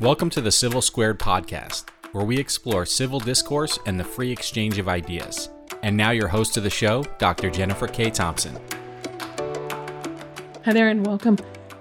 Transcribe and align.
Welcome 0.00 0.30
to 0.30 0.40
the 0.40 0.52
Civil 0.52 0.80
Squared 0.80 1.18
podcast, 1.18 1.88
where 2.12 2.24
we 2.24 2.38
explore 2.38 2.86
civil 2.86 3.18
discourse 3.18 3.80
and 3.84 3.98
the 3.98 4.04
free 4.04 4.30
exchange 4.30 4.78
of 4.78 4.88
ideas. 4.88 5.50
And 5.82 5.96
now, 5.96 6.12
your 6.12 6.28
host 6.28 6.56
of 6.56 6.62
the 6.62 6.70
show, 6.70 7.02
Dr. 7.18 7.50
Jennifer 7.50 7.88
K. 7.88 8.08
Thompson. 8.08 8.56
Hi 10.64 10.72
there, 10.72 10.88
and 10.88 11.04
welcome. 11.04 11.36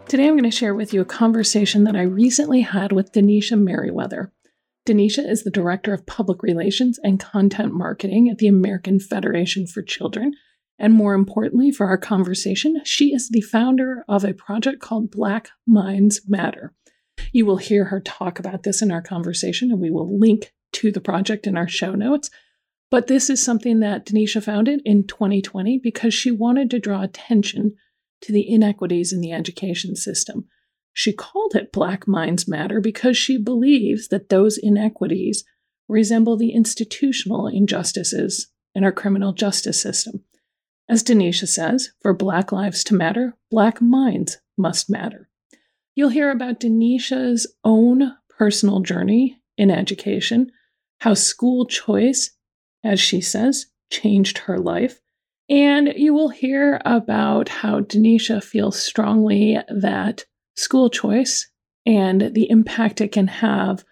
Today, 0.08 0.28
I'm 0.28 0.33
going 0.33 0.49
to 0.49 0.51
share 0.51 0.74
with 0.74 0.96
you 0.96 1.01
a 1.01 1.06
conversation 1.06 1.83
that 1.83 1.96
I 1.96 2.01
recently 2.01 2.62
had 2.62 2.92
with 2.92 3.12
Denisha 3.12 3.56
Merriweather. 3.56 4.34
Denisha 4.88 5.24
is 5.24 5.44
the 5.44 5.52
Director 5.52 5.94
of 5.94 6.08
Public 6.08 6.42
Relations 6.42 6.97
and 7.04 7.20
Content 7.20 7.72
Marketing 7.72 8.29
at 8.29 8.40
the 8.40 8.47
American 8.47 8.99
Federation 8.99 9.68
for 9.68 9.84
Children. 9.84 10.34
And 10.79 10.96
more 10.96 11.13
importantly, 11.13 11.70
for 11.70 11.86
our 11.86 11.99
conversation, 11.99 12.81
she 12.84 13.13
is 13.13 13.29
the 13.29 13.42
founder 13.42 14.04
of 14.10 14.24
a 14.24 14.34
project 14.34 14.81
called 14.81 15.12
Black 15.12 15.49
Minds 15.68 16.22
Matter. 16.27 16.73
You 17.31 17.45
will 17.45 17.58
hear 17.58 17.86
her 17.86 17.99
talk 17.99 18.40
about 18.40 18.63
this 18.63 18.81
in 18.81 18.91
our 18.91 19.02
conversation, 19.02 19.72
and 19.72 19.80
we 19.80 19.91
will 19.91 20.20
link 20.20 20.54
to 20.73 20.91
the 20.91 21.02
project 21.02 21.48
in 21.48 21.58
our 21.58 21.68
show 21.68 21.94
notes. 21.94 22.30
But 22.90 23.08
this 23.08 23.30
is 23.30 23.44
something 23.44 23.80
that 23.80 24.05
Denisha 24.05 24.41
founded 24.41 24.81
in 24.85 25.05
2020 25.05 25.80
because 25.84 26.13
she 26.13 26.32
wanted 26.32 26.70
to 26.71 26.80
draw 26.80 27.02
attention 27.02 27.76
to 28.21 28.32
the 28.32 28.49
inequities 28.49 29.12
in 29.12 29.21
the 29.21 29.32
education 29.32 29.95
system. 29.95 30.48
She 30.94 31.13
called 31.13 31.54
it 31.54 31.71
Black 31.71 32.08
Minds 32.08 32.48
Matter 32.48 32.82
because 32.82 33.18
she 33.18 33.38
believes 33.38 34.07
that 34.07 34.30
those 34.30 34.57
inequities 34.57 35.44
resemble 35.88 36.38
the 36.38 36.52
institutional 36.52 37.48
injustices 37.48 38.48
in 38.73 38.84
our 38.84 38.91
criminal 38.91 39.34
justice 39.34 39.80
system. 39.80 40.23
As 40.90 41.04
Denisha 41.04 41.48
says, 41.48 41.91
for 42.02 42.13
Black 42.13 42.52
lives 42.52 42.84
to 42.85 42.96
matter, 42.96 43.35
Black 43.52 43.82
minds 43.82 44.38
must 44.57 44.90
matter. 44.90 45.27
You'll 45.98 46.10
hear 46.10 46.30
about 46.30 46.60
Denisha's 46.60 47.52
own 47.64 48.14
personal 48.30 48.82
journey 48.82 49.40
in 49.58 49.71
education, 49.71 50.52
how 50.99 51.16
school 51.16 51.66
choice, 51.66 52.35
as 52.84 52.99
she 52.99 53.20
says, 53.20 53.66
changed 53.90 54.38
her 54.38 54.60
life. 54.60 54.99
And 55.49 55.91
you 55.96 56.13
will 56.13 56.30
hear 56.30 56.80
about 56.86 57.49
how 57.49 57.80
Denisha 57.80 58.44
feels 58.44 58.80
strongly 58.80 59.58
that 59.70 60.26
school 60.55 60.91
choice 60.91 61.49
and 61.84 62.32
the 62.36 62.48
impact 62.48 63.02
it 63.02 63.12
can 63.12 63.26
have 63.26 63.84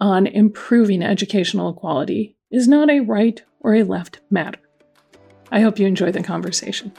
on 0.00 0.26
improving 0.26 1.02
educational 1.02 1.68
equality 1.68 2.38
is 2.50 2.68
not 2.68 2.88
a 2.88 3.00
right 3.00 3.42
or 3.60 3.74
a 3.74 3.82
left 3.82 4.20
matter. 4.30 4.60
I 5.52 5.60
hope 5.60 5.78
you 5.78 5.86
enjoy 5.86 6.10
the 6.10 6.22
conversation. 6.22 6.90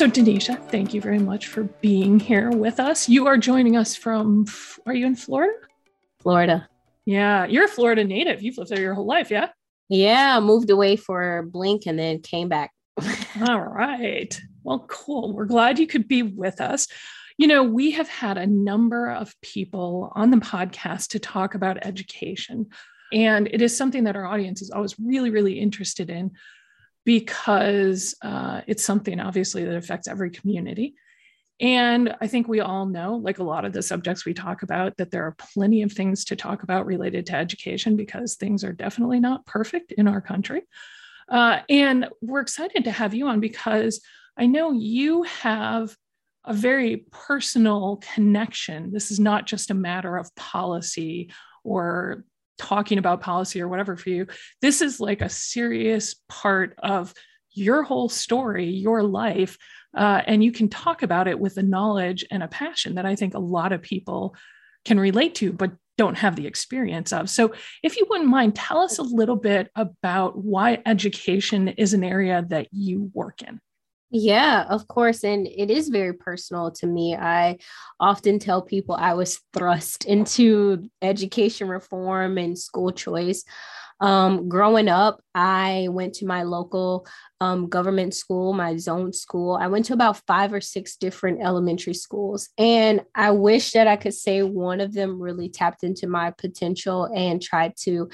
So, 0.00 0.08
Denisha, 0.08 0.58
thank 0.70 0.94
you 0.94 1.00
very 1.02 1.18
much 1.18 1.48
for 1.48 1.64
being 1.82 2.18
here 2.18 2.50
with 2.50 2.80
us. 2.80 3.06
You 3.06 3.26
are 3.26 3.36
joining 3.36 3.76
us 3.76 3.94
from, 3.94 4.46
are 4.86 4.94
you 4.94 5.04
in 5.04 5.14
Florida? 5.14 5.52
Florida. 6.20 6.66
Yeah, 7.04 7.44
you're 7.44 7.66
a 7.66 7.68
Florida 7.68 8.02
native. 8.02 8.42
You've 8.42 8.56
lived 8.56 8.70
there 8.70 8.80
your 8.80 8.94
whole 8.94 9.04
life, 9.04 9.30
yeah? 9.30 9.50
Yeah, 9.90 10.40
moved 10.40 10.70
away 10.70 10.96
for 10.96 11.42
Blink 11.42 11.82
and 11.84 11.98
then 11.98 12.20
came 12.20 12.48
back. 12.48 12.72
All 13.46 13.60
right. 13.60 14.40
Well, 14.62 14.86
cool. 14.88 15.34
We're 15.34 15.44
glad 15.44 15.78
you 15.78 15.86
could 15.86 16.08
be 16.08 16.22
with 16.22 16.62
us. 16.62 16.88
You 17.36 17.46
know, 17.46 17.62
we 17.62 17.90
have 17.90 18.08
had 18.08 18.38
a 18.38 18.46
number 18.46 19.10
of 19.10 19.38
people 19.42 20.12
on 20.14 20.30
the 20.30 20.38
podcast 20.38 21.08
to 21.08 21.18
talk 21.18 21.54
about 21.54 21.84
education. 21.84 22.68
And 23.12 23.48
it 23.48 23.60
is 23.60 23.76
something 23.76 24.04
that 24.04 24.16
our 24.16 24.24
audience 24.24 24.62
is 24.62 24.70
always 24.70 24.98
really, 24.98 25.28
really 25.28 25.60
interested 25.60 26.08
in 26.08 26.30
because 27.10 28.14
uh, 28.22 28.60
it's 28.68 28.84
something 28.84 29.18
obviously 29.18 29.64
that 29.64 29.74
affects 29.74 30.06
every 30.06 30.30
community. 30.30 30.94
And 31.58 32.14
I 32.20 32.28
think 32.28 32.46
we 32.46 32.60
all 32.60 32.86
know, 32.86 33.16
like 33.16 33.40
a 33.40 33.42
lot 33.42 33.64
of 33.64 33.72
the 33.72 33.82
subjects 33.82 34.24
we 34.24 34.32
talk 34.32 34.62
about, 34.62 34.96
that 34.98 35.10
there 35.10 35.24
are 35.24 35.34
plenty 35.52 35.82
of 35.82 35.92
things 35.92 36.24
to 36.26 36.36
talk 36.36 36.62
about 36.62 36.86
related 36.86 37.26
to 37.26 37.34
education 37.34 37.96
because 37.96 38.36
things 38.36 38.62
are 38.62 38.72
definitely 38.72 39.18
not 39.18 39.44
perfect 39.44 39.90
in 39.90 40.06
our 40.06 40.20
country. 40.20 40.62
Uh, 41.28 41.58
and 41.68 42.06
we're 42.22 42.42
excited 42.42 42.84
to 42.84 42.92
have 42.92 43.12
you 43.12 43.26
on 43.26 43.40
because 43.40 44.00
I 44.36 44.46
know 44.46 44.70
you 44.70 45.24
have 45.24 45.96
a 46.44 46.54
very 46.54 47.06
personal 47.10 48.00
connection. 48.14 48.92
This 48.92 49.10
is 49.10 49.18
not 49.18 49.48
just 49.48 49.72
a 49.72 49.74
matter 49.74 50.16
of 50.16 50.32
policy 50.36 51.32
or 51.64 52.24
talking 52.60 52.98
about 52.98 53.22
policy 53.22 53.62
or 53.62 53.68
whatever 53.68 53.96
for 53.96 54.10
you. 54.10 54.26
This 54.60 54.82
is 54.82 55.00
like 55.00 55.22
a 55.22 55.30
serious 55.30 56.14
part 56.28 56.78
of 56.82 57.14
your 57.52 57.82
whole 57.82 58.10
story, 58.10 58.66
your 58.66 59.02
life. 59.02 59.56
Uh, 59.96 60.20
and 60.26 60.44
you 60.44 60.52
can 60.52 60.68
talk 60.68 61.02
about 61.02 61.26
it 61.26 61.40
with 61.40 61.56
a 61.56 61.62
knowledge 61.62 62.24
and 62.30 62.42
a 62.42 62.48
passion 62.48 62.96
that 62.96 63.06
I 63.06 63.16
think 63.16 63.34
a 63.34 63.40
lot 63.40 63.72
of 63.72 63.82
people 63.82 64.36
can 64.84 65.00
relate 65.00 65.34
to, 65.36 65.52
but 65.52 65.72
don't 65.96 66.18
have 66.18 66.36
the 66.36 66.46
experience 66.46 67.12
of. 67.12 67.28
So, 67.28 67.52
if 67.82 67.96
you 67.96 68.06
wouldn't 68.08 68.30
mind, 68.30 68.54
tell 68.54 68.78
us 68.78 68.98
a 68.98 69.02
little 69.02 69.36
bit 69.36 69.70
about 69.74 70.38
why 70.38 70.82
education 70.86 71.68
is 71.68 71.92
an 71.92 72.04
area 72.04 72.44
that 72.48 72.68
you 72.72 73.10
work 73.12 73.42
in. 73.42 73.60
Yeah, 74.12 74.64
of 74.68 74.88
course. 74.88 75.22
And 75.22 75.46
it 75.46 75.70
is 75.70 75.88
very 75.88 76.12
personal 76.14 76.72
to 76.72 76.86
me. 76.86 77.14
I 77.14 77.58
often 78.00 78.40
tell 78.40 78.60
people 78.60 78.96
I 78.96 79.14
was 79.14 79.40
thrust 79.52 80.04
into 80.06 80.90
education 81.00 81.68
reform 81.68 82.36
and 82.36 82.58
school 82.58 82.90
choice 82.90 83.44
um, 84.00 84.48
growing 84.48 84.88
up, 84.88 85.22
I 85.34 85.88
went 85.90 86.14
to 86.14 86.26
my 86.26 86.42
local 86.42 87.06
um, 87.40 87.68
government 87.68 88.14
school, 88.14 88.54
my 88.54 88.76
zone 88.76 89.12
school. 89.12 89.58
I 89.60 89.66
went 89.66 89.84
to 89.86 89.92
about 89.92 90.22
five 90.26 90.52
or 90.52 90.60
six 90.60 90.96
different 90.96 91.42
elementary 91.42 91.94
schools. 91.94 92.48
And 92.56 93.02
I 93.14 93.30
wish 93.30 93.72
that 93.72 93.86
I 93.86 93.96
could 93.96 94.14
say 94.14 94.42
one 94.42 94.80
of 94.80 94.94
them 94.94 95.20
really 95.20 95.50
tapped 95.50 95.84
into 95.84 96.06
my 96.06 96.30
potential 96.30 97.10
and 97.14 97.42
tried 97.42 97.76
to 97.82 98.08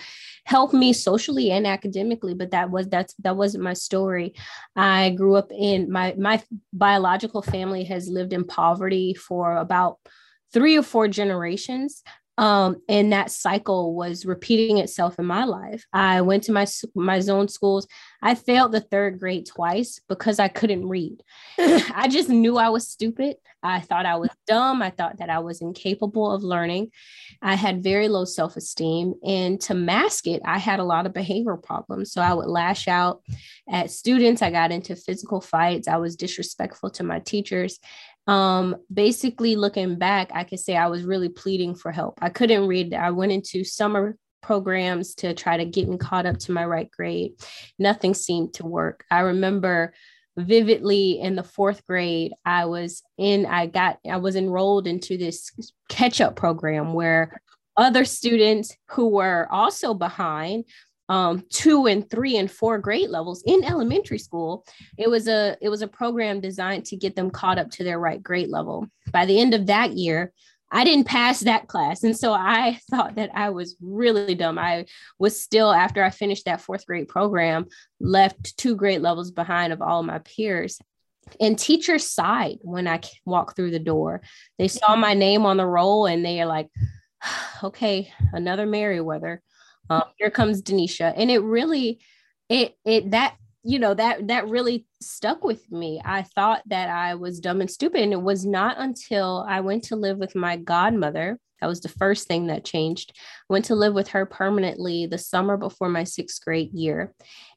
help 0.45 0.73
me 0.73 0.93
socially 0.93 1.53
and 1.53 1.67
academically. 1.67 2.35
But 2.35 2.51
that 2.51 2.71
was 2.71 2.89
that's 2.89 3.15
that 3.23 3.37
wasn't 3.37 3.65
my 3.65 3.75
story. 3.75 4.35
I 4.75 5.11
grew 5.11 5.37
up 5.37 5.53
in 5.53 5.91
my 5.91 6.15
my 6.19 6.43
biological 6.73 7.43
family 7.43 7.85
has 7.85 8.09
lived 8.09 8.33
in 8.33 8.45
poverty 8.45 9.15
for 9.15 9.57
about 9.57 9.99
three 10.53 10.77
or 10.77 10.83
four 10.83 11.09
generations 11.09 12.03
um, 12.39 12.83
and 12.89 13.13
that 13.13 13.31
cycle 13.31 13.95
was 13.95 14.27
repeating 14.27 14.79
itself 14.79 15.19
in 15.19 15.25
my 15.25 15.45
life. 15.45 15.85
I 15.93 16.21
went 16.21 16.45
to 16.45 16.53
my 16.53 16.67
my 16.95 17.21
zone 17.21 17.49
schools. 17.49 17.87
I 18.23 18.35
failed 18.35 18.73
the 18.73 18.81
third 18.81 19.19
grade 19.19 19.47
twice 19.47 20.01
because 20.09 20.39
I 20.39 20.49
couldn't 20.49 20.89
read. 20.89 21.23
I 21.59 22.09
just 22.09 22.29
knew 22.29 22.59
I 22.59 22.69
was 22.69 22.89
stupid. 22.89 23.37
I 23.63 23.81
thought 23.81 24.07
I 24.07 24.17
was 24.17 24.31
dumb. 24.47 24.83
I 24.83 24.91
thought 24.91 25.19
that 25.19 25.31
I 25.31 25.41
was 25.41 25.61
incapable 25.61 26.31
of 26.31 26.43
learning. 26.43 26.91
I 27.43 27.55
had 27.55 27.83
very 27.83 28.09
low 28.09 28.25
self 28.25 28.57
esteem, 28.57 29.15
and 29.25 29.61
to 29.63 29.75
mask 29.75 30.27
it, 30.27 30.43
I 30.45 30.59
had 30.59 30.79
a 30.79 30.85
lot 30.85 31.07
of 31.07 31.13
behavioral 31.13 31.63
problems. 31.63 32.13
So 32.13 32.21
I 32.21 32.35
would 32.35 32.49
lash 32.49 32.87
out 32.87 33.23
at 33.69 33.91
students. 33.91 34.43
I 34.43 34.51
got 34.51 34.73
into 34.73 34.95
physical 34.95 35.41
fights. 35.41 35.89
I 35.89 35.97
was 35.97 36.17
disrespectful 36.17 36.91
to 36.91 37.03
my 37.03 37.19
teachers, 37.21 37.79
um 38.27 38.77
basically 38.93 39.55
looking 39.55 39.97
back 39.97 40.31
i 40.35 40.43
could 40.43 40.59
say 40.59 40.77
i 40.77 40.89
was 40.89 41.05
really 41.05 41.29
pleading 41.29 41.75
for 41.75 41.93
help. 41.93 42.19
I 42.21 42.29
couldn't 42.29 42.67
read 42.67 42.95
i 42.95 43.11
went 43.11 43.33
into 43.33 43.65
summer 43.65 44.17
programs 44.43 45.15
to 45.17 45.35
try 45.35 45.57
to 45.57 45.65
get 45.65 45.89
me 45.89 45.99
caught 45.99 46.25
up 46.25 46.39
to 46.39 46.53
my 46.53 46.65
right 46.65 46.89
grade. 46.89 47.33
Nothing 47.81 48.15
seemed 48.15 48.55
to 48.55 48.65
work. 48.65 49.05
I 49.11 49.21
remember 49.21 49.93
vividly 50.37 51.19
in 51.19 51.35
the 51.35 51.43
fourth 51.43 51.85
grade 51.87 52.35
i 52.45 52.67
was 52.67 53.03
in 53.17 53.47
i 53.47 53.65
got 53.65 53.99
i 54.11 54.19
was 54.19 54.37
enrolled 54.37 54.87
into 54.87 55.17
this 55.17 55.51
catch 55.89 56.21
up 56.21 56.37
program 56.37 56.93
where 56.93 57.41
other 57.77 58.05
students 58.05 58.77
who 58.89 59.09
were 59.09 59.49
also 59.51 59.95
behind 59.95 60.65
um, 61.09 61.45
two 61.51 61.87
and 61.87 62.09
three 62.09 62.37
and 62.37 62.51
four 62.51 62.79
grade 62.79 63.11
levels 63.11 63.43
in 63.47 63.65
elementary 63.65 64.19
school. 64.19 64.65
It 64.99 65.09
was 65.09 65.29
a 65.29 65.57
it 65.61 65.69
was 65.69 65.83
a 65.83 65.89
program 65.89 66.41
designed 66.41 66.87
to 66.87 66.97
get 66.97 67.17
them 67.17 67.31
caught 67.31 67.59
up 67.59 67.71
to 67.73 67.85
their 67.85 67.99
right 67.99 68.23
grade 68.23 68.49
level. 68.49 68.87
By 69.13 69.27
the 69.27 69.41
end 69.41 69.55
of 69.55 69.67
that 69.67 69.93
year, 69.93 70.33
I 70.71 70.85
didn't 70.85 71.07
pass 71.07 71.41
that 71.41 71.69
class. 71.69 72.03
And 72.03 72.17
so 72.17 72.33
I 72.33 72.81
thought 72.91 73.17
that 73.17 73.31
I 73.35 73.51
was 73.51 73.77
really 73.81 74.35
dumb. 74.35 74.59
I 74.59 74.87
was 75.19 75.41
still, 75.41 75.73
after 75.73 76.03
I 76.03 76.11
finished 76.11 76.47
that 76.47 76.61
fourth 76.61 76.87
grade 76.87 77.09
program, 77.09 77.67
left 78.01 78.57
two 78.57 78.75
grade 78.75 79.01
levels 79.01 79.31
behind 79.31 79.73
of 79.73 79.81
all 79.81 80.01
of 80.01 80.07
my 80.07 80.19
peers. 80.19 80.81
And 81.41 81.59
teachers 81.59 82.09
sighed 82.09 82.59
when 82.63 82.87
I 82.87 83.01
walked 83.25 83.57
through 83.57 83.73
the 83.73 83.79
door. 83.81 84.23
They 84.59 84.69
saw 84.69 84.95
my 84.95 85.15
name 85.15 85.45
on 85.45 85.57
the 85.57 85.67
roll 85.67 86.07
and 86.07 86.25
they 86.25 86.41
are 86.41 86.47
like, 86.47 86.69
okay, 87.65 88.13
another 88.33 88.67
Merriweather 88.67 89.43
um, 89.91 90.03
here 90.17 90.31
comes 90.31 90.63
Denisha. 90.63 91.13
And 91.17 91.31
it 91.31 91.41
really, 91.41 92.01
it, 92.49 92.75
it, 92.85 93.11
that 93.11 93.37
you 93.63 93.81
know 93.81 93.95
that 93.95 94.29
that 94.29 94.49
really 94.49 94.87
stuck 95.03 95.43
with 95.43 95.73
me. 95.73 96.01
I 96.05 96.23
thought 96.23 96.63
that 96.67 96.89
i 96.89 97.17
was 97.17 97.41
dumb 97.41 97.61
and 97.61 97.71
stupid. 97.71 98.01
And 98.01 98.13
it 98.13 98.23
was 98.23 98.47
not 98.47 98.79
until 98.79 99.45
i 99.49 99.61
went 99.61 99.83
to 99.85 99.97
live 99.97 100.19
with 100.19 100.37
my 100.37 100.57
godmother 100.57 101.41
that 101.61 101.67
was 101.67 101.81
the 101.81 101.89
first 101.89 102.29
thing 102.29 102.47
that 102.47 102.65
changed 102.65 103.13
went 103.49 103.65
to 103.67 103.75
live 103.75 103.95
with 103.95 104.09
her 104.09 104.25
permanently 104.27 105.07
the 105.07 105.19
summer 105.19 105.57
before 105.57 105.89
my 105.89 106.05
sixth 106.05 106.45
grade 106.45 106.73
year. 106.73 107.15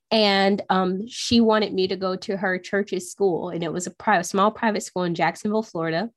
And 0.09 0.61
um, 0.69 1.07
she 1.07 1.41
wanted 1.41 1.73
me 1.73 1.87
to 1.89 1.95
go 1.95 2.15
to 2.15 2.37
her 2.37 2.57
church's 2.57 3.11
school. 3.11 3.49
And 3.49 3.63
it 3.63 3.71
was 3.71 3.85
a 3.85 3.91
private 3.91 4.23
small 4.23 4.49
private 4.51 4.81
school 4.81 5.03
in 5.03 5.13
jacksonville 5.15 5.63
florida 5.63 6.09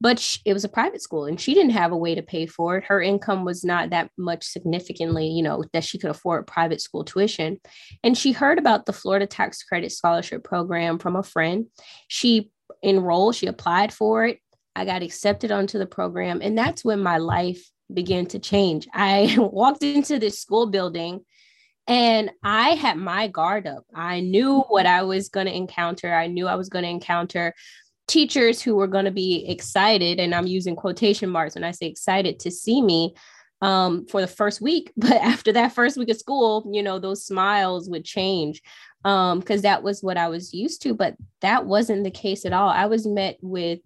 but 0.00 0.18
she, 0.18 0.40
it 0.44 0.52
was 0.52 0.64
a 0.64 0.68
private 0.68 1.00
school 1.00 1.24
and 1.24 1.40
she 1.40 1.54
didn't 1.54 1.70
have 1.70 1.92
a 1.92 1.96
way 1.96 2.14
to 2.14 2.22
pay 2.22 2.46
for 2.46 2.76
it. 2.76 2.84
Her 2.84 3.00
income 3.00 3.44
was 3.44 3.64
not 3.64 3.90
that 3.90 4.10
much 4.18 4.44
significantly 4.44 5.26
you 5.28 5.42
know 5.42 5.64
that 5.72 5.84
she 5.84 5.98
could 5.98 6.10
afford 6.10 6.46
private 6.46 6.80
school 6.80 7.04
tuition. 7.04 7.58
And 8.02 8.16
she 8.16 8.32
heard 8.32 8.58
about 8.58 8.86
the 8.86 8.92
florida 8.92 9.26
tax 9.26 9.62
credit 9.62 9.92
scholarship 9.92 10.44
program 10.44 10.98
from 10.98 11.16
a 11.16 11.22
friend. 11.22 11.66
She 12.08 12.50
enrolled 12.82 13.36
she 13.36 13.46
applied 13.46 13.92
for 13.92 14.26
it. 14.26 14.40
I 14.74 14.84
got 14.84 15.02
accepted 15.02 15.50
onto 15.50 15.78
the 15.78 15.86
program 15.86 16.40
and 16.42 16.56
that's 16.56 16.84
when 16.84 17.00
my 17.00 17.18
life 17.18 17.70
began 17.92 18.26
to 18.26 18.38
change. 18.38 18.86
I 18.92 19.36
walked 19.38 19.82
into 19.82 20.18
this 20.18 20.38
school 20.38 20.66
building 20.66 21.24
and 21.88 22.30
I 22.42 22.70
had 22.70 22.96
my 22.96 23.28
guard 23.28 23.66
up. 23.66 23.84
I 23.94 24.20
knew 24.20 24.60
what 24.62 24.86
I 24.86 25.02
was 25.02 25.28
going 25.28 25.46
to 25.46 25.54
encounter. 25.56 26.12
I 26.12 26.26
knew 26.26 26.48
I 26.48 26.56
was 26.56 26.68
going 26.68 26.82
to 26.82 26.90
encounter 26.90 27.54
teachers 28.06 28.62
who 28.62 28.76
were 28.76 28.86
going 28.86 29.04
to 29.04 29.10
be 29.10 29.44
excited, 29.48 30.20
and 30.20 30.34
I'm 30.34 30.46
using 30.46 30.76
quotation 30.76 31.28
marks 31.28 31.54
when 31.54 31.64
I 31.64 31.72
say 31.72 31.86
excited 31.86 32.40
to 32.40 32.50
see 32.50 32.82
me 32.82 33.14
um, 33.62 34.06
for 34.06 34.20
the 34.20 34.26
first 34.26 34.60
week. 34.60 34.92
But 34.96 35.12
after 35.22 35.52
that 35.52 35.74
first 35.74 35.96
week 35.96 36.10
of 36.10 36.16
school, 36.16 36.68
you 36.72 36.82
know, 36.82 36.98
those 36.98 37.24
smiles 37.24 37.88
would 37.88 38.04
change 38.04 38.62
because 39.02 39.58
um, 39.58 39.62
that 39.62 39.82
was 39.82 40.02
what 40.02 40.16
I 40.16 40.28
was 40.28 40.52
used 40.52 40.82
to. 40.82 40.94
But 40.94 41.16
that 41.40 41.66
wasn't 41.66 42.04
the 42.04 42.10
case 42.10 42.44
at 42.44 42.52
all. 42.52 42.68
I 42.68 42.86
was 42.86 43.06
met 43.06 43.38
with 43.40 43.80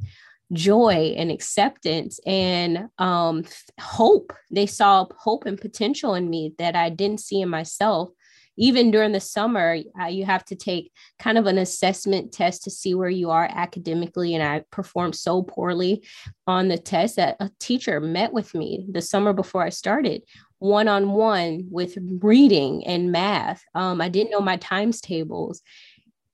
joy 0.52 1.14
and 1.16 1.30
acceptance 1.30 2.18
and 2.26 2.88
um, 2.98 3.44
hope. 3.78 4.32
They 4.50 4.66
saw 4.66 5.06
hope 5.16 5.46
and 5.46 5.60
potential 5.60 6.14
in 6.14 6.28
me 6.28 6.54
that 6.58 6.74
I 6.74 6.90
didn't 6.90 7.20
see 7.20 7.40
in 7.40 7.48
myself. 7.48 8.10
Even 8.56 8.90
during 8.90 9.12
the 9.12 9.20
summer, 9.20 9.78
uh, 10.00 10.06
you 10.06 10.24
have 10.24 10.44
to 10.46 10.54
take 10.54 10.92
kind 11.18 11.38
of 11.38 11.46
an 11.46 11.58
assessment 11.58 12.32
test 12.32 12.64
to 12.64 12.70
see 12.70 12.94
where 12.94 13.08
you 13.08 13.30
are 13.30 13.48
academically. 13.50 14.34
And 14.34 14.42
I 14.42 14.64
performed 14.70 15.16
so 15.16 15.42
poorly 15.42 16.04
on 16.46 16.68
the 16.68 16.78
test 16.78 17.16
that 17.16 17.36
a 17.40 17.50
teacher 17.58 18.00
met 18.00 18.32
with 18.32 18.54
me 18.54 18.86
the 18.90 19.02
summer 19.02 19.32
before 19.32 19.62
I 19.62 19.70
started 19.70 20.22
one 20.58 20.88
on 20.88 21.12
one 21.12 21.66
with 21.70 21.96
reading 22.20 22.86
and 22.86 23.10
math. 23.10 23.64
Um, 23.74 24.00
I 24.00 24.08
didn't 24.08 24.30
know 24.30 24.40
my 24.40 24.56
times 24.56 25.00
tables. 25.00 25.62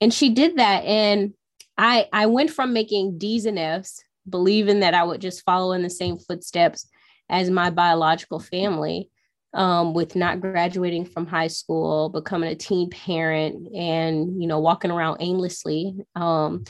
And 0.00 0.12
she 0.12 0.30
did 0.30 0.56
that. 0.56 0.84
And 0.84 1.32
I, 1.78 2.08
I 2.12 2.26
went 2.26 2.50
from 2.50 2.72
making 2.72 3.18
D's 3.18 3.46
and 3.46 3.58
F's 3.58 4.02
believing 4.28 4.80
that 4.80 4.94
I 4.94 5.04
would 5.04 5.20
just 5.20 5.44
follow 5.44 5.72
in 5.72 5.82
the 5.82 5.90
same 5.90 6.18
footsteps 6.18 6.88
as 7.28 7.50
my 7.50 7.70
biological 7.70 8.40
family 8.40 9.10
um, 9.56 9.94
with 9.94 10.14
not 10.14 10.40
graduating 10.40 11.06
from 11.06 11.26
high 11.26 11.48
school, 11.48 12.10
becoming 12.10 12.50
a 12.50 12.54
teen 12.54 12.90
parent, 12.90 13.74
and 13.74 14.40
you 14.40 14.46
know 14.46 14.60
walking 14.60 14.90
around 14.90 15.16
aimlessly 15.20 15.96
um, 16.14 16.64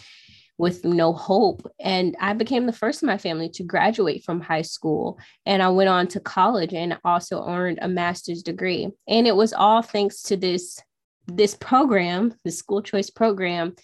with 0.56 0.84
no 0.84 1.12
hope. 1.12 1.70
And 1.80 2.16
I 2.20 2.32
became 2.32 2.64
the 2.64 2.72
first 2.72 3.02
in 3.02 3.08
my 3.08 3.18
family 3.18 3.50
to 3.50 3.64
graduate 3.64 4.24
from 4.24 4.40
high 4.40 4.62
school, 4.62 5.18
and 5.44 5.62
I 5.62 5.68
went 5.68 5.90
on 5.90 6.06
to 6.08 6.20
college 6.20 6.72
and 6.72 6.96
also 7.04 7.44
earned 7.46 7.80
a 7.82 7.88
master's 7.88 8.42
degree. 8.42 8.88
And 9.08 9.26
it 9.26 9.36
was 9.36 9.52
all 9.52 9.82
thanks 9.82 10.22
to 10.22 10.36
this 10.36 10.80
this 11.26 11.56
program, 11.56 12.34
the 12.44 12.52
school 12.52 12.82
choice 12.82 13.10
program 13.10 13.74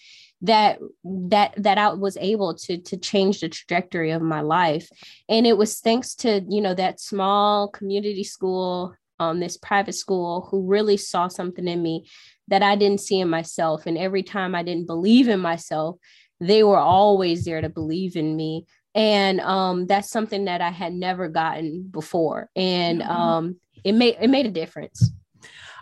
that 0.42 0.78
that 1.04 1.54
that 1.56 1.78
I 1.78 1.92
was 1.92 2.16
able 2.20 2.54
to 2.54 2.78
to 2.78 2.96
change 2.96 3.40
the 3.40 3.48
trajectory 3.48 4.10
of 4.10 4.22
my 4.22 4.40
life. 4.40 4.88
And 5.28 5.46
it 5.46 5.56
was 5.56 5.80
thanks 5.80 6.14
to, 6.16 6.44
you 6.48 6.60
know, 6.60 6.74
that 6.74 7.00
small 7.00 7.68
community 7.68 8.24
school, 8.24 8.94
um, 9.20 9.40
this 9.40 9.56
private 9.56 9.94
school 9.94 10.48
who 10.50 10.66
really 10.66 10.96
saw 10.96 11.28
something 11.28 11.66
in 11.68 11.80
me 11.80 12.06
that 12.48 12.62
I 12.62 12.76
didn't 12.76 13.00
see 13.00 13.20
in 13.20 13.30
myself. 13.30 13.86
And 13.86 13.96
every 13.96 14.24
time 14.24 14.54
I 14.54 14.64
didn't 14.64 14.86
believe 14.86 15.28
in 15.28 15.40
myself, 15.40 15.96
they 16.40 16.64
were 16.64 16.78
always 16.78 17.44
there 17.44 17.60
to 17.60 17.68
believe 17.68 18.16
in 18.16 18.36
me. 18.36 18.66
And 18.94 19.40
um, 19.40 19.86
that's 19.86 20.10
something 20.10 20.46
that 20.46 20.60
I 20.60 20.70
had 20.70 20.92
never 20.92 21.28
gotten 21.28 21.84
before. 21.84 22.50
And 22.56 23.00
um, 23.02 23.56
it 23.84 23.92
made 23.92 24.16
it 24.20 24.28
made 24.28 24.46
a 24.46 24.50
difference. 24.50 25.10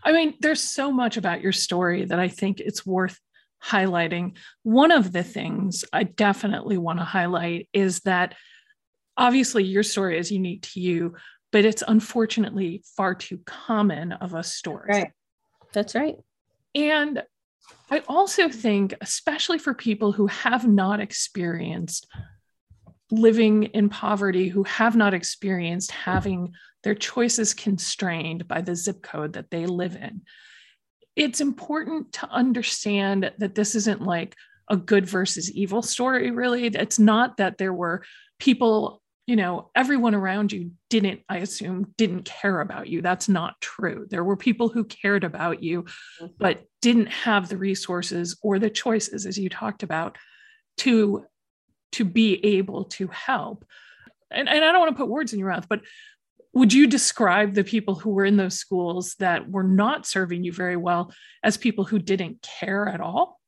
I 0.04 0.12
mean, 0.12 0.34
there's 0.40 0.62
so 0.62 0.92
much 0.92 1.16
about 1.16 1.40
your 1.40 1.52
story 1.52 2.04
that 2.04 2.18
I 2.18 2.28
think 2.28 2.60
it's 2.60 2.86
worth 2.86 3.18
highlighting. 3.62 4.36
One 4.62 4.90
of 4.90 5.12
the 5.12 5.22
things 5.22 5.84
I 5.92 6.04
definitely 6.04 6.78
want 6.78 6.98
to 6.98 7.04
highlight 7.04 7.68
is 7.72 8.00
that 8.00 8.34
obviously 9.16 9.64
your 9.64 9.82
story 9.82 10.18
is 10.18 10.32
unique 10.32 10.62
to 10.72 10.80
you, 10.80 11.14
but 11.52 11.64
it's 11.64 11.82
unfortunately 11.86 12.82
far 12.96 13.14
too 13.14 13.38
common 13.44 14.12
of 14.12 14.34
a 14.34 14.42
story. 14.42 14.88
Right. 14.88 15.10
That's 15.72 15.94
right. 15.94 16.16
And 16.74 17.22
I 17.90 18.02
also 18.08 18.48
think, 18.48 18.94
especially 19.00 19.58
for 19.58 19.74
people 19.74 20.12
who 20.12 20.26
have 20.28 20.66
not 20.66 21.00
experienced 21.00 22.06
living 23.10 23.64
in 23.64 23.88
poverty, 23.88 24.48
who 24.48 24.62
have 24.64 24.96
not 24.96 25.14
experienced 25.14 25.90
having 25.90 26.54
their 26.82 26.94
choices 26.94 27.54
constrained 27.54 28.46
by 28.46 28.60
the 28.60 28.76
zip 28.76 29.02
code 29.02 29.34
that 29.34 29.50
they 29.50 29.66
live 29.66 29.96
in, 29.96 30.22
it's 31.20 31.42
important 31.42 32.14
to 32.14 32.26
understand 32.30 33.30
that 33.36 33.54
this 33.54 33.74
isn't 33.74 34.00
like 34.00 34.34
a 34.70 34.76
good 34.76 35.04
versus 35.04 35.52
evil 35.52 35.82
story, 35.82 36.30
really. 36.30 36.64
It's 36.64 36.98
not 36.98 37.36
that 37.36 37.58
there 37.58 37.74
were 37.74 38.02
people, 38.38 39.02
you 39.26 39.36
know, 39.36 39.70
everyone 39.74 40.14
around 40.14 40.50
you 40.50 40.70
didn't, 40.88 41.20
I 41.28 41.38
assume, 41.38 41.92
didn't 41.98 42.24
care 42.24 42.62
about 42.62 42.88
you. 42.88 43.02
That's 43.02 43.28
not 43.28 43.60
true. 43.60 44.06
There 44.08 44.24
were 44.24 44.36
people 44.38 44.70
who 44.70 44.84
cared 44.84 45.22
about 45.22 45.62
you, 45.62 45.82
mm-hmm. 45.82 46.28
but 46.38 46.64
didn't 46.80 47.08
have 47.08 47.50
the 47.50 47.58
resources 47.58 48.38
or 48.42 48.58
the 48.58 48.70
choices, 48.70 49.26
as 49.26 49.36
you 49.36 49.50
talked 49.50 49.82
about, 49.82 50.16
to 50.78 51.26
to 51.92 52.04
be 52.06 52.42
able 52.56 52.84
to 52.84 53.08
help. 53.08 53.66
And, 54.30 54.48
and 54.48 54.64
I 54.64 54.72
don't 54.72 54.80
want 54.80 54.92
to 54.92 54.96
put 54.96 55.10
words 55.10 55.34
in 55.34 55.38
your 55.38 55.50
mouth, 55.50 55.68
but 55.68 55.82
would 56.52 56.72
you 56.72 56.86
describe 56.86 57.54
the 57.54 57.64
people 57.64 57.94
who 57.94 58.10
were 58.10 58.24
in 58.24 58.36
those 58.36 58.58
schools 58.58 59.14
that 59.18 59.50
were 59.50 59.62
not 59.62 60.06
serving 60.06 60.44
you 60.44 60.52
very 60.52 60.76
well 60.76 61.12
as 61.42 61.56
people 61.56 61.84
who 61.84 61.98
didn't 61.98 62.42
care 62.42 62.88
at 62.88 63.00
all? 63.00 63.40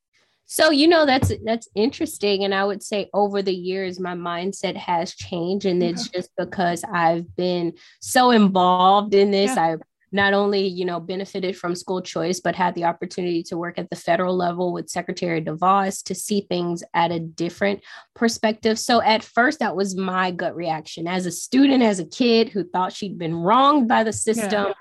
So 0.46 0.70
you 0.70 0.86
know 0.86 1.06
that's 1.06 1.32
that's 1.44 1.66
interesting 1.74 2.44
and 2.44 2.54
i 2.54 2.62
would 2.62 2.82
say 2.82 3.08
over 3.14 3.40
the 3.40 3.54
years 3.54 3.98
my 3.98 4.12
mindset 4.14 4.76
has 4.76 5.14
changed 5.14 5.64
and 5.64 5.82
it's 5.82 6.08
just 6.08 6.30
because 6.36 6.84
i've 6.92 7.34
been 7.36 7.72
so 8.00 8.32
involved 8.32 9.14
in 9.14 9.30
this. 9.30 9.56
Yeah. 9.56 9.64
i've 9.64 9.80
not 10.12 10.34
only 10.34 10.66
you 10.66 10.84
know 10.84 11.00
benefited 11.00 11.56
from 11.56 11.74
school 11.74 12.00
choice 12.00 12.40
but 12.40 12.54
had 12.54 12.74
the 12.74 12.84
opportunity 12.84 13.42
to 13.42 13.56
work 13.56 13.78
at 13.78 13.90
the 13.90 13.96
federal 13.96 14.36
level 14.36 14.72
with 14.72 14.88
secretary 14.88 15.42
devos 15.42 16.02
to 16.04 16.14
see 16.14 16.46
things 16.48 16.82
at 16.94 17.10
a 17.10 17.18
different 17.18 17.80
perspective. 18.14 18.78
So 18.78 19.02
at 19.02 19.24
first 19.24 19.58
that 19.60 19.76
was 19.76 19.96
my 19.96 20.30
gut 20.30 20.54
reaction. 20.54 21.06
As 21.06 21.26
a 21.26 21.32
student 21.32 21.82
as 21.82 21.98
a 21.98 22.04
kid 22.04 22.48
who 22.48 22.64
thought 22.64 22.92
she'd 22.92 23.18
been 23.18 23.34
wronged 23.34 23.88
by 23.88 24.04
the 24.04 24.12
system 24.12 24.66
yeah 24.68 24.74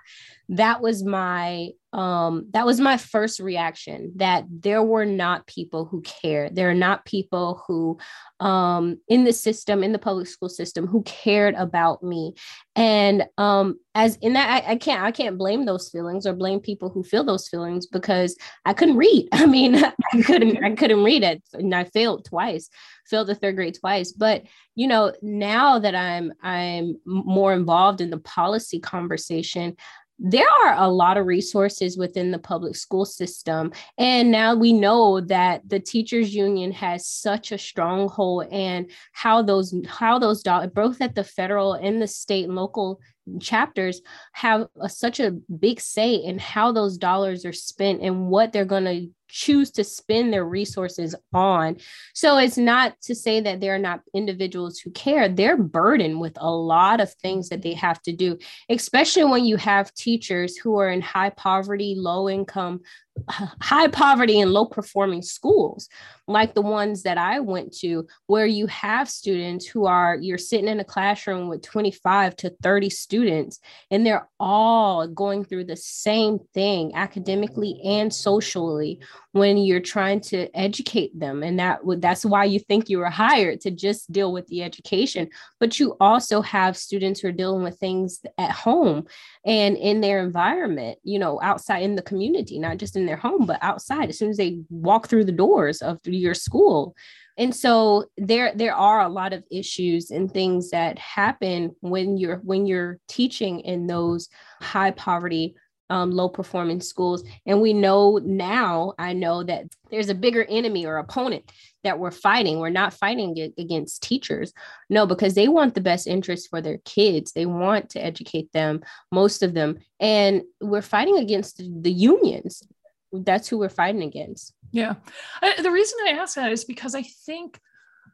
that 0.51 0.81
was 0.81 1.03
my 1.03 1.69
um 1.93 2.45
that 2.51 2.65
was 2.65 2.79
my 2.79 2.95
first 2.95 3.39
reaction 3.39 4.13
that 4.15 4.45
there 4.49 4.83
were 4.83 5.05
not 5.05 5.45
people 5.47 5.85
who 5.85 6.01
cared. 6.01 6.55
There 6.55 6.69
are 6.69 6.73
not 6.73 7.05
people 7.05 7.63
who 7.67 7.97
um 8.39 8.97
in 9.07 9.23
the 9.23 9.33
system 9.33 9.83
in 9.83 9.91
the 9.91 9.99
public 9.99 10.27
school 10.27 10.49
system 10.49 10.87
who 10.87 11.03
cared 11.03 11.55
about 11.55 12.03
me. 12.03 12.33
And 12.75 13.25
um 13.37 13.77
as 13.95 14.17
in 14.17 14.33
that 14.33 14.49
I, 14.49 14.71
I 14.71 14.75
can't 14.77 15.03
i 15.03 15.11
can't 15.11 15.37
blame 15.37 15.65
those 15.65 15.89
feelings 15.89 16.25
or 16.25 16.33
blame 16.33 16.61
people 16.61 16.89
who 16.89 17.03
feel 17.03 17.25
those 17.25 17.49
feelings 17.49 17.87
because 17.87 18.37
i 18.65 18.73
couldn't 18.73 18.97
read. 18.97 19.27
I 19.33 19.45
mean 19.45 19.75
i 19.75 20.21
couldn't 20.23 20.63
i 20.63 20.75
couldn't 20.75 21.03
read 21.03 21.23
it. 21.23 21.41
And 21.53 21.73
i 21.73 21.85
failed 21.85 22.25
twice 22.25 22.69
failed 23.09 23.27
the 23.27 23.35
third 23.35 23.57
grade 23.57 23.77
twice. 23.77 24.13
But 24.13 24.43
you 24.75 24.87
know 24.87 25.13
now 25.21 25.79
that 25.79 25.95
i'm 25.95 26.31
i'm 26.41 26.95
more 27.05 27.53
involved 27.53 27.99
in 27.99 28.09
the 28.09 28.19
policy 28.19 28.79
conversation 28.79 29.75
there 30.23 30.47
are 30.63 30.75
a 30.77 30.87
lot 30.87 31.17
of 31.17 31.25
resources 31.25 31.97
within 31.97 32.29
the 32.29 32.37
public 32.37 32.75
school 32.75 33.05
system. 33.05 33.71
And 33.97 34.29
now 34.29 34.53
we 34.53 34.71
know 34.71 35.19
that 35.21 35.67
the 35.67 35.79
teachers 35.79 36.33
union 36.33 36.71
has 36.73 37.07
such 37.07 37.51
a 37.51 37.57
stronghold 37.57 38.45
and 38.51 38.91
how 39.13 39.41
those 39.41 39.73
how 39.87 40.19
those 40.19 40.43
dollars 40.43 40.69
both 40.75 41.01
at 41.01 41.15
the 41.15 41.23
federal 41.23 41.73
and 41.73 41.99
the 41.99 42.07
state 42.07 42.45
and 42.45 42.55
local 42.55 43.01
chapters 43.39 44.01
have 44.33 44.67
a, 44.79 44.89
such 44.89 45.19
a 45.19 45.31
big 45.31 45.79
say 45.79 46.15
in 46.15 46.37
how 46.37 46.71
those 46.71 46.97
dollars 46.97 47.43
are 47.43 47.53
spent 47.53 48.01
and 48.01 48.27
what 48.27 48.51
they're 48.51 48.65
going 48.65 48.85
to 48.85 49.09
choose 49.31 49.71
to 49.71 49.83
spend 49.83 50.31
their 50.31 50.45
resources 50.45 51.15
on. 51.33 51.77
So 52.13 52.37
it's 52.37 52.57
not 52.57 52.99
to 53.01 53.15
say 53.15 53.41
that 53.41 53.61
there 53.61 53.75
are 53.75 53.79
not 53.79 54.01
individuals 54.13 54.79
who 54.79 54.91
care. 54.91 55.29
They're 55.29 55.57
burdened 55.57 56.19
with 56.19 56.37
a 56.37 56.51
lot 56.51 57.01
of 57.01 57.13
things 57.13 57.49
that 57.49 57.61
they 57.61 57.73
have 57.73 58.01
to 58.03 58.11
do, 58.11 58.37
especially 58.69 59.23
when 59.25 59.45
you 59.45 59.57
have 59.57 59.93
teachers 59.93 60.57
who 60.57 60.77
are 60.77 60.89
in 60.89 61.01
high 61.01 61.31
poverty, 61.31 61.95
low 61.97 62.29
income 62.29 62.81
high 63.29 63.87
poverty 63.87 64.39
and 64.39 64.51
low 64.51 64.65
performing 64.65 65.21
schools 65.21 65.89
like 66.27 66.53
the 66.53 66.61
ones 66.61 67.03
that 67.03 67.17
I 67.17 67.39
went 67.39 67.75
to 67.79 68.07
where 68.27 68.45
you 68.45 68.67
have 68.67 69.09
students 69.09 69.65
who 69.65 69.85
are 69.85 70.15
you're 70.15 70.37
sitting 70.37 70.67
in 70.67 70.79
a 70.79 70.85
classroom 70.85 71.49
with 71.49 71.61
25 71.61 72.35
to 72.37 72.49
30 72.61 72.89
students 72.89 73.59
and 73.89 74.05
they're 74.05 74.29
all 74.39 75.07
going 75.07 75.43
through 75.43 75.65
the 75.65 75.75
same 75.75 76.39
thing 76.53 76.95
academically 76.95 77.79
and 77.83 78.13
socially 78.13 78.99
when 79.33 79.57
you're 79.57 79.79
trying 79.79 80.19
to 80.19 80.49
educate 80.57 81.17
them. 81.17 81.43
And 81.43 81.59
that 81.59 81.79
that's 81.97 82.25
why 82.25 82.45
you 82.45 82.59
think 82.59 82.89
you 82.89 82.99
were 82.99 83.09
hired 83.09 83.61
to 83.61 83.71
just 83.71 84.11
deal 84.11 84.33
with 84.33 84.47
the 84.47 84.63
education. 84.63 85.29
But 85.59 85.79
you 85.79 85.95
also 85.99 86.41
have 86.41 86.77
students 86.77 87.19
who 87.19 87.29
are 87.29 87.33
dealing 87.33 87.63
with 87.63 87.77
things 87.79 88.21
at 88.37 88.51
home 88.51 89.07
and 89.45 89.75
in 89.77 90.01
their 90.01 90.23
environment 90.23 90.99
you 91.03 91.17
know 91.17 91.39
outside 91.41 91.83
in 91.83 91.95
the 91.95 92.01
community 92.01 92.59
not 92.59 92.77
just 92.77 92.95
in 92.95 93.00
their 93.05 93.17
home 93.17 93.45
but 93.45 93.59
outside 93.61 94.09
as 94.09 94.17
soon 94.17 94.29
as 94.29 94.37
they 94.37 94.59
walk 94.69 95.07
through 95.07 95.25
the 95.25 95.31
doors 95.31 95.81
of 95.81 95.99
your 96.05 96.33
school 96.33 96.95
and 97.37 97.55
so 97.55 98.05
there 98.17 98.53
there 98.55 98.75
are 98.75 99.01
a 99.01 99.09
lot 99.09 99.33
of 99.33 99.43
issues 99.49 100.11
and 100.11 100.31
things 100.31 100.71
that 100.71 100.99
happen 100.99 101.75
when 101.79 102.17
you're 102.17 102.37
when 102.37 102.65
you're 102.65 102.99
teaching 103.07 103.61
in 103.61 103.87
those 103.87 104.29
high 104.61 104.91
poverty 104.91 105.55
um, 105.91 106.11
low 106.11 106.29
performing 106.29 106.79
schools. 106.79 107.23
And 107.45 107.61
we 107.61 107.73
know 107.73 108.17
now, 108.23 108.93
I 108.97 109.11
know 109.11 109.43
that 109.43 109.65
there's 109.91 110.07
a 110.07 110.15
bigger 110.15 110.45
enemy 110.45 110.85
or 110.85 110.97
opponent 110.97 111.51
that 111.83 111.99
we're 111.99 112.11
fighting. 112.11 112.59
We're 112.59 112.69
not 112.69 112.93
fighting 112.93 113.51
against 113.57 114.01
teachers. 114.01 114.53
No, 114.89 115.05
because 115.05 115.33
they 115.33 115.49
want 115.49 115.75
the 115.75 115.81
best 115.81 116.07
interest 116.07 116.49
for 116.49 116.61
their 116.61 116.77
kids. 116.85 117.33
They 117.33 117.45
want 117.45 117.89
to 117.89 118.03
educate 118.03 118.53
them, 118.53 118.81
most 119.11 119.43
of 119.43 119.53
them. 119.53 119.79
And 119.99 120.43
we're 120.61 120.81
fighting 120.81 121.17
against 121.17 121.57
the 121.57 121.91
unions. 121.91 122.63
That's 123.11 123.47
who 123.47 123.57
we're 123.57 123.69
fighting 123.69 124.03
against. 124.03 124.53
Yeah. 124.71 124.95
I, 125.41 125.61
the 125.61 125.71
reason 125.71 125.97
I 126.07 126.11
ask 126.11 126.35
that 126.35 126.51
is 126.51 126.65
because 126.65 126.95
I 126.95 127.03
think, 127.03 127.59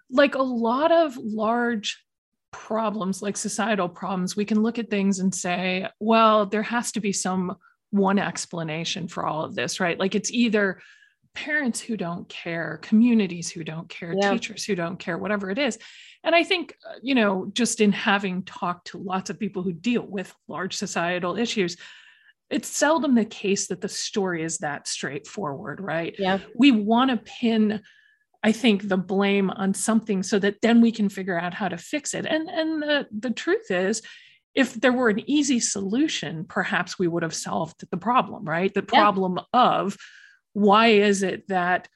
like 0.10 0.36
a 0.36 0.42
lot 0.42 0.92
of 0.92 1.18
large 1.18 2.02
problems 2.52 3.22
like 3.22 3.36
societal 3.36 3.90
problems, 3.90 4.36
we 4.36 4.46
can 4.46 4.64
look 4.64 4.80
at 4.80 4.90
things 4.90 5.20
and 5.20 5.36
say, 5.36 5.88
well, 6.00 6.46
there 6.46 6.64
has 6.64 6.94
to 6.94 7.02
be 7.02 7.12
some 7.12 7.58
one 7.92 8.18
explanation 8.18 9.08
for 9.08 9.26
all 9.26 9.44
of 9.44 9.54
this, 9.54 9.80
right? 9.80 10.00
Like 10.00 10.16
it's 10.16 10.32
either 10.32 10.82
parents 11.36 11.80
who 11.80 11.98
don't 11.98 12.28
care, 12.30 12.80
communities 12.82 13.50
who 13.50 13.64
don't 13.64 13.88
care, 13.90 14.16
yeah. 14.18 14.32
teachers 14.32 14.66
who 14.66 14.76
don't 14.76 14.98
care, 14.98 15.18
whatever 15.18 15.52
it 15.52 15.60
is. 15.60 15.78
And 16.24 16.34
I 16.34 16.44
think, 16.44 16.74
uh, 16.90 16.96
you 17.02 17.14
know, 17.14 17.52
just 17.54 17.80
in 17.80 17.92
having 17.92 18.44
talked 18.44 18.88
to 18.88 18.98
lots 18.98 19.30
of 19.30 19.40
people 19.40 19.62
who 19.62 19.74
deal 19.74 20.02
with 20.02 20.34
large 20.48 20.76
societal 20.76 21.38
issues, 21.38 21.78
it's 22.50 22.70
seldom 22.70 23.16
the 23.16 23.26
case 23.26 23.68
that 23.68 23.82
the 23.82 23.90
story 23.90 24.44
is 24.44 24.60
that 24.60 24.88
straightforward, 24.88 25.82
right? 25.82 26.16
Yeah. 26.18 26.40
We 26.56 26.72
want 26.72 27.12
to 27.12 27.18
pin 27.18 27.82
I 28.44 28.52
think 28.52 28.88
the 28.88 28.98
blame 28.98 29.50
on 29.50 29.74
something 29.74 30.24
so 30.24 30.40
that 30.40 30.62
then 30.62 30.80
we 30.80 30.92
can 30.92 31.10
figure 31.10 31.38
out 31.38 31.54
how 31.54 31.68
to 31.68 31.78
fix 31.78 32.14
it. 32.14 32.26
And 32.26 32.48
and 32.50 32.82
the, 32.82 33.08
the 33.12 33.32
truth 33.32 33.70
is, 33.72 34.02
if 34.56 34.74
there 34.76 34.94
were 34.94 35.10
an 35.10 35.30
easy 35.30 35.60
solution, 35.60 36.46
perhaps 36.46 36.98
we 36.98 37.08
would 37.08 37.24
have 37.24 37.34
solved 37.34 37.84
the 37.90 37.98
problem, 37.98 38.46
right? 38.46 38.74
The 38.74 38.84
problem 38.84 39.38
yeah. 39.38 39.60
of 39.60 39.98
why 40.54 40.88
is 40.88 41.24
it 41.24 41.48
that 41.50 41.88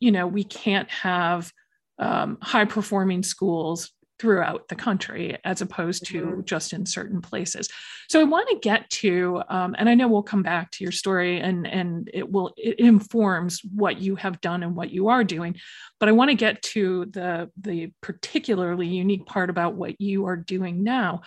you 0.00 0.12
know 0.12 0.26
we 0.26 0.44
can't 0.44 0.90
have 0.90 1.52
um, 1.98 2.38
high 2.42 2.64
performing 2.64 3.22
schools 3.22 3.92
throughout 4.18 4.68
the 4.68 4.74
country 4.74 5.36
as 5.44 5.60
opposed 5.60 6.06
to 6.06 6.22
mm-hmm. 6.22 6.40
just 6.44 6.72
in 6.72 6.86
certain 6.86 7.20
places 7.20 7.68
so 8.08 8.20
i 8.20 8.24
want 8.24 8.48
to 8.48 8.58
get 8.60 8.88
to 8.90 9.42
um, 9.48 9.74
and 9.78 9.88
i 9.88 9.94
know 9.94 10.08
we'll 10.08 10.22
come 10.22 10.42
back 10.42 10.70
to 10.70 10.84
your 10.84 10.92
story 10.92 11.40
and 11.40 11.66
and 11.66 12.10
it 12.12 12.30
will 12.30 12.52
it 12.56 12.78
informs 12.78 13.60
what 13.74 14.00
you 14.00 14.16
have 14.16 14.40
done 14.40 14.62
and 14.62 14.74
what 14.74 14.90
you 14.90 15.08
are 15.08 15.24
doing 15.24 15.54
but 16.00 16.08
i 16.08 16.12
want 16.12 16.30
to 16.30 16.36
get 16.36 16.62
to 16.62 17.04
the 17.06 17.50
the 17.60 17.92
particularly 18.00 18.86
unique 18.86 19.26
part 19.26 19.50
about 19.50 19.74
what 19.74 20.00
you 20.00 20.26
are 20.26 20.36
doing 20.36 20.82
now 20.82 21.20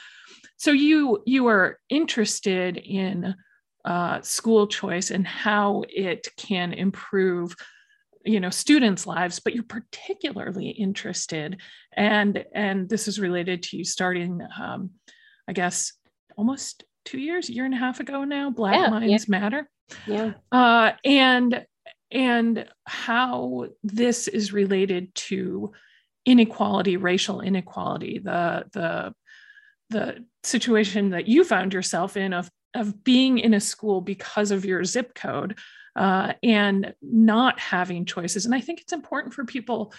so 0.57 0.71
you 0.71 1.21
you 1.25 1.47
are 1.47 1.79
interested 1.89 2.77
in 2.77 3.35
uh, 3.85 4.21
school 4.21 4.67
choice 4.67 5.09
and 5.09 5.25
how 5.25 5.83
it 5.89 6.27
can 6.37 6.73
improve 6.73 7.55
you 8.25 8.39
know 8.39 8.49
students 8.49 9.07
lives 9.07 9.39
but 9.39 9.53
you're 9.53 9.63
particularly 9.63 10.69
interested 10.69 11.59
and 11.93 12.43
and 12.53 12.89
this 12.89 13.07
is 13.07 13.19
related 13.19 13.63
to 13.63 13.77
you 13.77 13.83
starting 13.83 14.41
um, 14.61 14.91
i 15.47 15.53
guess 15.53 15.93
almost 16.37 16.83
two 17.05 17.19
years 17.19 17.49
year 17.49 17.65
and 17.65 17.73
a 17.73 17.77
half 17.77 17.99
ago 17.99 18.23
now 18.23 18.49
black 18.49 18.75
yeah, 18.75 18.89
minds 18.89 19.25
yeah. 19.27 19.31
matter 19.39 19.69
yeah 20.05 20.33
uh, 20.51 20.91
and 21.03 21.65
and 22.11 22.67
how 22.85 23.67
this 23.83 24.27
is 24.27 24.51
related 24.51 25.13
to 25.15 25.71
inequality 26.25 26.97
racial 26.97 27.41
inequality 27.41 28.19
the 28.19 28.65
the 28.73 29.13
the 29.89 30.25
situation 30.43 31.09
that 31.09 31.27
you 31.27 31.43
found 31.43 31.73
yourself 31.73 32.17
in 32.17 32.33
of 32.33 32.49
of 32.75 33.03
being 33.03 33.39
in 33.39 33.53
a 33.53 33.59
school 33.59 34.01
because 34.01 34.51
of 34.51 34.65
your 34.65 34.83
zip 34.83 35.15
code 35.15 35.57
uh, 35.95 36.33
and 36.43 36.93
not 37.01 37.59
having 37.59 38.05
choices. 38.05 38.45
And 38.45 38.55
I 38.55 38.61
think 38.61 38.81
it's 38.81 38.93
important 38.93 39.33
for 39.33 39.45
people, 39.45 39.93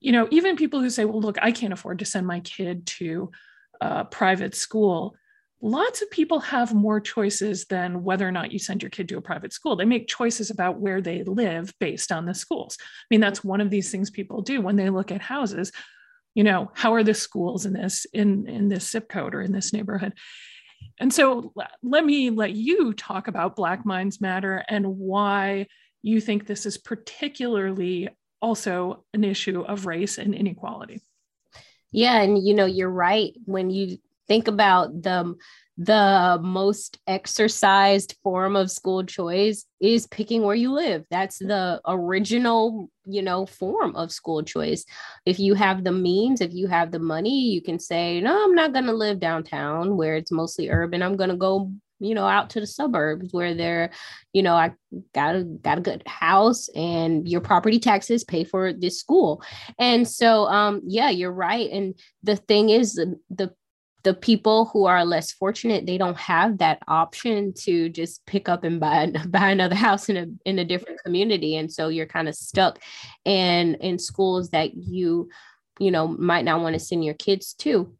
you 0.00 0.12
know, 0.12 0.28
even 0.30 0.56
people 0.56 0.80
who 0.80 0.90
say, 0.90 1.04
well, 1.04 1.20
look, 1.20 1.38
I 1.40 1.52
can't 1.52 1.72
afford 1.72 1.98
to 2.00 2.04
send 2.04 2.26
my 2.26 2.40
kid 2.40 2.86
to 2.86 3.30
a 3.80 4.04
private 4.04 4.54
school. 4.54 5.14
Lots 5.62 6.00
of 6.00 6.10
people 6.10 6.40
have 6.40 6.72
more 6.72 7.00
choices 7.00 7.66
than 7.66 8.02
whether 8.02 8.26
or 8.26 8.32
not 8.32 8.50
you 8.50 8.58
send 8.58 8.82
your 8.82 8.90
kid 8.90 9.08
to 9.10 9.18
a 9.18 9.22
private 9.22 9.52
school. 9.52 9.76
They 9.76 9.84
make 9.84 10.08
choices 10.08 10.50
about 10.50 10.80
where 10.80 11.02
they 11.02 11.22
live 11.22 11.72
based 11.78 12.12
on 12.12 12.24
the 12.24 12.34
schools. 12.34 12.78
I 12.80 13.06
mean, 13.10 13.20
that's 13.20 13.44
one 13.44 13.60
of 13.60 13.68
these 13.68 13.90
things 13.90 14.10
people 14.10 14.40
do 14.40 14.62
when 14.62 14.76
they 14.76 14.88
look 14.88 15.12
at 15.12 15.20
houses. 15.20 15.70
You 16.34 16.44
know, 16.44 16.70
how 16.74 16.94
are 16.94 17.02
the 17.02 17.12
schools 17.12 17.66
in 17.66 17.74
this 17.74 18.06
in 18.12 18.48
in 18.48 18.68
this 18.68 18.88
zip 18.90 19.08
code 19.08 19.34
or 19.34 19.42
in 19.42 19.52
this 19.52 19.72
neighborhood? 19.72 20.14
And 20.98 21.12
so 21.12 21.52
let 21.82 22.04
me 22.04 22.30
let 22.30 22.52
you 22.52 22.92
talk 22.92 23.28
about 23.28 23.56
Black 23.56 23.86
Minds 23.86 24.20
Matter 24.20 24.64
and 24.68 24.86
why 24.86 25.66
you 26.02 26.20
think 26.20 26.46
this 26.46 26.66
is 26.66 26.78
particularly 26.78 28.08
also 28.42 29.04
an 29.14 29.24
issue 29.24 29.62
of 29.62 29.86
race 29.86 30.18
and 30.18 30.34
inequality. 30.34 31.00
Yeah, 31.92 32.20
and 32.20 32.42
you 32.42 32.54
know, 32.54 32.66
you're 32.66 32.90
right 32.90 33.32
when 33.44 33.70
you 33.70 33.98
think 34.28 34.46
about 34.46 35.02
the 35.02 35.34
the 35.80 36.38
most 36.42 36.98
exercised 37.06 38.14
form 38.22 38.54
of 38.54 38.70
school 38.70 39.02
choice 39.02 39.64
is 39.80 40.06
picking 40.08 40.42
where 40.42 40.54
you 40.54 40.70
live. 40.74 41.06
That's 41.10 41.38
the 41.38 41.80
original, 41.86 42.90
you 43.06 43.22
know, 43.22 43.46
form 43.46 43.96
of 43.96 44.12
school 44.12 44.42
choice. 44.42 44.84
If 45.24 45.38
you 45.38 45.54
have 45.54 45.82
the 45.82 45.92
means, 45.92 46.42
if 46.42 46.52
you 46.52 46.66
have 46.66 46.90
the 46.90 46.98
money, 46.98 47.48
you 47.48 47.62
can 47.62 47.78
say, 47.78 48.20
no, 48.20 48.44
I'm 48.44 48.54
not 48.54 48.74
going 48.74 48.84
to 48.84 48.92
live 48.92 49.20
downtown 49.20 49.96
where 49.96 50.16
it's 50.16 50.30
mostly 50.30 50.68
urban. 50.68 51.02
I'm 51.02 51.16
going 51.16 51.30
to 51.30 51.36
go 51.36 51.72
you 52.02 52.14
know 52.14 52.26
out 52.26 52.48
to 52.50 52.60
the 52.60 52.66
suburbs 52.66 53.28
where 53.32 53.54
they're 53.54 53.90
you 54.32 54.42
know 54.42 54.54
i 54.54 54.72
got 55.14 55.36
a 55.36 55.44
got 55.44 55.76
a 55.76 55.82
good 55.82 56.02
house 56.06 56.70
and 56.70 57.28
your 57.28 57.42
property 57.42 57.78
taxes 57.78 58.24
pay 58.24 58.42
for 58.42 58.72
this 58.72 58.98
school 58.98 59.42
and 59.78 60.08
so 60.08 60.46
um 60.46 60.80
yeah 60.86 61.10
you're 61.10 61.30
right 61.30 61.70
and 61.70 61.94
the 62.22 62.36
thing 62.36 62.70
is 62.70 62.94
the, 62.94 63.20
the 63.28 63.52
the 64.02 64.14
people 64.14 64.66
who 64.66 64.86
are 64.86 65.04
less 65.04 65.30
fortunate 65.32 65.86
they 65.86 65.98
don't 65.98 66.16
have 66.16 66.58
that 66.58 66.78
option 66.88 67.52
to 67.52 67.88
just 67.88 68.24
pick 68.26 68.48
up 68.48 68.64
and 68.64 68.80
buy 68.80 69.12
buy 69.28 69.50
another 69.50 69.74
house 69.74 70.08
in 70.08 70.16
a 70.16 70.26
in 70.48 70.58
a 70.58 70.64
different 70.64 71.00
community. 71.04 71.56
And 71.56 71.72
so 71.72 71.88
you're 71.88 72.06
kind 72.06 72.28
of 72.28 72.34
stuck 72.34 72.78
in 73.24 73.74
in 73.76 73.98
schools 73.98 74.50
that 74.50 74.74
you 74.74 75.28
you 75.78 75.90
know 75.90 76.08
might 76.08 76.44
not 76.44 76.60
want 76.60 76.74
to 76.74 76.80
send 76.80 77.04
your 77.04 77.14
kids 77.14 77.54
to. 77.54 77.92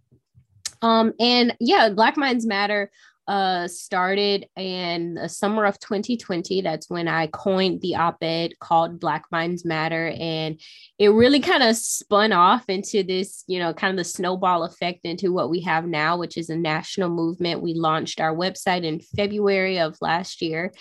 Um 0.82 1.12
and 1.20 1.56
yeah 1.60 1.90
black 1.90 2.16
minds 2.16 2.46
matter 2.46 2.90
uh, 3.30 3.68
started 3.68 4.44
in 4.56 5.14
the 5.14 5.28
summer 5.28 5.64
of 5.64 5.78
2020. 5.78 6.62
That's 6.62 6.90
when 6.90 7.06
I 7.06 7.28
coined 7.28 7.80
the 7.80 7.94
op 7.94 8.16
ed 8.22 8.58
called 8.58 8.98
Black 8.98 9.24
Minds 9.30 9.64
Matter. 9.64 10.12
And 10.18 10.60
it 10.98 11.10
really 11.10 11.38
kind 11.38 11.62
of 11.62 11.76
spun 11.76 12.32
off 12.32 12.64
into 12.66 13.04
this, 13.04 13.44
you 13.46 13.60
know, 13.60 13.72
kind 13.72 13.92
of 13.92 13.98
the 13.98 14.10
snowball 14.10 14.64
effect 14.64 15.04
into 15.04 15.32
what 15.32 15.48
we 15.48 15.60
have 15.60 15.86
now, 15.86 16.16
which 16.18 16.36
is 16.36 16.50
a 16.50 16.56
national 16.56 17.08
movement. 17.08 17.62
We 17.62 17.72
launched 17.74 18.20
our 18.20 18.34
website 18.34 18.82
in 18.82 18.98
February 18.98 19.78
of 19.78 19.96
last 20.00 20.42
year. 20.42 20.72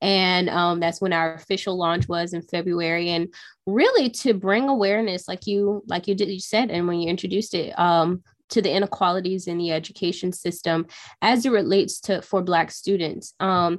And 0.00 0.48
um, 0.48 0.78
that's 0.78 1.00
when 1.00 1.12
our 1.12 1.34
official 1.34 1.76
launch 1.76 2.06
was 2.06 2.34
in 2.34 2.42
February. 2.42 3.08
And 3.08 3.34
really 3.66 4.10
to 4.10 4.32
bring 4.32 4.68
awareness, 4.68 5.26
like 5.26 5.48
you, 5.48 5.82
like 5.88 6.06
you 6.06 6.14
did, 6.14 6.28
you 6.28 6.38
said, 6.38 6.70
and 6.70 6.86
when 6.86 7.00
you 7.00 7.08
introduced 7.08 7.52
it, 7.52 7.76
um, 7.76 8.22
to 8.50 8.62
the 8.62 8.72
inequalities 8.72 9.46
in 9.46 9.58
the 9.58 9.72
education 9.72 10.32
system 10.32 10.86
as 11.22 11.46
it 11.46 11.50
relates 11.50 12.00
to 12.00 12.22
for 12.22 12.42
black 12.42 12.70
students. 12.70 13.34
Um, 13.40 13.78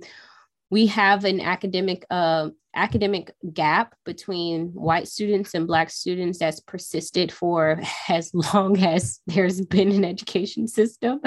we 0.69 0.87
have 0.87 1.23
an 1.23 1.39
academic 1.39 2.05
uh, 2.09 2.49
academic 2.77 3.31
gap 3.53 3.95
between 4.05 4.67
white 4.67 5.07
students 5.07 5.53
and 5.55 5.65
black 5.65 5.89
students 5.89 6.39
that's 6.39 6.59
persisted 6.59 7.31
for 7.31 7.81
as 8.09 8.31
long 8.33 8.77
as 8.83 9.19
there's 9.27 9.59
been 9.61 9.91
an 9.91 10.05
education 10.05 10.67
system. 10.67 11.19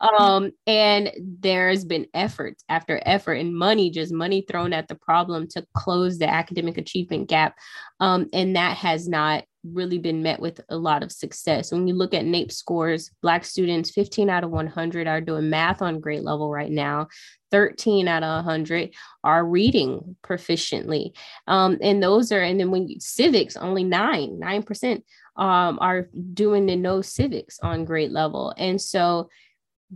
Um, 0.00 0.50
and 0.66 1.12
there's 1.20 1.84
been 1.84 2.06
effort 2.12 2.56
after 2.68 3.00
effort 3.06 3.34
and 3.34 3.54
money 3.54 3.90
just 3.90 4.12
money 4.12 4.44
thrown 4.48 4.72
at 4.72 4.88
the 4.88 4.96
problem 4.96 5.46
to 5.48 5.64
close 5.74 6.18
the 6.18 6.28
academic 6.28 6.76
achievement 6.76 7.28
gap. 7.28 7.56
Um, 8.00 8.28
and 8.32 8.56
that 8.56 8.76
has 8.78 9.08
not 9.08 9.44
really 9.72 9.98
been 9.98 10.22
met 10.22 10.40
with 10.40 10.60
a 10.68 10.76
lot 10.76 11.02
of 11.02 11.12
success. 11.12 11.72
When 11.72 11.86
you 11.86 11.94
look 11.94 12.14
at 12.14 12.24
NAEP 12.24 12.52
scores, 12.52 13.10
Black 13.22 13.44
students, 13.44 13.90
15 13.90 14.30
out 14.30 14.44
of 14.44 14.50
100 14.50 15.06
are 15.06 15.20
doing 15.20 15.50
math 15.50 15.82
on 15.82 16.00
grade 16.00 16.22
level 16.22 16.50
right 16.50 16.70
now. 16.70 17.08
13 17.50 18.08
out 18.08 18.22
of 18.22 18.44
100 18.44 18.94
are 19.24 19.44
reading 19.44 20.16
proficiently. 20.22 21.12
Um, 21.46 21.78
and 21.80 22.02
those 22.02 22.32
are, 22.32 22.42
and 22.42 22.58
then 22.58 22.70
when 22.70 22.88
you, 22.88 22.96
civics, 22.98 23.56
only 23.56 23.84
nine, 23.84 24.40
9% 24.40 25.02
um, 25.36 25.78
are 25.80 26.08
doing 26.34 26.66
the 26.66 26.76
no 26.76 27.02
civics 27.02 27.58
on 27.60 27.84
grade 27.84 28.10
level. 28.10 28.54
And 28.56 28.80
so 28.80 29.28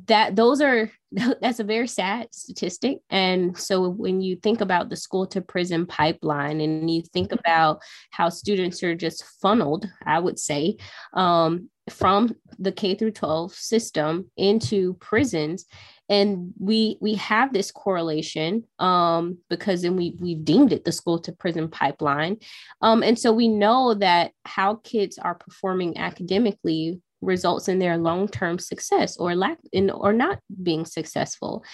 that 0.07 0.37
those 0.37 0.61
are 0.61 0.91
that's 1.41 1.59
a 1.59 1.65
very 1.65 1.89
sad 1.89 2.33
statistic 2.33 2.99
and 3.11 3.57
so 3.59 3.89
when 3.89 4.21
you 4.21 4.37
think 4.37 4.61
about 4.61 4.89
the 4.89 4.97
school 4.97 5.27
to 5.27 5.41
prison 5.41 5.87
pipeline 5.87 6.61
and 6.61 6.89
you 6.89 7.03
think 7.03 7.29
mm-hmm. 7.29 7.41
about 7.41 7.81
how 8.11 8.29
students 8.29 8.83
are 8.83 8.95
just 8.95 9.25
funneled 9.43 9.89
i 10.07 10.19
would 10.19 10.39
say 10.39 10.77
um, 11.15 11.69
from 11.89 12.35
the 12.59 12.71
k 12.71 12.95
through 12.95 13.11
12 13.11 13.53
system 13.53 14.31
into 14.37 14.95
prisons 14.95 15.67
and 16.09 16.53
we 16.59 16.97
we 17.01 17.15
have 17.15 17.53
this 17.53 17.71
correlation 17.73 18.65
um, 18.79 19.39
because 19.49 19.83
then 19.83 19.97
we 19.97 20.17
we've 20.21 20.45
deemed 20.45 20.73
it 20.73 20.85
the 20.85 20.93
school 20.93 21.19
to 21.19 21.33
prison 21.33 21.69
pipeline 21.69 22.37
um, 22.83 23.03
and 23.03 23.19
so 23.19 23.33
we 23.33 23.49
know 23.49 23.95
that 23.95 24.31
how 24.45 24.77
kids 24.77 25.19
are 25.19 25.35
performing 25.35 25.99
academically 25.99 27.01
results 27.21 27.69
in 27.69 27.79
their 27.79 27.97
long-term 27.97 28.59
success 28.59 29.17
or 29.17 29.35
lack 29.35 29.59
in 29.73 29.91
or 29.91 30.13
not 30.13 30.39
being 30.63 30.85
successful. 30.85 31.65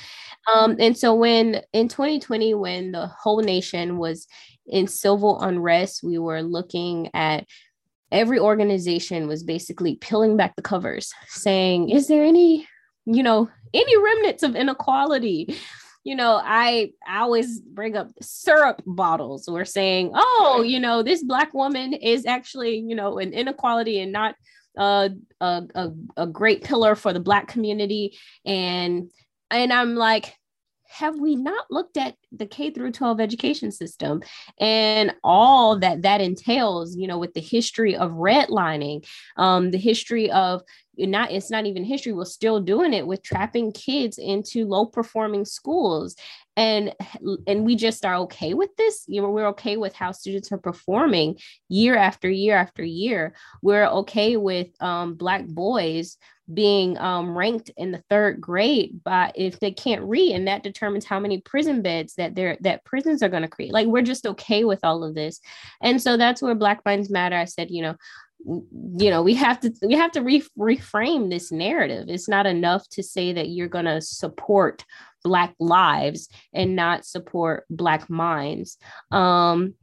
Um, 0.53 0.77
and 0.79 0.97
so 0.97 1.15
when 1.15 1.63
in 1.73 1.89
2020 1.89 2.55
when 2.55 2.93
the 2.93 3.07
whole 3.07 3.41
nation 3.41 3.99
was 3.99 4.27
in 4.67 4.89
civil 4.89 5.41
unrest 5.41 6.03
we 6.03 6.19
were 6.19 6.43
looking 6.43 7.09
at 7.15 7.47
every 8.11 8.39
organization 8.39 9.29
was 9.29 9.45
basically 9.45 9.97
peeling 9.97 10.37
back 10.37 10.57
the 10.57 10.63
covers 10.63 11.13
saying 11.29 11.91
is 11.91 12.09
there 12.09 12.25
any 12.25 12.67
you 13.05 13.23
know 13.23 13.49
any 13.77 13.97
remnants 13.97 14.43
of 14.43 14.57
inequality? 14.57 15.57
You 16.05 16.15
know, 16.15 16.41
I, 16.43 16.93
I 17.07 17.21
always 17.21 17.61
bring 17.61 17.97
up 17.97 18.09
syrup 18.23 18.81
bottles. 18.87 19.49
We're 19.49 19.65
saying, 19.65 20.13
oh, 20.15 20.63
you 20.65 20.79
know, 20.79 21.03
this 21.03 21.23
black 21.23 21.53
woman 21.53 21.93
is 21.93 22.27
actually, 22.27 22.79
you 22.79 22.95
know, 22.95 23.19
an 23.19 23.33
inequality 23.33 24.01
and 24.01 24.13
not 24.13 24.37
a, 24.77 25.11
a, 25.41 25.91
a 26.17 26.27
great 26.27 26.65
pillar 26.65 26.95
for 26.95 27.13
the 27.13 27.21
black 27.21 27.49
community. 27.49 28.17
And 28.45 29.11
and 29.51 29.73
i'm 29.73 29.95
like 29.95 30.35
have 30.89 31.19
we 31.19 31.35
not 31.35 31.67
looked 31.71 31.97
at 31.97 32.15
the 32.33 32.47
K 32.47 32.71
through 32.71 32.93
12 32.93 33.21
education 33.21 33.71
system 33.71 34.23
and 34.59 35.15
all 35.23 35.79
that 35.81 36.03
that 36.03 36.21
entails, 36.21 36.97
you 36.97 37.07
know, 37.07 37.19
with 37.19 37.35
the 37.35 37.41
history 37.41 37.97
of 37.97 38.13
redlining, 38.13 39.07
um, 39.37 39.71
the 39.71 39.79
history 39.79 40.31
of 40.31 40.63
not 40.99 41.31
it's 41.31 41.51
not 41.51 41.67
even 41.67 41.85
history 41.85 42.13
we're 42.13 42.25
still 42.25 42.61
doing 42.61 42.93
it 42.93 43.07
with 43.07 43.23
trapping 43.23 43.73
kids 43.73 44.19
into 44.19 44.67
low 44.67 44.87
performing 44.87 45.45
schools. 45.45 46.17
And 46.57 46.95
and 47.47 47.67
we 47.67 47.77
just 47.77 48.05
are 48.07 48.15
okay 48.17 48.55
with 48.55 48.75
this. 48.77 49.05
You 49.07 49.21
know 49.21 49.31
we're 49.31 49.49
okay 49.49 49.77
with 49.77 49.95
how 49.95 50.13
students 50.13 50.51
are 50.53 50.59
performing 50.59 51.39
year 51.69 51.97
after 51.97 52.31
year 52.31 52.57
after 52.57 52.85
year. 52.85 53.35
We're 53.63 53.87
okay 53.87 54.37
with 54.37 54.69
um, 54.81 55.15
black 55.15 55.47
boys 55.47 56.17
being 56.53 56.97
um, 56.99 57.37
ranked 57.37 57.73
in 57.77 57.91
the 57.91 58.03
third 58.09 58.41
grade 58.41 59.01
but 59.03 59.33
if 59.35 59.59
they 59.59 59.73
can't 59.73 60.05
read 60.05 60.33
and 60.33 60.47
that 60.47 60.63
determines 60.63 61.05
how 61.05 61.19
many 61.19 61.41
prison 61.41 61.83
beds 61.83 62.15
that 62.15 62.37
they're 62.37 62.57
that 62.61 62.85
prisons 62.85 63.21
are 63.21 63.29
going 63.29 63.43
to 63.43 63.49
create. 63.49 63.73
Like 63.73 63.89
we're 63.89 64.03
just 64.03 64.27
okay 64.27 64.65
with 64.65 64.81
all 64.85 65.03
of 65.03 65.15
this. 65.15 65.41
And 65.83 66.01
so 66.01 66.17
that's 66.17 66.41
where 66.41 66.55
black 66.55 66.85
minds 66.85 67.11
matter. 67.11 67.37
I 67.37 67.47
said 67.47 67.71
you 67.71 67.83
know 67.83 67.97
you 68.45 69.11
know 69.11 69.23
we 69.23 69.35
have 69.35 69.59
to 69.61 69.73
we 69.83 69.95
have 69.95 70.13
to 70.13 70.23
re- 70.23 70.43
reframe 70.59 71.31
this 71.31 71.51
narrative. 71.51 72.07
It's 72.09 72.29
not 72.29 72.47
enough 72.47 72.89
to 72.91 73.03
say 73.03 73.33
that 73.33 73.49
you're 73.49 73.69
going 73.69 73.87
to 73.87 74.01
support 74.01 74.85
black 75.25 75.55
lives 75.59 76.29
and 76.55 76.77
not 76.77 77.05
support 77.05 77.65
black 77.71 78.09
minds. 78.09 78.79
Um 79.11 79.75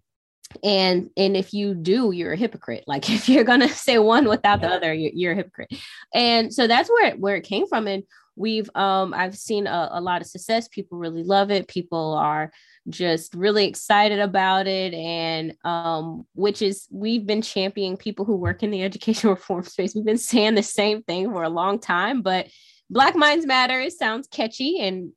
and 0.63 1.10
and 1.18 1.36
if 1.36 1.54
you 1.54 1.74
do 1.74 2.12
you're 2.12 2.34
a 2.34 2.38
hypocrite. 2.38 2.84
Like 2.88 3.10
if 3.10 3.28
you're 3.28 3.44
gonna 3.44 3.70
say 3.70 4.00
one 4.00 4.30
without 4.30 4.62
the 4.62 4.68
other 4.68 4.94
you're, 4.94 5.12
you're 5.13 5.34
a 5.34 5.38
hypocrite. 5.38 5.74
And 6.13 6.54
so 6.54 6.68
that's 6.68 6.89
where 6.89 7.08
it, 7.08 7.20
where 7.20 7.36
it 7.36 7.44
came 7.44 7.68
from. 7.68 7.88
And 7.88 8.04
we've 8.36 8.70
um 8.74 9.13
i've 9.13 9.38
seen 9.38 9.68
a, 9.68 9.89
a 9.92 10.02
lot 10.02 10.22
of 10.22 10.28
success. 10.28 10.68
People 10.68 10.98
really 10.98 11.24
love 11.24 11.52
it. 11.52 11.68
People 11.68 12.13
are 12.13 12.52
just 12.89 13.34
really 13.34 13.65
excited 13.65 14.19
about 14.19 14.67
it 14.67 14.93
and 14.93 15.56
um 15.63 16.26
which 16.34 16.62
is 16.62 16.88
we've 16.91 17.26
been 17.26 17.41
championing 17.41 17.96
people 17.96 18.26
who 18.26 18.36
work 18.36 18.62
in 18.62 18.72
the 18.72 18.84
education 18.84 19.30
reform 19.30 19.63
space 19.63 19.96
we've 19.96 20.06
been 20.06 20.17
saying 20.17 20.56
the 20.56 20.63
same 20.63 21.02
thing 21.04 21.32
for 21.32 21.43
a 21.43 21.50
long 21.50 21.80
time 21.80 22.22
but 22.22 22.48
black 22.89 23.15
minds 23.15 23.46
matter 23.46 23.80
it 23.80 23.93
sounds 23.93 24.28
catchy 24.28 24.80
and 24.82 25.12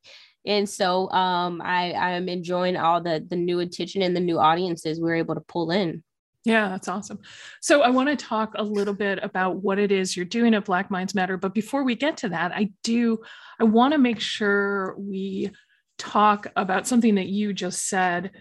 and 0.46 0.68
so 0.68 1.10
um, 1.10 1.60
I 1.62 1.92
I'm 1.92 2.28
enjoying 2.28 2.76
all 2.76 3.00
the 3.00 3.24
the 3.28 3.36
new 3.36 3.60
attention 3.60 4.02
and 4.02 4.16
the 4.16 4.20
new 4.20 4.38
audiences 4.38 5.00
we're 5.00 5.16
able 5.16 5.34
to 5.34 5.40
pull 5.40 5.70
in. 5.70 6.02
Yeah, 6.44 6.68
that's 6.68 6.86
awesome. 6.86 7.18
So 7.60 7.82
I 7.82 7.90
want 7.90 8.08
to 8.08 8.14
talk 8.14 8.52
a 8.54 8.62
little 8.62 8.94
bit 8.94 9.18
about 9.20 9.56
what 9.56 9.80
it 9.80 9.90
is 9.90 10.16
you're 10.16 10.24
doing 10.24 10.54
at 10.54 10.64
Black 10.64 10.92
Minds 10.92 11.12
Matter. 11.12 11.36
But 11.36 11.54
before 11.54 11.82
we 11.82 11.96
get 11.96 12.18
to 12.18 12.28
that, 12.28 12.52
I 12.52 12.70
do 12.84 13.18
I 13.58 13.64
want 13.64 13.92
to 13.92 13.98
make 13.98 14.20
sure 14.20 14.94
we 14.96 15.50
talk 15.98 16.46
about 16.56 16.86
something 16.86 17.16
that 17.16 17.28
you 17.28 17.52
just 17.52 17.88
said. 17.88 18.32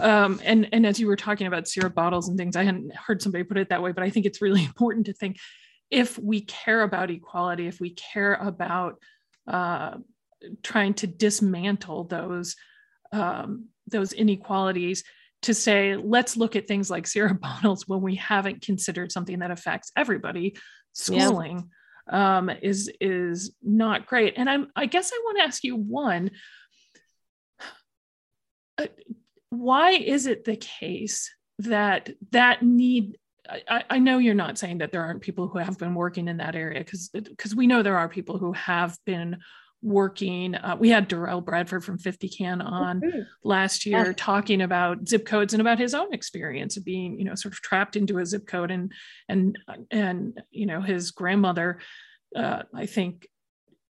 Um, 0.00 0.40
and 0.44 0.68
and 0.72 0.84
as 0.84 0.98
you 0.98 1.06
were 1.06 1.16
talking 1.16 1.46
about 1.46 1.68
syrup 1.68 1.94
bottles 1.94 2.28
and 2.28 2.36
things, 2.36 2.56
I 2.56 2.64
hadn't 2.64 2.94
heard 2.94 3.22
somebody 3.22 3.44
put 3.44 3.58
it 3.58 3.68
that 3.68 3.82
way, 3.82 3.92
but 3.92 4.02
I 4.04 4.10
think 4.10 4.26
it's 4.26 4.42
really 4.42 4.64
important 4.64 5.06
to 5.06 5.12
think 5.12 5.38
if 5.90 6.18
we 6.18 6.40
care 6.40 6.82
about 6.82 7.10
equality, 7.10 7.66
if 7.66 7.80
we 7.80 7.90
care 7.90 8.34
about 8.34 8.98
uh, 9.46 9.98
trying 10.62 10.94
to 10.94 11.06
dismantle 11.06 12.04
those 12.04 12.56
um, 13.12 13.66
those 13.86 14.12
inequalities 14.12 15.04
to 15.42 15.54
say 15.54 15.96
let's 15.96 16.36
look 16.36 16.56
at 16.56 16.66
things 16.66 16.90
like 16.90 17.06
syrup 17.06 17.40
bottles 17.40 17.86
when 17.86 18.00
we 18.00 18.16
haven't 18.16 18.62
considered 18.62 19.12
something 19.12 19.40
that 19.40 19.50
affects 19.50 19.92
everybody 19.96 20.56
schooling 20.92 21.68
yeah. 22.10 22.38
um, 22.38 22.50
is 22.62 22.90
is 23.00 23.54
not 23.62 24.06
great 24.06 24.34
and 24.36 24.48
i'm 24.48 24.68
i 24.74 24.86
guess 24.86 25.12
i 25.12 25.20
want 25.24 25.38
to 25.38 25.44
ask 25.44 25.62
you 25.62 25.76
one 25.76 26.30
why 29.50 29.92
is 29.92 30.26
it 30.26 30.44
the 30.44 30.56
case 30.56 31.30
that 31.58 32.10
that 32.32 32.62
need 32.62 33.18
I, 33.68 33.84
I, 33.90 33.98
know 33.98 34.16
you're 34.16 34.34
not 34.34 34.56
saying 34.56 34.78
that 34.78 34.90
there 34.90 35.02
aren't 35.02 35.20
people 35.20 35.48
who 35.48 35.58
have 35.58 35.78
been 35.78 35.94
working 35.94 36.28
in 36.28 36.38
that 36.38 36.54
area 36.54 36.80
because 36.80 37.10
because 37.10 37.54
we 37.54 37.66
know 37.66 37.82
there 37.82 37.98
are 37.98 38.08
people 38.08 38.38
who 38.38 38.52
have 38.52 38.96
been 39.04 39.36
working. 39.82 40.54
Uh, 40.54 40.76
we 40.78 40.88
had 40.88 41.08
Derrell 41.10 41.44
Bradford 41.44 41.84
from 41.84 41.98
50CAN 41.98 42.64
on 42.64 43.02
mm-hmm. 43.02 43.20
last 43.42 43.84
year 43.84 44.06
yeah. 44.06 44.12
talking 44.16 44.62
about 44.62 45.06
zip 45.06 45.26
codes 45.26 45.52
and 45.52 45.60
about 45.60 45.78
his 45.78 45.94
own 45.94 46.12
experience 46.14 46.78
of 46.78 46.84
being, 46.86 47.18
you 47.18 47.24
know, 47.24 47.34
sort 47.34 47.52
of 47.52 47.60
trapped 47.60 47.94
into 47.94 48.18
a 48.18 48.26
zip 48.26 48.46
code 48.46 48.70
and 48.70 48.92
and 49.28 49.58
and 49.90 50.40
you 50.50 50.64
know 50.64 50.80
his 50.80 51.10
grandmother, 51.10 51.78
uh, 52.34 52.62
I 52.74 52.86
think, 52.86 53.28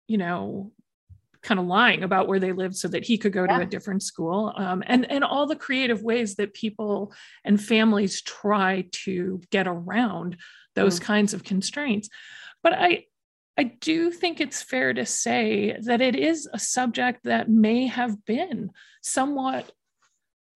you 0.10 0.18
know, 0.18 0.74
kind 1.48 1.60
of 1.60 1.66
lying 1.66 2.04
about 2.04 2.28
where 2.28 2.40
they 2.40 2.52
lived 2.52 2.76
so 2.76 2.88
that 2.90 3.06
he 3.06 3.18
could 3.18 3.32
go 3.32 3.46
yeah. 3.46 3.58
to 3.58 3.64
a 3.64 3.66
different 3.66 4.04
school 4.04 4.54
um, 4.58 4.84
and 4.86 5.10
and 5.10 5.24
all 5.24 5.48
the 5.48 5.56
creative 5.56 6.04
ways 6.04 6.36
that 6.36 6.54
people 6.54 7.14
and 7.46 7.64
families 7.64 8.22
try 8.22 8.86
to 8.92 9.42
get 9.50 9.68
around 9.68 10.36
those 10.76 11.00
mm. 11.00 11.04
kinds 11.04 11.34
of 11.34 11.44
constraints 11.44 12.10
but 12.62 12.74
i 12.74 13.04
I 13.60 13.64
do 13.64 14.12
think 14.12 14.40
it's 14.40 14.62
fair 14.62 14.94
to 14.94 15.04
say 15.04 15.76
that 15.82 16.00
it 16.00 16.16
is 16.16 16.48
a 16.54 16.60
subject 16.60 17.22
that 17.24 17.50
may 17.50 17.88
have 17.88 18.24
been 18.24 18.70
somewhat 19.02 19.72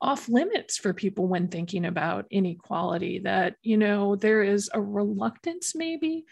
off 0.01 0.29
limits 0.29 0.77
for 0.77 0.93
people 0.93 1.27
when 1.27 1.47
thinking 1.47 1.85
about 1.85 2.27
inequality, 2.29 3.19
that, 3.19 3.55
you 3.63 3.77
know, 3.77 4.15
there 4.15 4.43
is 4.43 4.69
a 4.71 4.79
reluctance 4.79 5.73
maybe 5.73 6.25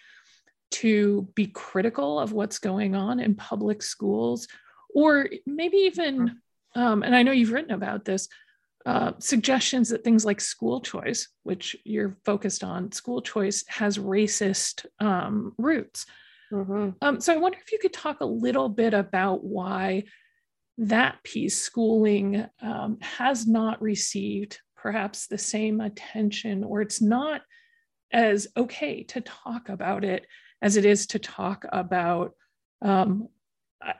to 0.72 1.28
be 1.36 1.48
critical 1.48 2.20
of 2.20 2.32
what's 2.32 2.60
going 2.60 2.96
on 2.96 3.20
in 3.20 3.36
public 3.36 3.82
schools, 3.82 4.48
or 4.94 5.30
maybe 5.46 5.78
even, 5.78 6.40
um, 6.76 7.04
and 7.04 7.16
I 7.16 7.24
know 7.24 7.32
you've 7.32 7.52
written 7.52 7.72
about 7.72 8.06
this, 8.06 8.28
uh, 8.86 9.12
suggestions 9.20 9.90
that 9.90 10.04
things 10.04 10.26
like 10.26 10.42
school 10.42 10.82
choice, 10.82 11.28
which 11.44 11.76
you're 11.84 12.18
focused 12.24 12.64
on, 12.64 12.92
school 12.92 13.22
choice 13.22 13.64
has 13.68 13.98
racist 13.98 14.86
um, 15.00 15.54
roots. 15.58 16.06
Mm-hmm. 16.52 16.92
Um, 17.02 17.22
so 17.22 17.34
I 17.34 17.38
wonder 17.38 17.58
if 17.62 17.72
you 17.72 17.80
could 17.80 17.94
talk 17.94 18.22
a 18.22 18.26
little 18.26 18.70
bit 18.70 18.94
about 18.94 19.44
why 19.44 20.06
that 20.78 21.22
piece, 21.24 21.62
schooling, 21.62 22.46
um, 22.62 22.98
has 23.02 23.46
not 23.46 23.82
received 23.82 24.60
perhaps 24.76 25.28
the 25.28 25.38
same 25.38 25.82
attention, 25.82 26.64
or 26.64 26.82
it's 26.82 27.02
not 27.02 27.42
as 28.12 28.48
okay 28.56 29.04
to 29.04 29.22
talk 29.22 29.70
about 29.70 30.04
it 30.04 30.26
as 30.62 30.78
it 30.78 30.86
is 30.86 31.08
to 31.08 31.20
talk 31.20 31.66
about 31.72 32.34
um, 32.82 33.30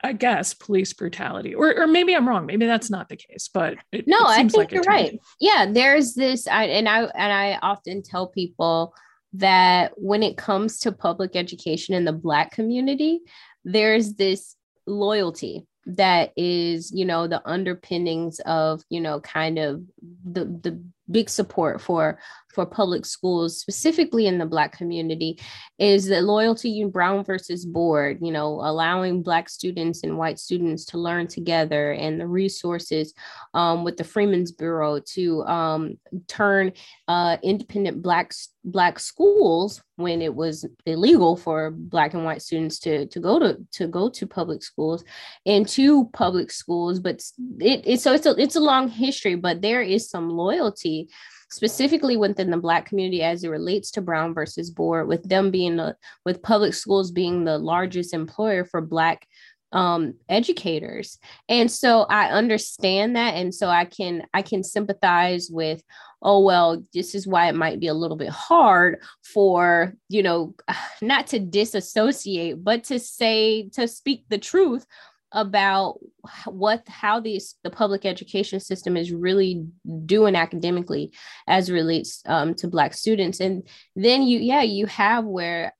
I 0.02 0.12
guess 0.12 0.52
police 0.52 0.92
brutality, 0.92 1.54
or 1.54 1.74
or 1.74 1.86
maybe 1.86 2.14
I'm 2.14 2.28
wrong. 2.28 2.44
Maybe 2.44 2.66
that's 2.66 2.90
not 2.90 3.08
the 3.08 3.16
case, 3.16 3.48
but 3.52 3.76
it, 3.92 4.06
no, 4.06 4.18
it 4.18 4.26
I 4.26 4.36
think 4.36 4.54
like 4.54 4.72
you're 4.72 4.82
right. 4.82 5.18
Yeah, 5.40 5.66
there's 5.70 6.14
this, 6.14 6.46
I, 6.46 6.64
and 6.64 6.86
I 6.88 7.04
and 7.04 7.32
I 7.32 7.58
often 7.62 8.02
tell 8.02 8.26
people 8.26 8.94
that 9.32 9.92
when 9.96 10.22
it 10.22 10.36
comes 10.36 10.80
to 10.80 10.92
public 10.92 11.34
education 11.34 11.94
in 11.94 12.04
the 12.04 12.12
Black 12.12 12.50
community, 12.50 13.20
there's 13.64 14.14
this 14.14 14.56
loyalty 14.86 15.66
that 15.86 16.32
is 16.36 16.92
you 16.92 17.06
know 17.06 17.26
the 17.26 17.40
underpinnings 17.48 18.38
of 18.40 18.82
you 18.90 19.00
know 19.00 19.20
kind 19.20 19.58
of 19.58 19.82
the 20.24 20.44
the 20.44 20.82
big 21.10 21.28
support 21.28 21.80
for 21.80 22.18
for 22.52 22.66
public 22.66 23.06
schools 23.06 23.58
specifically 23.58 24.26
in 24.26 24.38
the 24.38 24.46
black 24.46 24.76
community 24.76 25.38
is 25.78 26.06
the 26.06 26.20
loyalty 26.20 26.80
in 26.80 26.90
brown 26.90 27.24
versus 27.24 27.64
board 27.64 28.18
you 28.20 28.32
know 28.32 28.60
allowing 28.62 29.22
black 29.22 29.48
students 29.48 30.02
and 30.02 30.18
white 30.18 30.38
students 30.38 30.84
to 30.84 30.98
learn 30.98 31.26
together 31.26 31.92
and 31.92 32.20
the 32.20 32.26
resources 32.26 33.14
um, 33.54 33.84
with 33.84 33.96
the 33.96 34.04
Freedmen's 34.04 34.52
Bureau 34.52 35.00
to 35.00 35.42
um, 35.44 35.98
turn 36.26 36.72
uh, 37.08 37.36
independent 37.42 38.02
black 38.02 38.32
black 38.64 38.98
schools 38.98 39.82
when 39.96 40.20
it 40.20 40.34
was 40.34 40.66
illegal 40.84 41.36
for 41.36 41.70
black 41.70 42.14
and 42.14 42.24
white 42.24 42.42
students 42.42 42.78
to 42.78 43.06
to 43.06 43.20
go 43.20 43.38
to 43.38 43.58
to 43.72 43.86
go 43.86 44.10
to 44.10 44.26
public 44.26 44.62
schools 44.62 45.02
into 45.46 46.06
public 46.12 46.50
schools 46.50 47.00
but 47.00 47.22
it, 47.58 47.82
it 47.86 48.00
so 48.00 48.12
it's 48.12 48.26
a 48.26 48.34
it's 48.38 48.56
a 48.56 48.60
long 48.60 48.88
history 48.88 49.34
but 49.34 49.62
there 49.62 49.80
is 49.82 50.10
some 50.10 50.28
loyalty 50.28 50.99
specifically 51.50 52.16
within 52.16 52.50
the 52.50 52.56
Black 52.56 52.86
community 52.86 53.22
as 53.22 53.44
it 53.44 53.48
relates 53.48 53.90
to 53.92 54.00
Brown 54.00 54.34
versus 54.34 54.70
Board, 54.70 55.08
with 55.08 55.22
them 55.28 55.50
being 55.50 55.76
the, 55.76 55.96
with 56.24 56.42
public 56.42 56.74
schools 56.74 57.10
being 57.10 57.44
the 57.44 57.58
largest 57.58 58.14
employer 58.14 58.64
for 58.64 58.80
Black 58.80 59.26
um 59.72 60.14
educators. 60.28 61.18
And 61.48 61.70
so 61.70 62.04
i 62.10 62.28
understand 62.30 63.14
that 63.14 63.34
and 63.34 63.54
so 63.54 63.68
i 63.68 63.84
can 63.84 64.26
i 64.34 64.42
can 64.42 64.64
sympathize 64.64 65.48
with 65.48 65.80
oh 66.22 66.40
well 66.40 66.84
this 66.92 67.14
is 67.14 67.26
why 67.26 67.48
it 67.48 67.54
might 67.54 67.80
be 67.80 67.86
a 67.86 67.94
little 67.94 68.16
bit 68.16 68.30
hard 68.30 69.00
for 69.22 69.94
you 70.08 70.22
know 70.22 70.54
not 71.02 71.28
to 71.28 71.38
disassociate 71.38 72.62
but 72.62 72.84
to 72.84 72.98
say 72.98 73.68
to 73.70 73.86
speak 73.86 74.24
the 74.28 74.38
truth 74.38 74.84
about 75.32 75.98
what 76.46 76.82
how 76.88 77.20
these 77.20 77.56
the 77.62 77.70
public 77.70 78.04
education 78.04 78.60
system 78.60 78.96
is 78.96 79.12
really 79.12 79.66
doing 80.06 80.36
academically 80.36 81.12
as 81.46 81.70
relates 81.70 82.22
um, 82.26 82.54
to 82.54 82.68
black 82.68 82.94
students. 82.94 83.40
And 83.40 83.66
then 83.96 84.22
you 84.22 84.38
yeah 84.38 84.62
you 84.62 84.86
have 84.86 85.24
where 85.24 85.72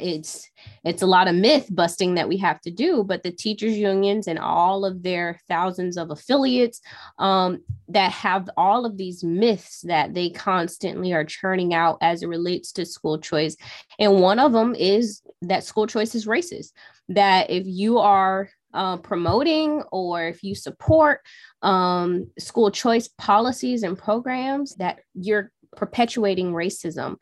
it's 0.00 0.48
it's 0.84 1.02
a 1.02 1.06
lot 1.06 1.28
of 1.28 1.34
myth 1.34 1.68
busting 1.70 2.14
that 2.14 2.28
we 2.28 2.36
have 2.36 2.60
to 2.60 2.70
do 2.70 3.04
but 3.04 3.22
the 3.22 3.30
teachers 3.30 3.76
unions 3.76 4.26
and 4.26 4.40
all 4.40 4.84
of 4.84 5.04
their 5.04 5.38
thousands 5.48 5.96
of 5.96 6.10
affiliates 6.10 6.80
um, 7.18 7.62
that 7.88 8.10
have 8.10 8.48
all 8.56 8.86
of 8.86 8.96
these 8.96 9.22
myths 9.22 9.80
that 9.82 10.14
they 10.14 10.30
constantly 10.30 11.12
are 11.12 11.24
churning 11.24 11.74
out 11.74 11.98
as 12.00 12.22
it 12.22 12.28
relates 12.28 12.72
to 12.72 12.86
school 12.86 13.18
choice. 13.18 13.56
And 13.98 14.20
one 14.20 14.38
of 14.38 14.52
them 14.52 14.74
is 14.74 15.22
that 15.42 15.64
school 15.64 15.86
choice 15.86 16.14
is 16.14 16.26
racist 16.26 16.72
that 17.08 17.50
if 17.50 17.64
you 17.66 17.98
are 17.98 18.48
uh, 18.74 18.96
promoting 18.98 19.82
or 19.92 20.24
if 20.24 20.42
you 20.42 20.54
support 20.54 21.20
um, 21.62 22.30
school 22.38 22.70
choice 22.70 23.08
policies 23.18 23.82
and 23.82 23.96
programs 23.96 24.74
that 24.76 25.00
you're 25.14 25.50
perpetuating 25.76 26.52
racism. 26.52 27.16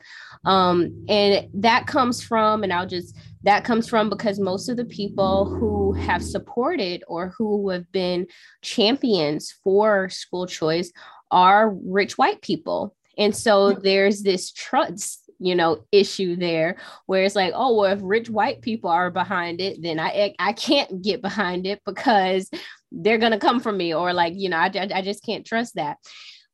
Um, 0.45 1.05
and 1.09 1.47
that 1.55 1.87
comes 1.87 2.21
from 2.21 2.63
and 2.63 2.71
i'll 2.71 2.85
just 2.85 3.15
that 3.43 3.63
comes 3.63 3.87
from 3.89 4.09
because 4.09 4.39
most 4.39 4.69
of 4.69 4.77
the 4.77 4.85
people 4.85 5.45
who 5.45 5.93
have 5.93 6.23
supported 6.23 7.03
or 7.07 7.33
who 7.37 7.69
have 7.69 7.91
been 7.91 8.27
champions 8.61 9.51
for 9.63 10.09
school 10.09 10.47
choice 10.47 10.91
are 11.31 11.75
rich 11.83 12.17
white 12.17 12.41
people. 12.41 12.95
And 13.17 13.35
so 13.35 13.73
there's 13.73 14.23
this 14.23 14.51
trust 14.51 15.22
you 15.43 15.55
know 15.55 15.83
issue 15.91 16.35
there 16.35 16.77
where 17.05 17.23
it's 17.23 17.35
like 17.35 17.53
oh 17.55 17.75
well 17.75 17.91
if 17.91 17.99
rich 18.01 18.29
white 18.29 18.61
people 18.61 18.89
are 18.89 19.11
behind 19.11 19.59
it 19.59 19.81
then 19.81 19.99
i 19.99 20.33
i 20.39 20.53
can't 20.53 21.01
get 21.01 21.21
behind 21.21 21.67
it 21.67 21.81
because 21.85 22.49
they're 22.93 23.17
gonna 23.17 23.39
come 23.39 23.59
for 23.59 23.71
me 23.71 23.93
or 23.93 24.13
like 24.13 24.33
you 24.35 24.49
know 24.49 24.57
i, 24.57 24.71
I 24.93 25.01
just 25.01 25.23
can't 25.23 25.45
trust 25.45 25.75
that. 25.75 25.97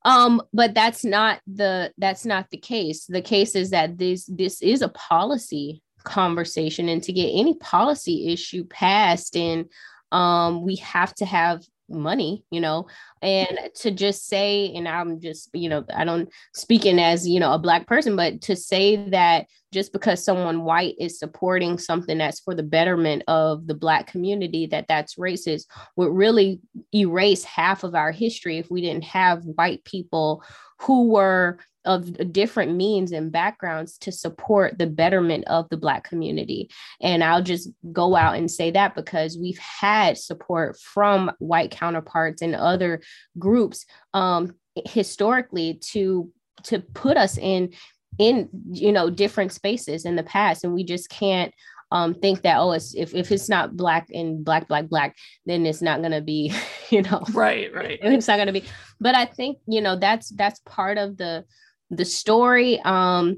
Um 0.05 0.41
but 0.53 0.73
that's 0.73 1.03
not 1.03 1.41
the 1.45 1.91
that's 1.97 2.25
not 2.25 2.49
the 2.49 2.57
case. 2.57 3.05
The 3.05 3.21
case 3.21 3.55
is 3.55 3.71
that 3.71 3.97
this 3.97 4.25
this 4.25 4.61
is 4.61 4.81
a 4.81 4.89
policy 4.89 5.83
conversation 6.03 6.87
and 6.87 7.03
to 7.03 7.11
get 7.11 7.27
any 7.27 7.55
policy 7.55 8.31
issue 8.31 8.63
passed 8.63 9.35
and 9.35 9.65
um 10.13 10.63
we 10.63 10.77
have 10.77 11.13
to 11.15 11.25
have 11.25 11.61
money 11.89 12.43
you 12.51 12.61
know 12.61 12.87
and 13.21 13.57
to 13.75 13.91
just 13.91 14.27
say 14.27 14.71
and 14.75 14.87
i'm 14.87 15.19
just 15.19 15.49
you 15.53 15.69
know 15.69 15.83
i 15.95 16.03
don't 16.03 16.29
speaking 16.53 16.99
as 16.99 17.27
you 17.27 17.39
know 17.39 17.53
a 17.53 17.59
black 17.59 17.87
person 17.87 18.15
but 18.15 18.41
to 18.41 18.55
say 18.55 19.09
that 19.09 19.45
just 19.71 19.93
because 19.93 20.23
someone 20.23 20.63
white 20.63 20.95
is 20.99 21.19
supporting 21.19 21.77
something 21.77 22.17
that's 22.17 22.39
for 22.39 22.55
the 22.55 22.63
betterment 22.63 23.23
of 23.27 23.67
the 23.67 23.75
black 23.75 24.07
community 24.07 24.65
that 24.65 24.87
that's 24.87 25.15
racist 25.15 25.65
would 25.95 26.11
really 26.11 26.59
erase 26.93 27.43
half 27.43 27.83
of 27.83 27.95
our 27.95 28.11
history 28.11 28.57
if 28.57 28.69
we 28.71 28.81
didn't 28.81 29.03
have 29.03 29.43
white 29.43 29.83
people 29.83 30.43
who 30.79 31.09
were 31.09 31.59
of 31.85 32.31
different 32.33 32.75
means 32.75 33.11
and 33.11 33.31
backgrounds 33.31 33.97
to 33.99 34.11
support 34.11 34.77
the 34.77 34.87
betterment 34.87 35.45
of 35.47 35.69
the 35.69 35.77
Black 35.77 36.03
community. 36.03 36.69
And 37.01 37.23
I'll 37.23 37.41
just 37.41 37.69
go 37.91 38.15
out 38.15 38.35
and 38.35 38.51
say 38.51 38.71
that 38.71 38.95
because 38.95 39.37
we've 39.37 39.59
had 39.59 40.17
support 40.17 40.77
from 40.79 41.31
white 41.39 41.71
counterparts 41.71 42.41
and 42.41 42.55
other 42.55 43.01
groups 43.37 43.85
um, 44.13 44.55
historically 44.85 45.75
to 45.91 46.31
to 46.63 46.79
put 46.79 47.15
us 47.15 47.37
in 47.37 47.71
in 48.17 48.49
you 48.71 48.91
know 48.91 49.09
different 49.09 49.53
spaces 49.53 50.05
in 50.05 50.15
the 50.15 50.23
past. 50.23 50.63
And 50.63 50.73
we 50.73 50.83
just 50.83 51.09
can't 51.09 51.53
um, 51.91 52.13
think 52.13 52.43
that 52.43 52.57
oh 52.57 52.73
it's 52.73 52.93
if, 52.93 53.15
if 53.15 53.31
it's 53.31 53.49
not 53.49 53.75
black 53.75 54.09
and 54.13 54.45
black 54.45 54.67
black 54.67 54.89
black 54.89 55.15
then 55.45 55.65
it's 55.65 55.81
not 55.81 56.01
going 56.01 56.11
to 56.11 56.21
be 56.21 56.53
you 56.89 57.01
know 57.01 57.23
right 57.33 57.73
right. 57.73 57.99
it's 58.03 58.27
not 58.27 58.35
going 58.35 58.47
to 58.47 58.53
be. 58.53 58.63
But 58.99 59.15
i 59.15 59.25
think 59.25 59.57
you 59.67 59.81
know 59.81 59.95
that's 59.95 60.29
that's 60.29 60.59
part 60.65 60.97
of 60.97 61.17
the 61.17 61.45
the 61.89 62.05
story 62.05 62.79
um 62.81 63.37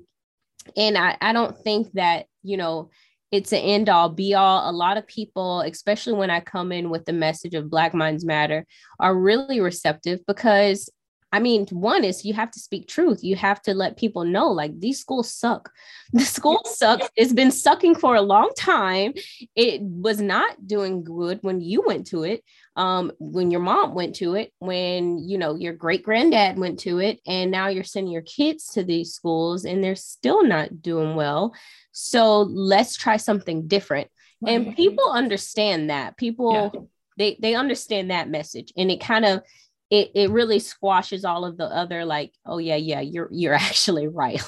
and 0.76 0.98
i 0.98 1.18
i 1.22 1.34
don't 1.34 1.58
think 1.58 1.92
that 1.94 2.26
you 2.44 2.58
know 2.58 2.90
it's 3.32 3.54
an 3.54 3.60
end 3.60 3.90
all 3.90 4.10
be 4.10 4.34
all 4.34 4.70
a 4.70 4.74
lot 4.74 4.98
of 4.98 5.08
people 5.08 5.62
especially 5.62 6.14
when 6.14 6.30
i 6.30 6.40
come 6.40 6.72
in 6.72 6.90
with 6.90 7.06
the 7.06 7.14
message 7.14 7.54
of 7.54 7.70
black 7.70 7.94
minds 7.94 8.26
matter 8.26 8.66
are 9.00 9.16
really 9.16 9.62
receptive 9.62 10.20
because 10.28 10.90
I 11.34 11.40
mean, 11.40 11.66
one 11.70 12.04
is 12.04 12.26
you 12.26 12.34
have 12.34 12.52
to 12.52 12.60
speak 12.60 12.88
truth. 12.88 13.24
You 13.24 13.38
have 13.38 13.62
to 13.64 13.74
let 13.74 13.98
people 13.98 14.26
know 14.26 14.50
like 14.50 14.78
these 14.80 15.00
schools 15.00 15.34
suck. 15.34 15.72
The 16.14 16.26
school 16.26 16.62
sucks. 16.66 17.10
It's 17.16 17.32
been 17.32 17.52
sucking 17.52 17.96
for 17.96 18.16
a 18.16 18.22
long 18.22 18.52
time. 18.58 19.14
It 19.56 19.82
was 19.82 20.20
not 20.20 20.68
doing 20.68 21.06
good 21.06 21.40
when 21.42 21.62
you 21.62 21.84
went 21.88 22.08
to 22.08 22.24
it, 22.24 22.44
um, 22.76 23.12
when 23.20 23.52
your 23.52 23.60
mom 23.60 23.94
went 23.94 24.16
to 24.16 24.36
it, 24.36 24.54
when 24.60 25.18
you 25.18 25.38
know 25.38 25.56
your 25.56 25.74
great 25.74 26.04
granddad 26.04 26.58
went 26.58 26.80
to 26.80 27.00
it, 27.00 27.20
and 27.28 27.52
now 27.52 27.68
you're 27.68 27.84
sending 27.84 28.14
your 28.14 28.22
kids 28.22 28.68
to 28.74 28.84
these 28.84 29.14
schools 29.14 29.66
and 29.66 29.84
they're 29.84 29.96
still 29.96 30.44
not 30.44 30.82
doing 30.82 31.16
well. 31.16 31.54
So 31.92 32.42
let's 32.42 32.96
try 32.96 33.18
something 33.18 33.68
different. 33.68 34.10
And 34.48 34.76
people 34.76 35.12
understand 35.12 35.90
that. 35.90 36.18
People 36.18 36.72
yeah. 36.74 36.80
they 37.18 37.38
they 37.40 37.56
understand 37.56 38.10
that 38.10 38.30
message, 38.30 38.74
and 38.76 38.90
it 38.90 39.02
kind 39.02 39.26
of 39.26 39.42
it, 39.92 40.10
it 40.16 40.32
really 40.32 40.60
squashes 40.60 41.26
all 41.26 41.44
of 41.44 41.58
the 41.58 41.66
other 41.66 42.06
like 42.06 42.34
oh 42.46 42.58
yeah 42.58 42.78
yeah 42.78 43.02
you're 43.02 43.28
you're 43.30 43.54
actually 43.70 44.08
right. 44.08 44.42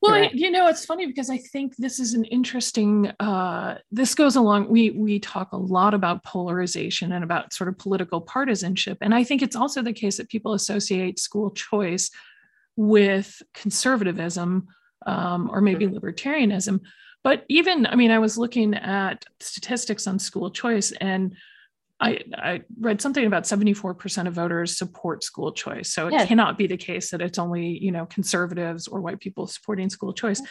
Well 0.00 0.30
you 0.32 0.50
know 0.50 0.66
it's 0.66 0.84
funny 0.84 1.06
because 1.06 1.30
i 1.30 1.36
think 1.36 1.76
this 1.76 1.98
is 2.00 2.14
an 2.14 2.24
interesting 2.24 3.12
uh, 3.20 3.78
this 3.90 4.14
goes 4.14 4.36
along 4.36 4.68
we 4.68 4.90
we 4.90 5.18
talk 5.18 5.52
a 5.52 5.56
lot 5.56 5.94
about 5.94 6.24
polarization 6.24 7.12
and 7.12 7.22
about 7.22 7.52
sort 7.52 7.68
of 7.68 7.78
political 7.78 8.20
partisanship. 8.20 8.98
And 9.00 9.14
i 9.14 9.22
think 9.22 9.42
it's 9.42 9.56
also 9.56 9.82
the 9.82 9.92
case 9.92 10.16
that 10.16 10.30
people 10.30 10.54
associate 10.54 11.18
school 11.18 11.50
choice 11.50 12.10
with 12.76 13.42
conservatism 13.52 14.66
um, 15.06 15.50
or 15.52 15.60
maybe 15.60 15.86
mm-hmm. 15.86 15.96
libertarianism. 15.96 16.80
But 17.22 17.44
even 17.48 17.86
i 17.86 17.94
mean 17.94 18.10
i 18.10 18.18
was 18.18 18.38
looking 18.38 18.74
at 18.74 19.24
statistics 19.40 20.06
on 20.06 20.18
school 20.18 20.50
choice 20.50 20.92
and 20.92 21.34
I, 22.00 22.12
mm. 22.12 22.22
I 22.36 22.62
read 22.80 23.00
something 23.00 23.24
about 23.24 23.44
74% 23.44 24.26
of 24.26 24.34
voters 24.34 24.76
support 24.76 25.22
school 25.24 25.52
choice. 25.52 25.92
So 25.92 26.08
it 26.08 26.12
yes. 26.12 26.28
cannot 26.28 26.58
be 26.58 26.66
the 26.66 26.76
case 26.76 27.10
that 27.10 27.22
it's 27.22 27.38
only, 27.38 27.78
you 27.78 27.92
know, 27.92 28.06
conservatives 28.06 28.88
or 28.88 29.00
white 29.00 29.20
people 29.20 29.46
supporting 29.46 29.90
school 29.90 30.12
choice. 30.12 30.42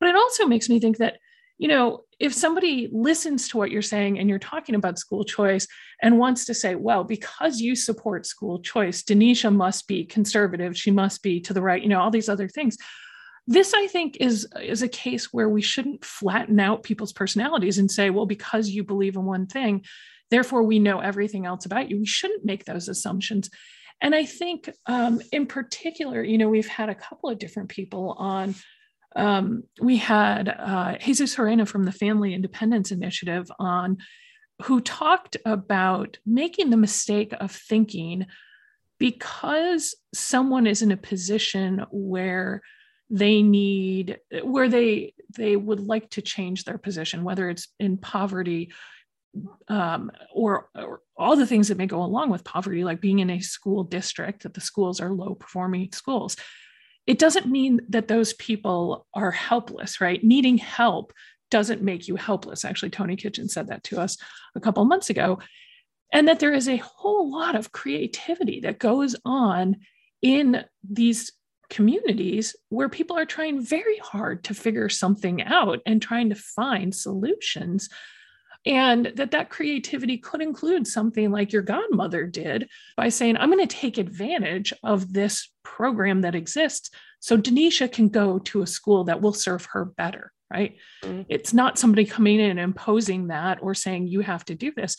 But 0.00 0.08
it 0.08 0.16
also 0.16 0.46
makes 0.46 0.68
me 0.68 0.80
think 0.80 0.98
that 0.98 1.18
you 1.58 1.68
know, 1.68 2.04
if 2.18 2.34
somebody 2.34 2.88
listens 2.92 3.48
to 3.48 3.56
what 3.56 3.70
you're 3.70 3.82
saying 3.82 4.18
and 4.18 4.28
you're 4.28 4.38
talking 4.38 4.74
about 4.74 4.98
school 4.98 5.24
choice 5.24 5.66
and 6.02 6.18
wants 6.18 6.44
to 6.46 6.54
say, 6.54 6.74
well, 6.74 7.04
because 7.04 7.60
you 7.60 7.74
support 7.74 8.26
school 8.26 8.60
choice, 8.60 9.02
Denisha 9.02 9.54
must 9.54 9.88
be 9.88 10.04
conservative, 10.04 10.76
she 10.76 10.90
must 10.90 11.22
be 11.22 11.40
to 11.40 11.54
the 11.54 11.62
right, 11.62 11.82
you 11.82 11.88
know, 11.88 12.00
all 12.00 12.10
these 12.10 12.28
other 12.28 12.48
things. 12.48 12.76
This, 13.46 13.72
I 13.74 13.86
think, 13.86 14.18
is, 14.20 14.46
is 14.60 14.82
a 14.82 14.88
case 14.88 15.32
where 15.32 15.48
we 15.48 15.62
shouldn't 15.62 16.04
flatten 16.04 16.58
out 16.58 16.82
people's 16.82 17.12
personalities 17.12 17.78
and 17.78 17.90
say, 17.90 18.10
well, 18.10 18.26
because 18.26 18.68
you 18.68 18.82
believe 18.82 19.16
in 19.16 19.24
one 19.24 19.46
thing, 19.46 19.84
therefore 20.30 20.62
we 20.62 20.78
know 20.78 21.00
everything 21.00 21.46
else 21.46 21.66
about 21.66 21.90
you. 21.90 21.98
We 21.98 22.06
shouldn't 22.06 22.44
make 22.44 22.64
those 22.64 22.88
assumptions. 22.88 23.50
And 24.00 24.14
I 24.14 24.24
think, 24.24 24.68
um, 24.86 25.22
in 25.32 25.46
particular, 25.46 26.22
you 26.22 26.36
know, 26.36 26.48
we've 26.48 26.68
had 26.68 26.88
a 26.88 26.94
couple 26.94 27.30
of 27.30 27.38
different 27.38 27.70
people 27.70 28.14
on 28.18 28.54
um, 29.14 29.62
we 29.80 29.96
had 29.96 30.48
uh, 30.48 30.98
Jesus 30.98 31.34
Gerena 31.34 31.66
from 31.66 31.84
the 31.84 31.92
Family 31.92 32.34
Independence 32.34 32.92
Initiative 32.92 33.50
on, 33.58 33.96
who 34.62 34.80
talked 34.80 35.38
about 35.46 36.18
making 36.26 36.68
the 36.68 36.76
mistake 36.76 37.32
of 37.40 37.50
thinking 37.50 38.26
because 38.98 39.94
someone 40.14 40.66
is 40.66 40.82
in 40.82 40.92
a 40.92 40.96
position 40.96 41.84
where 41.90 42.62
they 43.08 43.42
need 43.42 44.18
where 44.42 44.68
they 44.68 45.14
they 45.36 45.54
would 45.54 45.80
like 45.80 46.10
to 46.10 46.20
change 46.20 46.64
their 46.64 46.78
position 46.78 47.22
whether 47.22 47.48
it's 47.48 47.68
in 47.78 47.96
poverty 47.96 48.72
um, 49.68 50.10
or, 50.32 50.68
or, 50.74 51.00
all 51.18 51.34
the 51.34 51.46
things 51.46 51.68
that 51.68 51.78
may 51.78 51.86
go 51.86 52.02
along 52.02 52.28
with 52.28 52.44
poverty 52.44 52.84
like 52.84 53.00
being 53.00 53.20
in 53.20 53.30
a 53.30 53.40
school 53.40 53.84
district 53.84 54.42
that 54.42 54.52
the 54.52 54.60
schools 54.60 55.00
are 55.00 55.14
low 55.14 55.34
performing 55.34 55.90
schools 55.92 56.36
it 57.06 57.18
doesn't 57.18 57.46
mean 57.46 57.80
that 57.88 58.08
those 58.08 58.32
people 58.34 59.06
are 59.14 59.30
helpless, 59.30 60.00
right? 60.00 60.22
Needing 60.22 60.58
help 60.58 61.12
doesn't 61.50 61.82
make 61.82 62.08
you 62.08 62.16
helpless. 62.16 62.64
Actually, 62.64 62.90
Tony 62.90 63.16
Kitchen 63.16 63.48
said 63.48 63.68
that 63.68 63.84
to 63.84 64.00
us 64.00 64.18
a 64.56 64.60
couple 64.60 64.84
months 64.84 65.10
ago. 65.10 65.38
And 66.12 66.28
that 66.28 66.40
there 66.40 66.52
is 66.52 66.68
a 66.68 66.76
whole 66.76 67.30
lot 67.30 67.54
of 67.54 67.72
creativity 67.72 68.60
that 68.60 68.78
goes 68.78 69.16
on 69.24 69.76
in 70.22 70.64
these 70.88 71.32
communities 71.68 72.54
where 72.68 72.88
people 72.88 73.18
are 73.18 73.24
trying 73.24 73.60
very 73.60 73.98
hard 73.98 74.44
to 74.44 74.54
figure 74.54 74.88
something 74.88 75.42
out 75.42 75.80
and 75.84 76.00
trying 76.00 76.28
to 76.28 76.36
find 76.36 76.94
solutions 76.94 77.88
and 78.66 79.12
that 79.14 79.30
that 79.30 79.48
creativity 79.48 80.18
could 80.18 80.42
include 80.42 80.86
something 80.86 81.30
like 81.30 81.52
your 81.52 81.62
godmother 81.62 82.26
did 82.26 82.68
by 82.96 83.08
saying 83.08 83.36
i'm 83.36 83.50
going 83.50 83.66
to 83.66 83.76
take 83.76 83.96
advantage 83.96 84.72
of 84.82 85.12
this 85.12 85.50
program 85.62 86.22
that 86.22 86.34
exists 86.34 86.90
so 87.20 87.38
denisha 87.38 87.90
can 87.90 88.08
go 88.08 88.38
to 88.38 88.62
a 88.62 88.66
school 88.66 89.04
that 89.04 89.22
will 89.22 89.32
serve 89.32 89.64
her 89.66 89.84
better 89.84 90.32
right 90.52 90.76
mm-hmm. 91.02 91.22
it's 91.28 91.54
not 91.54 91.78
somebody 91.78 92.04
coming 92.04 92.40
in 92.40 92.50
and 92.50 92.60
imposing 92.60 93.28
that 93.28 93.62
or 93.62 93.74
saying 93.74 94.06
you 94.06 94.20
have 94.20 94.44
to 94.44 94.54
do 94.54 94.72
this 94.76 94.96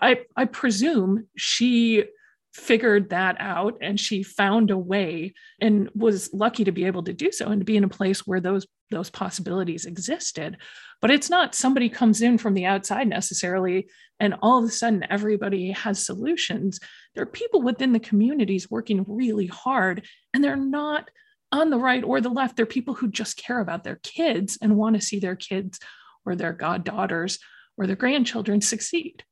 i 0.00 0.20
i 0.36 0.44
presume 0.44 1.26
she 1.36 2.04
figured 2.52 3.10
that 3.10 3.36
out 3.38 3.76
and 3.80 3.98
she 3.98 4.22
found 4.22 4.70
a 4.70 4.78
way 4.78 5.32
and 5.60 5.88
was 5.94 6.32
lucky 6.32 6.64
to 6.64 6.72
be 6.72 6.84
able 6.84 7.02
to 7.04 7.12
do 7.12 7.30
so 7.30 7.46
and 7.46 7.60
to 7.60 7.64
be 7.64 7.76
in 7.76 7.84
a 7.84 7.88
place 7.88 8.26
where 8.26 8.40
those 8.40 8.66
those 8.90 9.10
possibilities 9.10 9.84
existed. 9.84 10.56
But 11.00 11.12
it's 11.12 11.30
not 11.30 11.54
somebody 11.54 11.88
comes 11.88 12.22
in 12.22 12.38
from 12.38 12.54
the 12.54 12.66
outside 12.66 13.06
necessarily 13.06 13.88
and 14.18 14.34
all 14.42 14.58
of 14.58 14.64
a 14.64 14.72
sudden 14.72 15.06
everybody 15.08 15.70
has 15.70 16.04
solutions. 16.04 16.80
There 17.14 17.22
are 17.22 17.26
people 17.26 17.62
within 17.62 17.92
the 17.92 18.00
communities 18.00 18.68
working 18.68 19.04
really 19.06 19.46
hard 19.46 20.04
and 20.34 20.42
they're 20.42 20.56
not 20.56 21.08
on 21.52 21.70
the 21.70 21.78
right 21.78 22.02
or 22.02 22.20
the 22.20 22.28
left. 22.28 22.56
They're 22.56 22.66
people 22.66 22.94
who 22.94 23.08
just 23.08 23.36
care 23.36 23.60
about 23.60 23.84
their 23.84 24.00
kids 24.02 24.58
and 24.60 24.76
want 24.76 24.96
to 24.96 25.02
see 25.02 25.20
their 25.20 25.36
kids 25.36 25.78
or 26.26 26.34
their 26.34 26.52
goddaughters 26.52 27.38
or 27.76 27.86
their 27.86 27.96
grandchildren 27.96 28.60
succeed. 28.60 29.24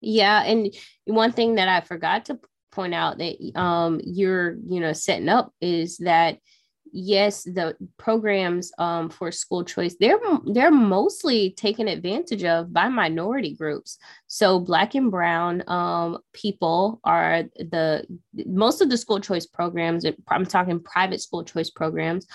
Yeah, 0.00 0.42
and 0.42 0.74
one 1.04 1.32
thing 1.32 1.56
that 1.56 1.68
I 1.68 1.80
forgot 1.80 2.24
to 2.26 2.40
point 2.72 2.94
out 2.94 3.18
that 3.18 3.36
um, 3.54 4.00
you're 4.04 4.56
you 4.66 4.80
know 4.80 4.92
setting 4.92 5.28
up 5.28 5.52
is 5.60 5.98
that 5.98 6.38
yes 6.92 7.42
the 7.44 7.74
programs 7.96 8.70
um, 8.78 9.08
for 9.08 9.32
school 9.32 9.64
choice 9.64 9.96
they're 9.98 10.18
they're 10.52 10.70
mostly 10.70 11.50
taken 11.50 11.88
advantage 11.88 12.44
of 12.44 12.72
by 12.72 12.88
minority 12.88 13.54
groups 13.54 13.98
so 14.26 14.60
black 14.60 14.94
and 14.94 15.10
brown 15.10 15.62
um, 15.68 16.18
people 16.32 17.00
are 17.04 17.44
the 17.56 18.04
most 18.46 18.80
of 18.82 18.90
the 18.90 18.96
school 18.96 19.18
choice 19.18 19.46
programs 19.46 20.04
i'm 20.28 20.46
talking 20.46 20.78
private 20.80 21.20
school 21.20 21.42
choice 21.42 21.70
programs 21.70 22.26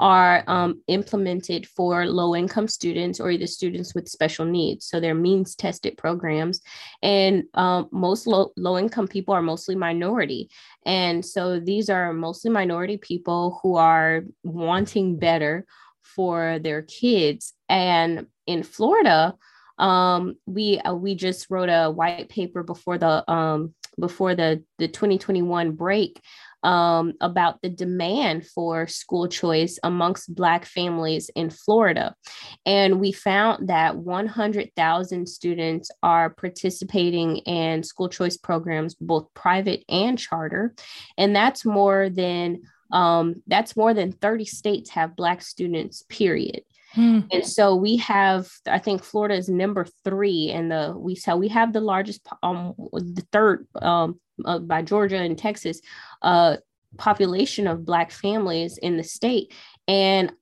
are 0.00 0.44
um, 0.46 0.82
implemented 0.88 1.66
for 1.66 2.06
low 2.06 2.34
income 2.34 2.68
students 2.68 3.20
or 3.20 3.30
either 3.30 3.46
students 3.46 3.94
with 3.94 4.08
special 4.08 4.44
needs. 4.44 4.86
So 4.86 5.00
they're 5.00 5.14
means 5.14 5.54
tested 5.54 5.96
programs. 5.96 6.60
And 7.02 7.44
um, 7.54 7.88
most 7.92 8.26
low, 8.26 8.52
low 8.56 8.78
income 8.78 9.08
people 9.08 9.34
are 9.34 9.42
mostly 9.42 9.76
minority. 9.76 10.50
And 10.84 11.24
so 11.24 11.60
these 11.60 11.88
are 11.88 12.12
mostly 12.12 12.50
minority 12.50 12.98
people 12.98 13.60
who 13.62 13.76
are 13.76 14.24
wanting 14.42 15.18
better 15.18 15.66
for 16.02 16.58
their 16.58 16.82
kids. 16.82 17.54
And 17.68 18.26
in 18.46 18.62
Florida, 18.62 19.34
um, 19.78 20.36
we 20.46 20.78
uh, 20.78 20.94
we 20.94 21.14
just 21.14 21.46
wrote 21.50 21.68
a 21.68 21.90
white 21.90 22.28
paper 22.28 22.62
before 22.62 22.98
the 22.98 23.28
um, 23.30 23.74
before 23.98 24.34
the 24.34 24.62
the 24.78 24.88
2021 24.88 25.72
break 25.72 26.20
um, 26.64 27.12
about 27.20 27.60
the 27.62 27.68
demand 27.68 28.46
for 28.46 28.86
school 28.86 29.28
choice 29.28 29.78
amongst 29.84 30.34
Black 30.34 30.64
families 30.64 31.30
in 31.36 31.50
Florida. 31.50 32.16
And 32.64 33.00
we 33.00 33.12
found 33.12 33.68
that 33.68 33.96
100,000 33.96 35.28
students 35.28 35.90
are 36.02 36.30
participating 36.30 37.36
in 37.38 37.82
school 37.82 38.08
choice 38.08 38.36
programs, 38.36 38.94
both 38.94 39.32
private 39.34 39.84
and 39.88 40.18
charter. 40.18 40.74
And 41.18 41.36
that's 41.36 41.64
more 41.64 42.08
than 42.08 42.62
um, 42.90 43.42
that's 43.46 43.76
more 43.76 43.92
than 43.92 44.12
30 44.12 44.44
states 44.44 44.90
have 44.90 45.16
Black 45.16 45.42
students, 45.42 46.04
period. 46.08 46.62
Hmm. 46.92 47.20
And 47.32 47.44
so 47.44 47.74
we 47.74 47.96
have, 47.96 48.48
I 48.66 48.78
think 48.78 49.02
Florida 49.02 49.34
is 49.34 49.48
number 49.48 49.84
three, 50.04 50.50
and 50.50 50.70
the 50.70 50.94
we 50.96 51.16
so 51.16 51.36
we 51.36 51.48
have 51.48 51.72
the 51.72 51.80
largest, 51.80 52.20
um, 52.42 52.74
the 52.92 53.26
third 53.32 53.66
um, 53.82 54.20
uh, 54.44 54.60
by 54.60 54.82
Georgia 54.82 55.16
and 55.16 55.36
Texas, 55.36 55.80
uh, 56.24 56.56
population 56.96 57.66
of 57.66 57.84
Black 57.84 58.10
families 58.10 58.78
in 58.78 58.96
the 58.96 59.04
state. 59.04 59.52
And 59.86 60.32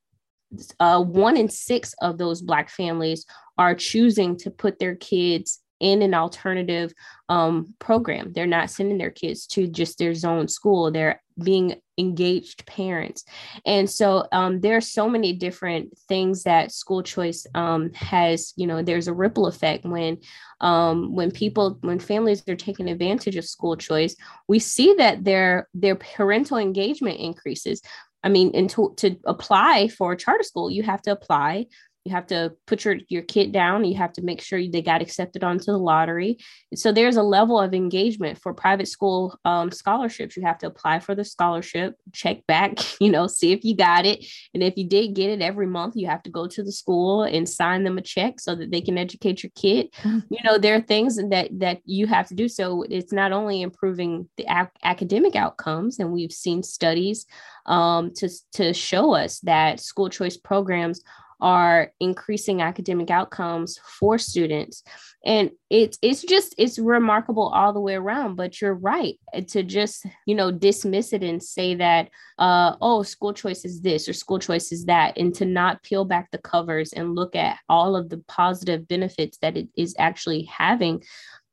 uh, 0.81 1.03
one 1.03 1.37
in 1.37 1.49
six 1.49 1.95
of 2.01 2.18
those 2.18 2.42
Black 2.42 2.71
families 2.71 3.27
are 3.59 3.75
choosing 3.75 4.37
to 4.38 4.51
put 4.51 4.79
their 4.79 4.95
kids 4.95 5.62
in 5.83 6.01
an 6.01 6.14
alternative 6.14 6.95
um, 7.29 7.75
program. 7.81 8.33
They're 8.33 8.47
not 8.47 8.71
sending 8.71 8.99
their 8.99 9.11
kids 9.11 9.47
to 9.49 9.66
just 9.66 9.99
their 9.99 10.14
zone 10.14 10.47
school. 10.47 10.92
They're 10.92 11.21
being 11.42 11.75
engaged 11.99 12.64
parents. 12.66 13.25
And 13.66 13.90
so 13.90 14.27
um, 14.31 14.61
there 14.61 14.77
are 14.77 14.83
so 14.83 15.09
many 15.09 15.33
different 15.33 15.99
things 16.09 16.45
that 16.45 16.73
school 16.73 17.03
choice 17.03 17.47
um, 17.55 17.92
has, 17.95 18.53
you 18.57 18.66
know, 18.66 18.81
there's 18.81 19.09
a 19.09 19.12
ripple 19.12 19.47
effect 19.47 19.85
when 19.85 20.18
um, 20.61 21.16
when 21.16 21.33
people, 21.33 21.79
when 21.81 21.99
families 21.99 22.47
are 22.49 22.55
taking 22.55 22.88
advantage 22.88 23.37
of 23.37 23.45
school 23.45 23.77
choice, 23.77 24.14
we 24.47 24.61
see 24.61 24.95
that 24.99 25.25
their 25.25 25.68
their 25.75 25.97
parental 25.97 26.59
engagement 26.59 27.18
increases. 27.18 27.83
I 28.23 28.29
mean, 28.29 28.53
and 28.55 28.71
to, 28.71 28.95
to 28.99 29.16
apply 29.25 29.88
for 29.88 30.12
a 30.12 30.16
charter 30.16 30.45
school, 30.45 30.71
you 30.71 30.85
have 30.85 31.03
to 31.03 31.11
apply 31.11 31.66
you 32.05 32.12
have 32.12 32.27
to 32.27 32.53
put 32.67 32.85
your 32.85 32.97
your 33.09 33.23
kid 33.23 33.53
down 33.53 33.85
you 33.85 33.97
have 33.97 34.12
to 34.12 34.23
make 34.23 34.41
sure 34.41 34.61
they 34.67 34.83
got 34.83 35.03
accepted 35.03 35.45
onto 35.45 35.67
the 35.67 35.79
lottery. 35.79 36.38
So 36.75 36.93
there's 36.93 37.17
a 37.17 37.23
level 37.23 37.61
of 37.61 37.75
engagement 37.75 38.41
for 38.41 38.53
private 38.55 38.88
school 38.88 39.38
um, 39.45 39.71
scholarships. 39.71 40.37
You 40.37 40.45
have 40.45 40.59
to 40.59 40.67
apply 40.67 41.01
for 41.01 41.15
the 41.15 41.25
scholarship 41.25 41.95
check 42.12 42.47
back 42.47 42.79
you 43.01 43.11
know 43.11 43.27
see 43.27 43.53
if 43.53 43.65
you 43.65 43.77
got 43.77 44.07
it. 44.07 44.25
And 44.55 44.62
if 44.62 44.77
you 44.77 44.87
did 44.88 45.15
get 45.15 45.31
it 45.31 45.43
every 45.43 45.67
month 45.67 45.95
you 45.97 46.07
have 46.09 46.23
to 46.25 46.31
go 46.31 46.47
to 46.47 46.62
the 46.62 46.73
school 46.73 47.23
and 47.23 47.49
sign 47.49 47.85
them 47.85 47.99
a 47.99 48.03
check 48.03 48.41
so 48.41 48.55
that 48.55 48.71
they 48.71 48.81
can 48.81 48.99
educate 48.99 49.43
your 49.43 49.53
kid. 49.55 49.93
Mm-hmm. 50.03 50.19
you 50.31 50.38
know 50.45 50.59
there 50.59 50.75
are 50.75 50.81
things 50.81 51.17
that 51.17 51.49
that 51.59 51.81
you 51.85 52.07
have 52.07 52.29
to 52.29 52.35
do. 52.35 52.49
So 52.49 52.85
it's 52.88 53.12
not 53.12 53.33
only 53.33 53.62
improving 53.62 54.29
the 54.37 54.45
ac- 54.49 54.71
academic 54.83 55.37
outcomes 55.37 55.99
and 55.99 56.12
we've 56.12 56.33
seen 56.33 56.62
studies 56.62 57.27
um, 57.67 58.12
to, 58.15 58.29
to 58.55 58.73
show 58.73 59.15
us 59.15 59.41
that 59.41 59.81
school 59.81 60.09
choice 60.09 60.37
programs 60.37 61.03
are 61.42 61.92
increasing 61.98 62.62
academic 62.62 63.11
outcomes 63.11 63.78
for 63.98 64.16
students 64.16 64.85
and 65.24 65.50
it's 65.70 65.98
it's 66.00 66.22
just 66.22 66.55
it's 66.57 66.78
remarkable 66.78 67.48
all 67.48 67.72
the 67.72 67.81
way 67.81 67.94
around 67.94 68.37
but 68.37 68.61
you're 68.61 68.74
right 68.74 69.16
to 69.48 69.64
just 69.64 70.07
you 70.24 70.37
know 70.37 70.52
dismiss 70.52 71.12
it 71.12 71.24
and 71.24 71.42
say 71.42 71.74
that 71.74 72.09
uh 72.38 72.76
oh 72.81 73.02
school 73.02 73.33
choice 73.33 73.64
is 73.64 73.83
this 73.83 74.09
or 74.09 74.12
school 74.12 74.38
choice 74.38 74.70
is 74.70 74.85
that 74.85 75.18
and 75.18 75.35
to 75.35 75.44
not 75.44 75.83
peel 75.83 76.05
back 76.05 76.31
the 76.31 76.38
covers 76.38 76.92
and 76.92 77.16
look 77.16 77.35
at 77.35 77.59
all 77.68 77.96
of 77.96 78.09
the 78.09 78.18
positive 78.28 78.87
benefits 78.87 79.38
that 79.38 79.57
it 79.57 79.68
is 79.76 79.96
actually 79.98 80.44
having 80.44 81.02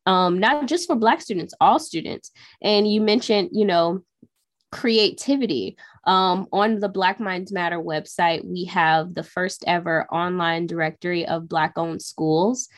um 0.06 0.40
not 0.40 0.68
just 0.68 0.86
for 0.86 0.96
black 0.96 1.20
students 1.20 1.56
all 1.60 1.80
students 1.80 2.30
and 2.62 2.92
you 2.92 3.02
mentioned 3.02 3.50
you 3.52 3.66
know 3.66 4.04
creativity. 4.72 5.78
Um, 6.06 6.48
on 6.52 6.80
the 6.80 6.90
Black 6.90 7.20
Minds 7.20 7.52
Matter 7.52 7.80
website, 7.80 8.46
we 8.46 8.66
have 8.66 9.14
the 9.14 9.24
first 9.24 9.64
ever 9.68 10.06
online 10.12 10.68
directory 10.68 11.26
of 11.26 11.50
Black 11.50 11.78
owned 11.78 12.02
schools. 12.02 12.70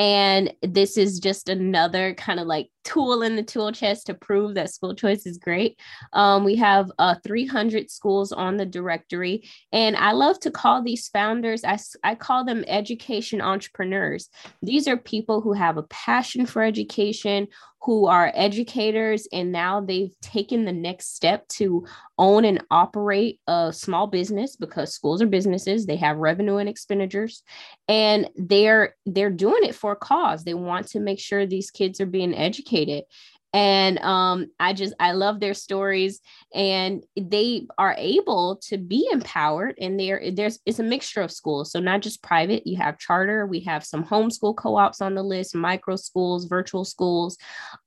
And 0.00 0.54
this 0.62 0.96
is 0.96 1.20
just 1.20 1.50
another 1.50 2.14
kind 2.14 2.40
of 2.40 2.46
like 2.46 2.70
tool 2.84 3.20
in 3.20 3.36
the 3.36 3.42
tool 3.42 3.70
chest 3.70 4.06
to 4.06 4.14
prove 4.14 4.54
that 4.54 4.70
school 4.70 4.94
choice 4.94 5.26
is 5.26 5.36
great. 5.36 5.78
Um, 6.14 6.42
we 6.42 6.56
have 6.56 6.90
uh, 6.98 7.16
300 7.22 7.90
schools 7.90 8.32
on 8.32 8.56
the 8.56 8.64
directory. 8.64 9.46
And 9.72 9.96
I 9.96 10.12
love 10.12 10.40
to 10.40 10.50
call 10.50 10.82
these 10.82 11.08
founders, 11.08 11.64
I, 11.64 11.78
I 12.02 12.14
call 12.14 12.46
them 12.46 12.64
education 12.66 13.42
entrepreneurs. 13.42 14.30
These 14.62 14.88
are 14.88 14.96
people 14.96 15.42
who 15.42 15.52
have 15.52 15.76
a 15.76 15.82
passion 15.82 16.46
for 16.46 16.62
education, 16.62 17.48
who 17.82 18.06
are 18.06 18.32
educators 18.34 19.26
and 19.32 19.52
now 19.52 19.80
they've 19.80 20.14
taken 20.20 20.64
the 20.64 20.72
next 20.72 21.14
step 21.14 21.46
to 21.48 21.86
own 22.18 22.44
and 22.44 22.62
operate 22.70 23.40
a 23.46 23.72
small 23.72 24.06
business 24.06 24.56
because 24.56 24.92
schools 24.92 25.22
are 25.22 25.26
businesses 25.26 25.86
they 25.86 25.96
have 25.96 26.18
revenue 26.18 26.56
and 26.56 26.68
expenditures 26.68 27.42
and 27.88 28.28
they're 28.36 28.94
they're 29.06 29.30
doing 29.30 29.64
it 29.64 29.74
for 29.74 29.92
a 29.92 29.96
cause. 29.96 30.44
They 30.44 30.54
want 30.54 30.88
to 30.88 31.00
make 31.00 31.18
sure 31.18 31.46
these 31.46 31.70
kids 31.70 32.00
are 32.00 32.06
being 32.06 32.34
educated 32.34 33.04
and 33.52 33.98
um, 34.00 34.46
i 34.60 34.72
just 34.72 34.94
i 35.00 35.12
love 35.12 35.40
their 35.40 35.54
stories 35.54 36.20
and 36.54 37.04
they 37.16 37.66
are 37.78 37.94
able 37.98 38.56
to 38.56 38.78
be 38.78 39.08
empowered 39.10 39.74
and 39.80 39.98
there 39.98 40.22
there's 40.32 40.60
it's 40.66 40.78
a 40.78 40.84
mixture 40.84 41.20
of 41.20 41.32
schools 41.32 41.72
so 41.72 41.80
not 41.80 42.00
just 42.00 42.22
private 42.22 42.66
you 42.66 42.76
have 42.76 42.98
charter 42.98 43.46
we 43.46 43.60
have 43.60 43.84
some 43.84 44.04
homeschool 44.04 44.54
co-ops 44.54 45.00
on 45.00 45.14
the 45.14 45.22
list 45.22 45.54
micro 45.54 45.96
schools 45.96 46.46
virtual 46.46 46.84
schools 46.84 47.36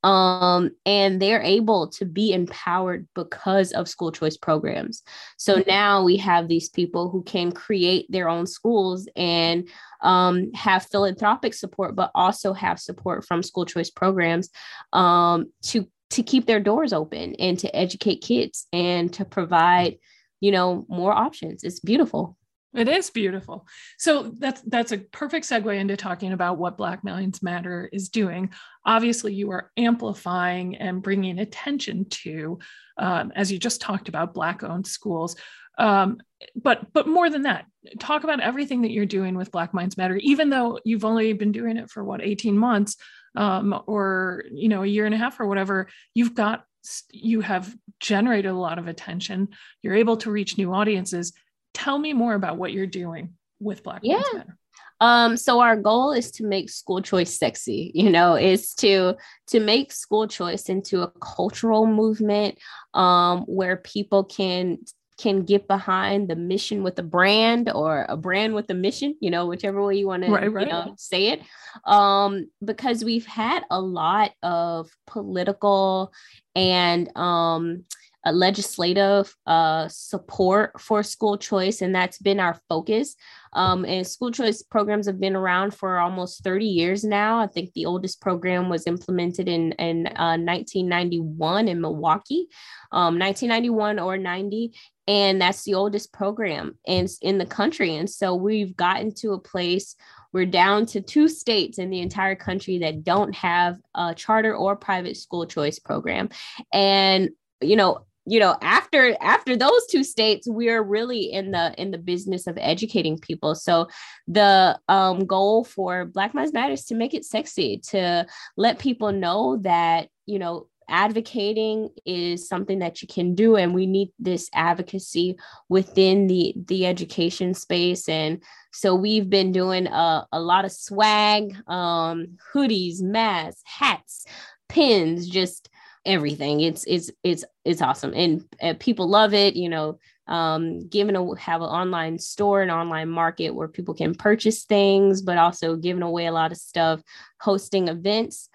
um, 0.04 0.70
and 0.86 1.22
they're 1.22 1.42
able 1.42 1.88
to 1.88 2.06
be 2.06 2.34
empowered 2.34 3.08
because 3.16 3.72
of 3.72 3.88
school 3.88 4.12
choice 4.12 4.38
programs 4.38 5.02
so 5.38 5.56
mm-hmm. 5.56 5.70
now 5.70 6.04
we 6.04 6.18
have 6.18 6.48
these 6.48 6.70
people 6.70 7.10
who 7.10 7.24
can 7.24 7.52
create 7.52 8.06
their 8.10 8.28
own 8.28 8.46
schools 8.46 9.08
and 9.16 9.68
um, 10.04 10.52
have 10.54 10.86
philanthropic 10.86 11.54
support, 11.54 11.96
but 11.96 12.12
also 12.14 12.54
have 12.54 12.80
support 12.80 13.26
from 13.26 13.42
school 13.42 13.66
choice 13.66 13.90
programs 13.90 14.50
um, 14.92 15.52
to 15.64 15.88
to 16.12 16.22
keep 16.22 16.46
their 16.46 16.60
doors 16.60 16.94
open 16.94 17.34
and 17.40 17.58
to 17.58 17.76
educate 17.76 18.18
kids 18.18 18.68
and 18.72 19.12
to 19.14 19.26
provide, 19.26 19.98
you 20.42 20.52
know, 20.52 20.86
more 20.88 21.12
options. 21.12 21.64
It's 21.64 21.80
beautiful. 21.80 22.38
It 22.76 22.88
is 22.88 23.10
beautiful. 23.12 23.68
So 24.00 24.34
that's 24.38 24.62
that's 24.62 24.92
a 24.92 24.98
perfect 24.98 25.48
segue 25.48 25.76
into 25.76 25.96
talking 25.96 26.34
about 26.34 26.58
what 26.58 26.78
Black 26.78 27.04
Minds 27.04 27.44
Matter 27.44 27.90
is 27.94 28.10
doing. 28.10 28.52
Obviously, 28.86 29.34
you 29.34 29.52
are 29.52 29.72
amplifying 29.78 30.76
and 30.78 31.02
bringing 31.02 31.40
attention 31.40 32.06
to, 32.10 32.60
um, 32.98 33.32
as 33.36 33.52
you 33.52 33.60
just 33.60 33.80
talked 33.80 34.10
about, 34.10 34.34
Black-owned 34.34 34.88
schools. 34.88 35.36
Um, 35.78 36.20
but 36.56 36.92
but 36.94 37.08
more 37.08 37.30
than 37.30 37.44
that, 37.44 37.66
talk 38.00 38.24
about 38.24 38.40
everything 38.40 38.82
that 38.82 38.92
you're 38.92 39.06
doing 39.06 39.36
with 39.36 39.52
Black 39.52 39.74
Minds 39.74 39.98
Matter, 39.98 40.18
even 40.18 40.50
though 40.50 40.80
you've 40.84 41.06
only 41.06 41.34
been 41.34 41.52
doing 41.52 41.78
it 41.78 41.90
for 41.90 42.04
what 42.04 42.22
18 42.22 42.58
months 42.58 42.98
um, 43.36 43.82
or 43.88 44.44
you 44.52 44.70
know 44.70 44.84
a 44.84 44.88
year 44.88 45.06
and 45.06 45.16
a 45.16 45.18
half 45.18 45.40
or 45.40 45.48
whatever. 45.48 45.88
You've 46.14 46.36
got 46.36 46.66
you 47.12 47.42
have 47.42 47.74
generated 48.00 48.52
a 48.52 48.56
lot 48.56 48.80
of 48.80 48.88
attention. 48.88 49.50
You're 49.82 49.96
able 49.96 50.18
to 50.18 50.32
reach 50.32 50.58
new 50.58 50.74
audiences. 50.74 51.34
Tell 51.74 51.98
me 51.98 52.14
more 52.14 52.34
about 52.34 52.58
what 52.58 52.74
you're 52.74 52.86
doing 52.86 53.34
with 53.60 53.84
Black 53.84 54.02
yeah. 54.04 54.16
Minds 54.16 54.30
Matter. 54.34 54.58
Um, 55.00 55.38
so 55.38 55.60
our 55.60 55.76
goal 55.76 56.14
is 56.14 56.32
to 56.32 56.46
make 56.46 56.70
school 56.70 57.02
choice 57.02 57.38
sexy, 57.38 57.92
you 57.94 58.10
know, 58.10 58.36
is 58.36 58.74
to 58.76 59.16
to 59.48 59.60
make 59.60 59.92
school 59.92 60.28
choice 60.28 60.70
into 60.70 61.02
a 61.02 61.12
cultural 61.20 61.86
movement 61.86 62.58
um, 62.94 63.42
where 63.42 63.78
people 63.78 64.24
can 64.24 64.78
can 65.18 65.44
get 65.44 65.68
behind 65.68 66.30
the 66.30 66.36
mission 66.36 66.84
with 66.84 66.98
a 67.00 67.04
brand 67.04 67.70
or 67.74 68.06
a 68.10 68.18
brand 68.18 68.54
with 68.54 68.70
a 68.70 68.74
mission, 68.74 69.16
you 69.20 69.30
know, 69.30 69.46
whichever 69.46 69.84
way 69.84 69.96
you 69.96 70.08
want 70.08 70.28
right, 70.28 70.52
right. 70.52 70.64
to 70.64 70.68
you 70.68 70.72
know, 70.72 70.94
say 70.98 71.28
it. 71.28 71.42
Um, 71.86 72.50
because 72.64 73.04
we've 73.04 73.26
had 73.26 73.64
a 73.70 73.80
lot 73.80 74.32
of 74.42 74.90
political 75.08 76.12
and 76.56 77.16
um, 77.18 77.84
legislative 78.32 79.36
uh, 79.46 79.88
support 79.90 80.80
for 80.80 81.04
school 81.04 81.38
choice, 81.38 81.82
and 81.82 81.94
that's 81.94 82.18
been 82.18 82.40
our 82.40 82.60
focus. 82.70 83.16
Um, 83.52 83.86
and 83.86 84.08
school 84.08 84.32
choice 84.32 84.62
programs 84.64 85.08
have 85.08 85.20
been 85.20 85.36
around 85.36 85.74
for 85.74 86.00
almost 86.00 86.44
30 86.44 86.66
years 86.66 87.04
now. 87.04 87.40
I 87.40 87.48
think 87.48 87.74
the 87.74 87.86
oldest 87.86 88.22
program 88.22 88.70
was 88.70 88.88
implemented 88.88 89.50
in, 89.50 89.74
in 89.74 90.08
uh, 90.08 90.38
1991 90.38 91.68
in 91.68 91.82
Milwaukee, 91.82 92.48
um, 92.92 93.20
1991 93.20 94.00
or 94.00 94.18
90 94.18 94.74
and 95.08 95.42
that's 95.42 95.64
the 95.64 95.74
oldest 95.74 96.14
program 96.14 96.78
in, 96.86 97.08
in 97.22 97.38
the 97.38 97.46
country. 97.46 97.96
And 97.96 98.10
so 98.10 98.36
we've 98.36 98.76
gotten 98.76 99.14
to 99.16 99.34
a 99.34 99.40
place 99.40 99.96
we're 100.34 100.48
down 100.48 100.88
to 100.88 101.00
two 101.00 101.30
states 101.30 101.78
in 101.78 101.92
the 101.92 102.02
entire 102.02 102.36
country 102.36 102.80
that 102.80 103.04
don't 103.04 103.36
have 103.36 103.78
a 103.94 104.16
charter 104.16 104.56
or 104.56 104.76
private 104.76 105.16
school 105.16 105.46
choice 105.46 105.78
program. 105.78 106.30
And 106.74 107.30
you 107.64 107.76
know 107.76 108.06
you 108.26 108.40
know 108.40 108.56
after 108.62 109.16
after 109.22 109.56
those 109.56 109.86
two 109.88 110.04
states 110.04 110.48
we're 110.48 110.82
really 110.82 111.32
in 111.32 111.52
the 111.52 111.74
in 111.78 111.92
the 111.92 111.98
business 111.98 112.48
of 112.48 112.58
educating 112.60 113.18
people. 113.18 113.56
So 113.56 113.88
the 114.28 114.80
um, 114.88 115.26
goal 115.26 115.64
for 115.64 116.06
black 116.06 116.34
minds 116.34 116.54
matter 116.54 116.74
is 116.74 116.86
to 116.86 116.96
make 116.96 117.14
it 117.14 117.26
sexy 117.26 117.80
to 117.90 118.26
let 118.58 118.80
people 118.80 119.12
know 119.12 119.58
that 119.58 120.10
you 120.26 120.40
know 120.40 120.68
advocating 120.94 121.90
is 122.06 122.48
something 122.48 122.78
that 122.78 123.02
you 123.02 123.08
can 123.08 123.34
do 123.34 123.56
and 123.56 123.74
we 123.74 123.88
need 123.88 124.12
this 124.20 124.48
advocacy 124.54 125.36
within 125.68 126.28
the 126.28 126.54
the 126.68 126.86
education 126.86 127.56
space. 127.56 128.08
And 128.08 128.44
so 128.72 128.94
we've 128.94 129.28
been 129.28 129.52
doing 129.52 129.88
a, 129.88 130.28
a 130.32 130.40
lot 130.40 130.66
of 130.66 130.72
swag 130.72 131.56
um 131.68 132.38
hoodies 132.54 133.02
masks 133.02 133.64
hats 133.66 134.26
pins 134.70 135.28
just 135.28 135.68
everything. 136.06 136.62
It's 136.62 136.84
it's 136.86 137.10
it's 137.24 137.44
it's 137.66 137.82
awesome. 137.82 138.14
And 138.14 138.46
uh, 138.62 138.76
people 138.80 139.10
love 139.10 139.34
it 139.34 139.56
you 139.56 139.70
know 139.70 139.98
um 140.28 140.88
giving 140.88 141.16
a 141.16 141.36
have 141.38 141.62
an 141.62 141.68
online 141.68 142.18
store 142.18 142.62
an 142.62 142.70
online 142.70 143.10
market 143.10 143.50
where 143.50 143.68
people 143.68 143.94
can 143.94 144.16
purchase 144.16 144.64
things 144.64 145.22
but 145.22 145.38
also 145.38 145.76
giving 145.76 146.02
away 146.02 146.28
a 146.28 146.32
lot 146.32 146.54
of 146.54 146.58
stuff 146.58 147.02
hosting 147.42 147.90
events 147.90 148.48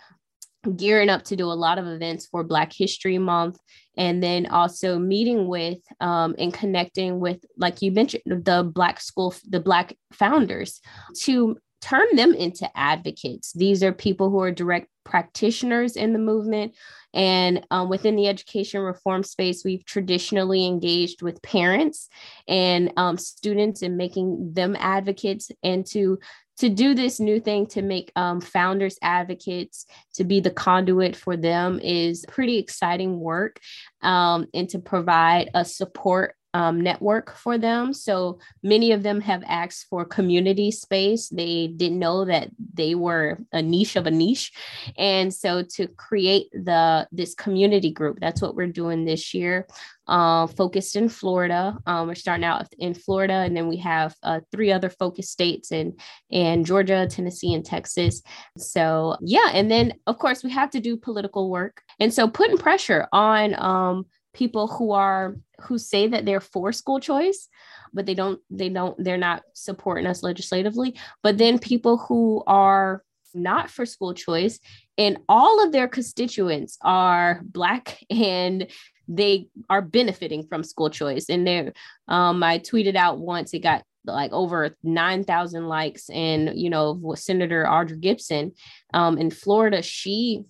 gearing 0.77 1.09
up 1.09 1.25
to 1.25 1.37
do 1.37 1.47
a 1.47 1.55
lot 1.55 1.79
of 1.79 1.87
events 1.87 2.27
for 2.27 2.45
Black 2.45 2.73
History 2.73 3.19
Month, 3.19 3.59
and 3.97 4.23
then 4.23 4.47
also 4.47 4.99
meeting 4.99 5.49
with 5.49 5.79
um, 6.01 6.35
and 6.39 6.53
connecting 6.53 7.21
with, 7.21 7.45
like 7.57 7.83
you 7.83 7.93
mentioned, 7.93 8.23
the 8.27 8.63
Black 8.63 9.01
school, 9.01 9.35
the 9.49 9.61
Black 9.61 9.97
founders 10.13 10.81
to 11.23 11.57
turn 11.81 12.17
them 12.17 12.35
into 12.35 12.69
advocates. 12.77 13.53
These 13.53 13.83
are 13.83 13.93
people 13.93 14.31
who 14.31 14.41
are 14.41 14.51
direct 14.51 14.89
practitioners 15.05 15.97
in 15.97 16.13
the 16.13 16.19
movement. 16.19 16.75
And 17.15 17.65
um, 17.71 17.89
within 17.89 18.17
the 18.17 18.29
education 18.29 18.81
reform 18.81 19.23
space, 19.23 19.65
we've 19.65 19.85
traditionally 19.85 20.67
engaged 20.67 21.23
with 21.23 21.43
parents 21.43 22.09
and 22.47 22.93
um, 22.97 23.17
students 23.17 23.83
in 23.83 23.97
making 23.97 24.53
them 24.53 24.77
advocates 24.79 25.51
and 25.63 25.87
to 25.87 26.19
to 26.59 26.69
do 26.69 26.95
this 26.95 27.21
new 27.21 27.41
thing 27.41 27.67
to 27.67 27.83
make 27.83 28.13
um, 28.17 28.41
founders 28.41 28.99
advocates 29.03 29.87
to 30.15 30.25
be 30.25 30.41
the 30.41 30.51
conduit 30.51 31.17
for 31.17 31.37
them 31.37 31.81
is 31.81 32.25
pretty 32.29 32.59
exciting 32.59 33.19
work 33.19 33.61
um, 34.03 34.47
and 34.55 34.69
to 34.71 34.79
provide 34.79 35.51
a 35.55 35.65
support 35.65 36.35
um, 36.55 36.81
network 36.81 37.35
for 37.35 37.59
them. 37.59 37.93
So 37.93 38.39
many 38.63 38.93
of 38.93 39.03
them 39.03 39.21
have 39.21 39.43
asked 39.47 39.87
for 39.89 40.05
community 40.05 40.71
space. 40.71 41.29
They 41.29 41.69
didn't 41.69 41.99
know 41.99 42.25
that 42.25 42.51
they 42.75 42.95
were 42.95 43.39
a 43.53 43.63
niche 43.63 43.97
of 43.97 44.07
a 44.07 44.11
niche, 44.11 44.53
and 44.97 45.33
so 45.33 45.63
to 45.63 45.89
create 45.89 46.51
the 46.53 47.07
this 47.13 47.35
community 47.35 47.91
group, 47.91 48.19
that's 48.21 48.41
what 48.41 48.55
we're 48.55 48.67
doing 48.67 49.05
this 49.05 49.35
year. 49.35 49.67
Uh, 50.07 50.47
focused 50.47 50.97
in 50.97 51.07
Florida. 51.07 51.77
Um, 51.85 52.09
we're 52.09 52.15
starting 52.15 52.45
out 52.45 52.67
in 52.79 52.95
Florida, 52.95 53.35
and 53.35 53.55
then 53.55 53.69
we 53.69 53.77
have 53.77 54.15
uh, 54.23 54.41
three 54.51 54.73
other 54.73 54.89
focus 54.89 55.29
states 55.29 55.71
in 55.71 55.97
in 56.31 56.65
Georgia, 56.65 57.07
Tennessee, 57.11 57.53
and 57.53 57.65
Texas. 57.65 58.23
So 58.57 59.17
yeah, 59.21 59.51
and 59.53 59.71
then 59.71 59.93
of 60.07 60.19
course 60.19 60.43
we 60.43 60.51
have 60.51 60.71
to 60.71 60.81
do 60.81 60.97
political 60.97 61.51
work, 61.51 61.83
and 62.01 62.13
so 62.13 62.27
putting 62.27 62.57
pressure 62.57 63.07
on 63.13 63.55
um, 63.61 64.07
people 64.39 64.67
who 64.69 64.93
are 64.93 65.37
who 65.63 65.77
say 65.79 66.07
that 66.07 66.25
they're 66.25 66.41
for 66.41 66.73
school 66.73 67.01
choice 67.01 67.49
but 67.93 68.07
they 68.07 68.15
don't 68.15 68.41
they 68.51 68.69
don't 68.69 69.03
they're 69.03 69.17
not 69.17 69.43
supporting 69.55 70.07
us 70.07 70.23
legislatively. 70.23 70.95
But 71.23 71.39
then 71.39 71.59
people 71.59 71.97
who 71.99 72.43
are 72.47 73.03
not 73.35 73.71
for 73.71 73.85
school 73.85 74.15
choice 74.15 74.59
and 74.97 75.19
all 75.29 75.63
of 75.63 75.73
their 75.73 75.89
constituents 75.89 76.79
are 76.83 77.43
black 77.45 77.99
and 78.11 78.67
they 79.07 79.49
are 79.69 79.83
benefiting 79.83 80.47
from 80.47 80.65
school 80.65 80.91
choice. 80.91 81.27
And 81.29 81.47
there 81.47 81.73
um 82.09 82.43
i 82.43 82.59
tweeted 82.59 82.97
out 82.97 83.19
once 83.19 83.53
it 83.55 83.61
got 83.61 83.83
like 84.05 84.33
over 84.33 84.75
9,000 84.83 85.67
likes 85.67 86.09
and 86.09 86.59
you 86.59 86.71
know 86.71 87.15
senator 87.15 87.69
audrey 87.69 87.99
gibson 87.99 88.53
um 88.95 89.19
in 89.19 89.31
florida 89.31 89.83
she 89.83 90.45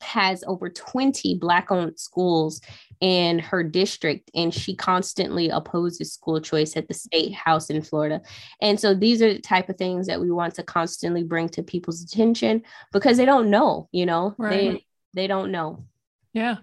has 0.00 0.44
over 0.46 0.68
20 0.68 1.36
Black 1.36 1.70
owned 1.70 1.98
schools 1.98 2.60
in 3.00 3.38
her 3.38 3.62
district, 3.62 4.30
and 4.34 4.52
she 4.52 4.74
constantly 4.74 5.50
opposes 5.50 6.12
school 6.14 6.40
choice 6.40 6.76
at 6.76 6.88
the 6.88 6.94
state 6.94 7.34
house 7.34 7.70
in 7.70 7.82
Florida. 7.82 8.22
And 8.60 8.78
so 8.80 8.94
these 8.94 9.20
are 9.22 9.32
the 9.34 9.40
type 9.40 9.68
of 9.68 9.76
things 9.76 10.06
that 10.06 10.20
we 10.20 10.30
want 10.30 10.54
to 10.54 10.62
constantly 10.62 11.22
bring 11.22 11.48
to 11.50 11.62
people's 11.62 12.02
attention 12.02 12.62
because 12.92 13.16
they 13.16 13.26
don't 13.26 13.50
know, 13.50 13.88
you 13.92 14.06
know, 14.06 14.34
right. 14.38 14.50
they, 14.50 14.86
they 15.14 15.26
don't 15.26 15.52
know. 15.52 15.84
Yeah. 16.32 16.56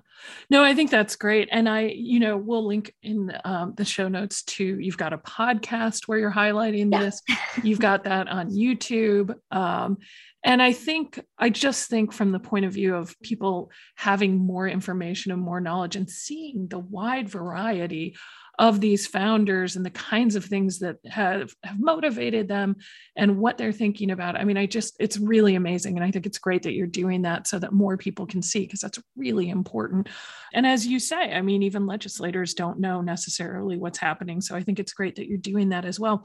No, 0.51 0.63
I 0.63 0.75
think 0.75 0.91
that's 0.91 1.15
great. 1.15 1.49
And 1.51 1.67
I, 1.67 1.87
you 1.87 2.19
know, 2.19 2.37
we'll 2.37 2.65
link 2.65 2.93
in 3.01 3.35
um, 3.43 3.73
the 3.75 3.83
show 3.83 4.07
notes 4.07 4.43
to 4.43 4.63
you've 4.63 4.97
got 4.97 5.13
a 5.13 5.17
podcast 5.17 6.07
where 6.07 6.19
you're 6.19 6.31
highlighting 6.31 6.91
yeah. 6.91 6.99
this. 6.99 7.21
You've 7.63 7.79
got 7.79 8.03
that 8.03 8.27
on 8.27 8.51
YouTube. 8.51 9.35
Um, 9.49 9.97
and 10.43 10.61
I 10.61 10.73
think, 10.73 11.19
I 11.37 11.49
just 11.49 11.89
think 11.89 12.11
from 12.13 12.31
the 12.31 12.39
point 12.39 12.65
of 12.65 12.73
view 12.73 12.95
of 12.95 13.15
people 13.21 13.71
having 13.95 14.37
more 14.37 14.67
information 14.67 15.31
and 15.31 15.41
more 15.41 15.61
knowledge 15.61 15.95
and 15.95 16.09
seeing 16.09 16.67
the 16.69 16.79
wide 16.79 17.29
variety 17.29 18.15
of 18.59 18.79
these 18.79 19.07
founders 19.07 19.75
and 19.75 19.83
the 19.83 19.89
kinds 19.89 20.35
of 20.35 20.45
things 20.45 20.77
that 20.79 20.97
have, 21.07 21.55
have 21.63 21.79
motivated 21.79 22.47
them 22.47 22.75
and 23.15 23.39
what 23.39 23.57
they're 23.57 23.71
thinking 23.71 24.11
about. 24.11 24.35
I 24.35 24.43
mean, 24.43 24.57
I 24.57 24.67
just, 24.67 24.95
it's 24.99 25.17
really 25.17 25.55
amazing. 25.55 25.95
And 25.95 26.05
I 26.05 26.11
think 26.11 26.27
it's 26.27 26.37
great 26.37 26.61
that 26.63 26.73
you're 26.73 26.85
doing 26.85 27.23
that 27.23 27.47
so 27.47 27.57
that 27.57 27.73
more 27.73 27.97
people 27.97 28.27
can 28.27 28.43
see, 28.43 28.59
because 28.59 28.81
that's 28.81 28.99
really 29.15 29.49
important. 29.49 30.07
And 30.53 30.67
as 30.67 30.85
you 30.85 30.99
say, 30.99 31.33
I 31.33 31.41
mean, 31.41 31.63
even 31.63 31.87
legislators 31.87 32.53
don't 32.53 32.79
know 32.79 33.01
necessarily 33.01 33.77
what's 33.77 33.97
happening. 33.97 34.39
So 34.39 34.55
I 34.55 34.61
think 34.61 34.77
it's 34.77 34.93
great 34.93 35.15
that 35.15 35.27
you're 35.27 35.39
doing 35.39 35.69
that 35.69 35.85
as 35.85 35.99
well. 35.99 36.23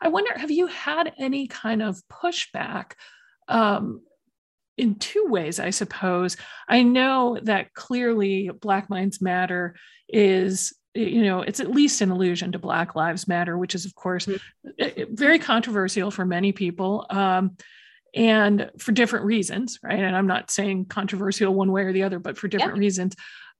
I 0.00 0.08
wonder, 0.08 0.30
have 0.38 0.50
you 0.50 0.68
had 0.68 1.12
any 1.18 1.46
kind 1.46 1.82
of 1.82 2.00
pushback? 2.10 2.92
Um, 3.48 4.02
in 4.76 4.96
two 4.96 5.26
ways, 5.28 5.58
I 5.58 5.70
suppose. 5.70 6.36
I 6.68 6.82
know 6.82 7.38
that 7.42 7.72
clearly 7.72 8.50
Black 8.60 8.90
Minds 8.90 9.22
Matter 9.22 9.74
is 10.08 10.74
you 10.96 11.22
know 11.22 11.42
it's 11.42 11.60
at 11.60 11.70
least 11.70 12.00
an 12.00 12.10
allusion 12.10 12.52
to 12.52 12.58
black 12.58 12.94
lives 12.94 13.28
matter 13.28 13.58
which 13.58 13.74
is 13.74 13.84
of 13.84 13.94
course 13.94 14.26
mm-hmm. 14.26 15.14
very 15.14 15.38
controversial 15.38 16.10
for 16.10 16.24
many 16.24 16.52
people 16.52 17.06
um, 17.10 17.56
and 18.14 18.70
for 18.78 18.92
different 18.92 19.24
reasons 19.24 19.78
right 19.82 20.00
and 20.00 20.16
i'm 20.16 20.26
not 20.26 20.50
saying 20.50 20.86
controversial 20.86 21.54
one 21.54 21.70
way 21.70 21.82
or 21.82 21.92
the 21.92 22.02
other 22.02 22.18
but 22.18 22.38
for 22.38 22.48
different 22.48 22.78
reasons 22.78 23.14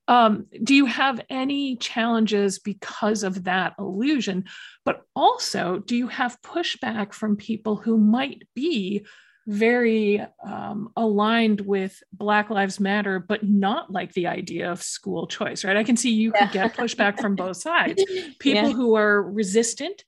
um, 0.09 0.47
do 0.63 0.73
you 0.73 0.87
have 0.87 1.21
any 1.29 1.77
challenges 1.77 2.61
because 2.61 3.23
of 3.23 3.45
that 3.45 3.75
illusion 3.79 4.45
but 4.85 5.03
also 5.15 5.79
do 5.81 5.97
you 5.97 6.07
have 6.07 6.41
pushback 6.43 7.13
from 7.13 7.37
people 7.37 7.77
who 7.77 7.99
might 7.99 8.43
be 8.55 9.05
very 9.47 10.25
um, 10.45 10.91
aligned 10.97 11.61
with 11.61 12.03
Black 12.13 12.51
Lives 12.51 12.81
Matter, 12.81 13.21
but 13.21 13.45
not 13.45 13.93
like 13.93 14.13
the 14.13 14.27
idea 14.27 14.71
of 14.71 14.83
school 14.83 15.27
choice, 15.27 15.65
right? 15.65 15.77
I 15.77 15.85
can 15.85 15.97
see 15.97 16.11
you 16.11 16.33
could 16.33 16.51
get 16.51 16.75
pushback 16.75 17.21
from 17.21 17.37
both 17.37 17.57
sides. 17.57 18.05
People 18.39 18.71
yeah. 18.71 18.73
who 18.73 18.97
are 18.97 19.23
resistant 19.23 20.05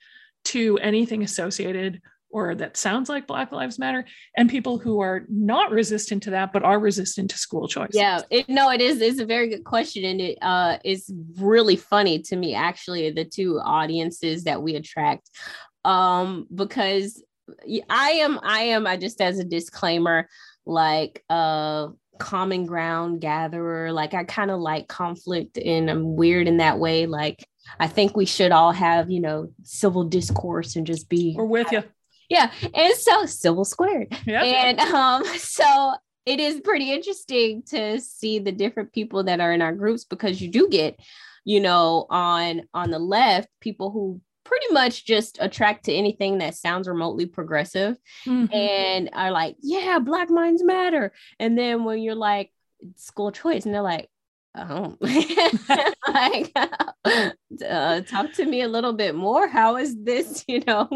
to 0.47 0.79
anything 0.79 1.23
associated 1.23 2.01
or 2.31 2.55
that 2.55 2.77
sounds 2.77 3.09
like 3.09 3.27
Black 3.27 3.53
Lives 3.53 3.79
Matter, 3.79 4.05
and 4.37 4.51
people 4.51 4.79
who 4.79 5.01
are 5.01 5.25
not 5.29 5.71
resistant 5.71 6.23
to 6.25 6.31
that, 6.31 6.53
but 6.53 6.63
are 6.63 6.79
resistant 6.79 7.31
to 7.31 7.39
school 7.39 7.67
choice. 7.69 7.91
Yeah, 7.93 8.21
it, 8.31 8.49
no, 8.49 8.71
it 8.71 8.81
is. 8.81 9.01
It's 9.01 9.19
a 9.19 9.25
very 9.25 9.49
good 9.49 9.65
question, 9.65 10.05
and 10.05 10.21
it 10.21 10.39
uh, 10.43 10.79
is 10.85 11.11
really 11.39 11.77
funny 11.77 12.21
to 12.23 12.37
me. 12.37 12.55
Actually, 12.55 13.11
the 13.11 13.25
two 13.25 13.59
audiences 13.61 14.45
that 14.45 14.63
we 14.63 14.75
attract, 14.75 15.31
um, 15.85 16.47
because 16.55 17.23
I 17.89 18.11
am, 18.11 18.39
I 18.43 18.61
am, 18.61 18.87
I 18.87 18.97
just 18.97 19.21
as 19.21 19.39
a 19.39 19.45
disclaimer, 19.45 20.29
like 20.67 21.25
a 21.29 21.89
common 22.19 22.67
ground 22.67 23.21
gatherer. 23.21 23.93
Like 23.93 24.15
I 24.15 24.25
kind 24.25 24.51
of 24.51 24.61
like 24.61 24.89
conflict 24.89 25.59
and 25.59 25.91
I'm 25.91 26.17
weird 26.17 26.49
in 26.49 26.59
that 26.59 26.79
way. 26.79 27.07
Like 27.07 27.47
I 27.79 27.87
think 27.87 28.17
we 28.17 28.27
should 28.27 28.53
all 28.53 28.73
have, 28.73 29.11
you 29.11 29.21
know, 29.21 29.51
civil 29.63 30.05
discourse 30.05 30.77
and 30.77 30.87
just 30.87 31.09
be 31.09 31.35
We're 31.37 31.45
with 31.45 31.71
you. 31.73 31.85
Yeah. 32.29 32.51
And 32.75 32.95
so 32.95 33.25
civil 33.27 33.65
squared. 33.65 34.15
Yeah. 34.27 34.43
And 34.43 34.81
um, 34.81 35.25
so 35.39 35.95
it 36.27 36.41
is 36.41 36.61
pretty 36.61 36.93
interesting 36.93 37.63
to 37.69 38.01
see 38.01 38.39
the 38.39 38.53
different 38.53 38.93
people 38.93 39.25
that 39.25 39.41
are 39.41 39.53
in 39.53 39.63
our 39.63 39.73
groups 39.73 40.05
because 40.05 40.41
you 40.41 40.51
do 40.51 40.69
get, 40.69 41.01
you 41.45 41.61
know, 41.61 42.07
on 42.11 42.63
on 42.75 42.91
the 42.91 42.99
left, 42.99 43.49
people 43.61 43.91
who 43.91 44.21
pretty 44.49 44.73
much 44.73 45.05
just 45.05 45.39
attract 45.41 45.85
to 45.85 45.93
anything 45.93 46.39
that 46.39 46.55
sounds 46.57 46.89
remotely 46.89 47.27
progressive 47.27 47.99
mm-hmm. 48.25 48.53
and 48.53 49.11
are 49.13 49.31
like, 49.31 49.57
yeah, 49.61 49.99
Black 49.99 50.31
Minds 50.31 50.65
Matter. 50.65 51.13
And 51.39 51.57
then 51.57 51.85
when 51.85 51.99
you're 51.99 52.15
like, 52.15 52.51
school 52.97 53.31
choice, 53.31 53.67
and 53.67 53.75
they're 53.75 53.83
like, 53.83 54.09
oh, 54.57 54.97
like, 56.09 56.53
uh, 56.57 58.01
talk 58.01 58.33
to 58.35 58.47
me 58.47 58.63
a 58.63 58.69
little 58.69 58.95
bit 58.95 59.15
more. 59.15 59.49
How 59.49 59.77
is 59.77 60.03
this, 60.03 60.45
you 60.49 60.63
know? 60.67 60.89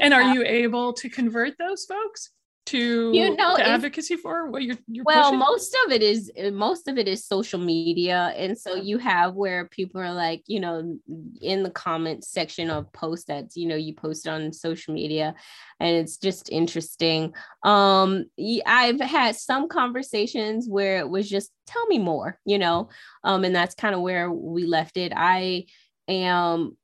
and 0.00 0.14
are 0.14 0.34
you 0.34 0.42
able 0.42 0.94
to 0.94 1.10
convert 1.10 1.58
those 1.58 1.84
folks? 1.84 2.30
To, 2.66 3.10
you 3.12 3.36
know, 3.36 3.56
to 3.56 3.66
advocacy 3.66 4.16
for 4.16 4.50
what 4.50 4.62
you're, 4.62 4.76
you're 4.88 5.04
well 5.04 5.30
pushing? 5.30 5.38
most 5.38 5.76
of 5.86 5.92
it 5.92 6.02
is 6.02 6.30
most 6.52 6.88
of 6.88 6.98
it 6.98 7.08
is 7.08 7.24
social 7.24 7.58
media 7.58 8.34
and 8.36 8.58
so 8.58 8.74
you 8.74 8.98
have 8.98 9.34
where 9.34 9.66
people 9.68 10.00
are 10.00 10.12
like 10.12 10.42
you 10.46 10.60
know 10.60 10.98
in 11.40 11.62
the 11.62 11.70
comments 11.70 12.28
section 12.28 12.70
of 12.70 12.92
posts 12.92 13.26
that 13.26 13.44
you 13.54 13.66
know 13.66 13.76
you 13.76 13.94
post 13.94 14.28
on 14.28 14.52
social 14.52 14.94
media 14.94 15.34
and 15.80 15.96
it's 15.96 16.16
just 16.16 16.50
interesting. 16.50 17.32
Um 17.62 18.26
i've 18.66 19.00
had 19.00 19.36
some 19.36 19.68
conversations 19.68 20.68
where 20.68 20.98
it 20.98 21.08
was 21.08 21.28
just 21.28 21.50
tell 21.66 21.86
me 21.86 21.98
more 21.98 22.38
you 22.44 22.58
know? 22.58 22.88
Um 23.24 23.44
and 23.44 23.54
that's 23.54 23.74
kind 23.74 23.94
of 23.94 24.00
where 24.00 24.30
we 24.30 24.64
left 24.64 24.96
it. 24.96 25.12
I 25.14 25.66
am 26.08 26.76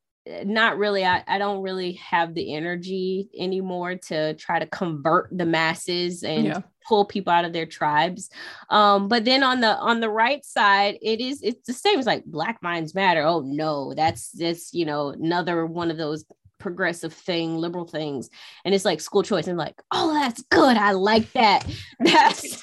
not 0.45 0.79
really 0.79 1.05
I, 1.05 1.25
I 1.27 1.39
don't 1.39 1.62
really 1.62 1.93
have 1.95 2.35
the 2.35 2.55
energy 2.55 3.29
anymore 3.37 3.97
to 3.97 4.35
try 4.35 4.59
to 4.59 4.66
convert 4.66 5.37
the 5.37 5.47
masses 5.47 6.23
and 6.23 6.45
yeah. 6.45 6.61
pull 6.87 7.05
people 7.05 7.33
out 7.33 7.45
of 7.45 7.53
their 7.53 7.66
tribes 7.66 8.31
um 8.70 9.09
but 9.09 9.25
then 9.25 9.43
on 9.43 9.61
the 9.61 9.77
on 9.79 10.01
the 10.01 10.09
right 10.09 10.45
side 10.45 10.97
it 11.03 11.20
is 11.20 11.43
it's 11.43 11.66
the 11.66 11.73
same 11.73 11.99
as 11.99 12.07
like 12.07 12.25
black 12.25 12.62
minds 12.62 12.95
matter 12.95 13.23
oh 13.23 13.41
no 13.41 13.95
that's 13.95 14.31
this 14.31 14.73
you 14.73 14.85
know 14.85 15.09
another 15.09 15.66
one 15.66 15.91
of 15.91 15.97
those 15.97 16.25
progressive 16.62 17.12
thing, 17.12 17.56
liberal 17.56 17.84
things. 17.84 18.30
And 18.64 18.72
it's 18.72 18.84
like 18.84 19.00
school 19.00 19.24
choice. 19.24 19.48
And 19.48 19.58
like, 19.58 19.82
oh, 19.90 20.14
that's 20.14 20.42
good. 20.44 20.76
I 20.76 20.92
like 20.92 21.30
that. 21.32 21.66
That's 21.98 22.62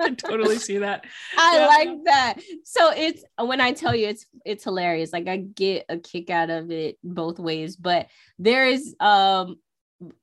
I 0.00 0.10
totally 0.16 0.58
see 0.58 0.78
that. 0.78 1.04
I 1.38 1.58
yeah. 1.58 1.66
like 1.66 2.04
that. 2.04 2.34
So 2.64 2.92
it's 2.92 3.24
when 3.38 3.60
I 3.60 3.72
tell 3.72 3.94
you 3.94 4.06
it's 4.06 4.26
it's 4.44 4.64
hilarious. 4.64 5.12
Like 5.12 5.26
I 5.28 5.38
get 5.38 5.86
a 5.88 5.98
kick 5.98 6.30
out 6.30 6.50
of 6.50 6.70
it 6.70 6.98
both 7.02 7.40
ways, 7.40 7.76
but 7.76 8.06
there 8.38 8.66
is 8.66 8.94
um 9.00 9.56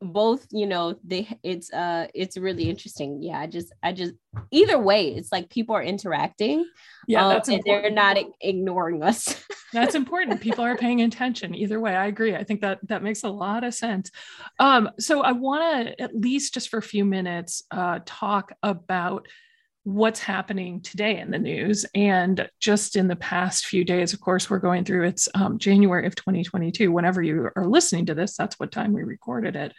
both 0.02 0.48
you 0.52 0.66
know 0.66 0.96
they 1.04 1.28
it's 1.44 1.72
uh 1.74 2.08
it's 2.14 2.38
really 2.38 2.70
interesting. 2.70 3.22
Yeah 3.22 3.40
i 3.40 3.48
just 3.48 3.74
i 3.84 3.92
just 3.92 4.14
either 4.52 4.80
way 4.80 5.10
it's 5.10 5.32
like 5.32 5.50
people 5.50 5.76
are 5.76 5.84
interacting 5.84 6.66
yeah 7.08 7.26
um, 7.26 7.34
that's 7.34 7.50
and 7.50 7.62
they're 7.66 7.92
not 7.92 8.18
ignoring 8.42 9.04
us. 9.04 9.44
That's 9.74 9.96
important. 9.96 10.40
People 10.40 10.64
are 10.64 10.78
paying 10.78 11.02
attention. 11.02 11.54
Either 11.54 11.82
way 11.82 11.94
i 11.96 12.06
agree. 12.06 12.34
I 12.34 12.46
think 12.46 12.62
that 12.62 12.80
that 12.88 13.04
makes 13.04 13.24
a 13.24 13.30
lot 13.30 13.66
of 13.66 13.74
sense. 13.74 14.10
Um 14.60 14.90
so 15.00 15.22
i 15.22 15.34
want 15.34 15.88
to 15.88 16.02
at 16.02 16.16
least 16.16 16.54
just 16.54 16.70
for 16.70 16.78
a 16.78 16.82
few 16.82 17.04
minutes 17.04 17.64
uh 17.72 18.00
talk 18.06 18.54
about 18.64 19.28
what's 19.86 20.20
happening 20.20 20.82
today 20.82 21.20
in 21.20 21.30
the 21.30 21.38
news. 21.38 21.86
And 21.94 22.50
just 22.60 22.96
in 22.96 23.08
the 23.08 23.16
past 23.16 23.68
few 23.68 23.86
days, 23.86 24.14
of 24.14 24.20
course, 24.20 24.50
we're 24.50 24.58
going 24.58 24.84
through 24.84 25.06
it's 25.06 25.30
um, 25.36 25.60
January 25.60 26.08
of 26.08 26.16
2022. 26.16 26.92
Whenever 26.92 27.22
you 27.22 27.50
are 27.56 27.68
listening 27.68 28.08
to 28.08 28.16
this, 28.16 28.36
that's 28.36 28.60
what 28.60 28.72
time 28.72 28.94
we 28.94 29.04
recorded 29.04 29.56
it. 29.56 29.74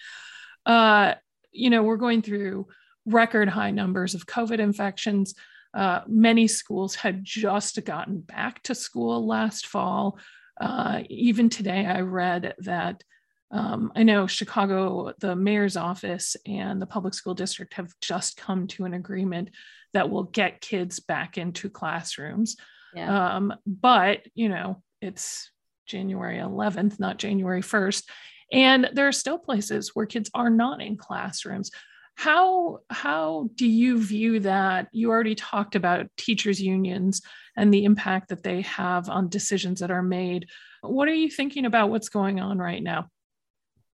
Uh, 0.65 1.15
you 1.51 1.71
know, 1.71 1.83
we're 1.83 1.97
going 1.97 2.23
through 2.23 2.69
record 3.05 3.49
high 3.49 3.73
numbers 3.73 4.15
of 4.15 4.27
COVID 4.27 4.61
infections. 4.61 5.35
Uh, 5.75 6.03
many 6.07 6.47
schools 6.47 6.95
had 6.95 7.25
just 7.25 7.85
gotten 7.85 8.21
back 8.21 8.63
to 8.63 8.77
school 8.77 9.27
last 9.27 9.67
fall. 9.67 10.21
Uh, 10.61 11.03
even 11.11 11.51
today, 11.51 11.85
I 11.85 12.03
read 12.03 12.55
that 12.59 13.03
um, 13.51 13.93
I 13.95 14.03
know 14.03 14.27
Chicago, 14.27 15.13
the 15.21 15.37
mayor's 15.37 15.77
office 15.77 16.37
and 16.47 16.83
the 16.83 16.87
public 16.87 17.15
school 17.15 17.35
district 17.35 17.75
have 17.75 17.93
just 18.01 18.37
come 18.37 18.67
to 18.69 18.85
an 18.85 18.95
agreement 18.95 19.51
that 19.93 20.11
will 20.11 20.25
get 20.25 20.61
kids 20.61 21.01
back 21.01 21.39
into 21.39 21.71
classrooms. 21.71 22.57
Yeah. 22.95 23.37
Um, 23.37 23.55
but, 23.67 24.27
you 24.35 24.49
know, 24.49 24.83
it's 25.01 25.51
January 25.87 26.39
11th, 26.39 26.99
not 26.99 27.19
January 27.19 27.63
1st. 27.63 28.05
And 28.53 28.91
there 28.93 29.09
are 29.09 29.13
still 29.13 29.39
places 29.39 29.91
where 29.95 30.07
kids 30.07 30.31
are 30.35 30.51
not 30.51 30.81
in 30.81 30.97
classrooms. 30.97 31.71
How, 32.17 32.81
how 32.89 33.51
do 33.55 33.67
you 33.67 34.03
view 34.03 34.41
that? 34.41 34.89
You 34.93 35.11
already 35.11 35.35
talked 35.35 35.77
about 35.77 36.09
teachers' 36.17 36.61
unions 36.61 37.23
and 37.57 37.73
the 37.73 37.85
impact 37.85 38.31
that 38.31 38.43
they 38.43 38.63
have 38.63 39.09
on 39.09 39.29
decisions 39.29 39.81
that 39.81 39.91
are 39.91 40.03
made. 40.03 40.49
What 40.81 41.09
are 41.09 41.15
you 41.15 41.31
thinking 41.31 41.67
about 41.67 41.91
what's 41.91 42.09
going 42.09 42.41
on 42.41 42.59
right 42.59 42.83
now? 42.83 43.09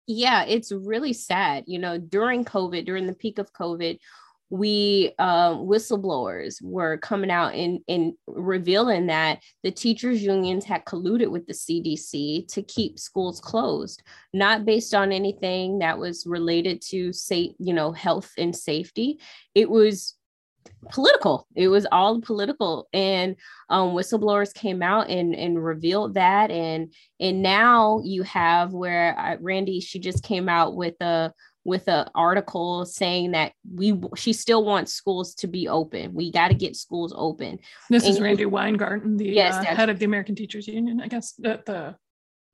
Yeah, 0.07 0.45
it's 0.45 0.73
really 0.73 1.13
sad. 1.13 1.65
You 1.67 1.79
know, 1.79 1.99
during 1.99 2.45
COVID, 2.45 2.85
during 2.85 3.07
the 3.07 3.15
peak 3.15 3.39
of 3.39 3.53
COVID, 3.53 3.99
we 4.53 5.15
uh, 5.19 5.55
whistleblowers 5.55 6.61
were 6.63 6.99
coming 6.99 7.31
out 7.31 7.55
and, 7.55 7.81
and 7.89 8.13
revealing 8.27 9.07
that 9.07 9.41
the 9.63 9.71
teachers 9.71 10.23
unions 10.23 10.67
had 10.67 10.85
colluded 10.85 11.31
with 11.31 11.47
the 11.47 11.55
cdc 11.55 12.47
to 12.53 12.63
keep 12.63 12.99
schools 12.99 13.41
closed 13.41 14.03
not 14.35 14.67
based 14.67 14.93
on 14.93 15.11
anything 15.11 15.79
that 15.79 15.99
was 15.99 16.27
related 16.27 16.83
to 16.83 17.15
say 17.15 17.55
you 17.59 17.73
know 17.73 17.93
health 17.93 18.31
and 18.37 18.55
safety 18.55 19.19
it 19.55 19.71
was 19.71 20.17
political 20.91 21.47
it 21.55 21.69
was 21.69 21.87
all 21.93 22.21
political 22.21 22.89
and 22.93 23.37
um, 23.71 23.91
whistleblowers 23.91 24.53
came 24.53 24.83
out 24.83 25.09
and 25.09 25.35
and 25.35 25.63
revealed 25.63 26.15
that 26.15 26.51
and 26.51 26.93
and 27.21 27.43
now 27.43 28.01
you 28.05 28.23
have 28.23 28.73
where 28.73 29.19
uh, 29.19 29.37
randi 29.41 29.81
she 29.81 29.99
just 29.99 30.23
came 30.23 30.49
out 30.49 30.75
with 30.75 31.01
a 31.01 31.33
with 31.65 31.87
an 31.89 32.09
article 32.15 32.85
saying 32.85 33.33
that 33.33 33.53
we 33.73 33.99
she 34.17 34.33
still 34.33 34.65
wants 34.65 34.93
schools 34.93 35.35
to 35.37 35.47
be 35.47 35.69
open. 35.69 36.13
We 36.13 36.33
got 36.33 36.49
to 36.49 36.55
get 36.55 36.77
schools 36.77 37.13
open. 37.17 37.59
This 37.89 38.05
and 38.05 38.15
is 38.15 38.21
Randi 38.21 38.47
Weingarten, 38.47 39.17
the 39.17 39.27
yes, 39.27 39.55
uh, 39.55 39.65
head 39.65 39.89
of 39.89 39.99
the 39.99 40.05
American 40.05 40.35
Teachers 40.35 40.67
Union. 40.67 41.01
I 41.01 41.09
guess 41.09 41.33
the, 41.33 41.63
the 41.65 41.97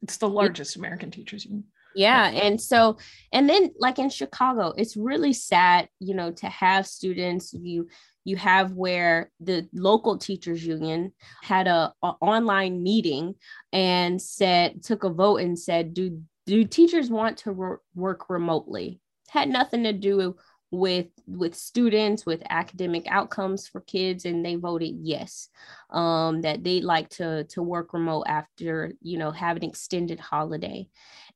it's 0.03 0.19
the 0.19 0.29
largest 0.29 0.77
yeah. 0.77 0.81
American 0.81 1.11
Teachers 1.11 1.45
Union. 1.45 1.65
Yeah, 1.99 2.29
and 2.29 2.61
so 2.61 2.97
and 3.33 3.51
then 3.51 3.73
like 3.81 3.99
in 3.99 4.09
Chicago, 4.09 4.73
it's 4.77 4.97
really 4.97 5.33
sad, 5.33 5.89
you 5.99 6.15
know, 6.15 6.31
to 6.31 6.47
have 6.47 6.87
students 6.87 7.53
you 7.53 7.89
you 8.25 8.37
have 8.37 8.71
where 8.73 9.33
the 9.41 9.69
local 9.73 10.17
teachers 10.17 10.65
union 10.65 11.13
had 11.43 11.67
a, 11.67 11.93
a 12.05 12.13
online 12.21 12.85
meeting 12.85 13.35
and 13.73 14.23
said 14.23 14.85
took 14.85 15.03
a 15.03 15.11
vote 15.11 15.39
and 15.41 15.59
said 15.59 15.93
do 15.93 16.23
do 16.47 16.65
teachers 16.65 17.11
want 17.11 17.39
to 17.39 17.51
re- 17.51 17.77
work 17.97 18.31
remotely? 18.31 19.01
Had 19.29 19.49
nothing 19.49 19.83
to 19.83 19.93
do 19.93 20.37
with 20.71 21.07
with 21.27 21.55
students 21.55 22.27
with 22.27 22.43
academic 22.51 23.07
outcomes 23.09 23.67
for 23.67 23.81
kids 23.81 24.25
and 24.25 24.45
they 24.45 24.57
voted 24.57 24.95
yes. 25.01 25.49
Um, 25.91 26.43
that 26.43 26.63
they'd 26.63 26.85
like 26.85 27.09
to 27.11 27.45
to 27.45 27.63
work 27.63 27.93
remote 27.93 28.25
after 28.27 28.93
you 29.01 29.19
know 29.19 29.31
have 29.31 29.57
an 29.57 29.65
extended 29.65 30.21
holiday. 30.21 30.89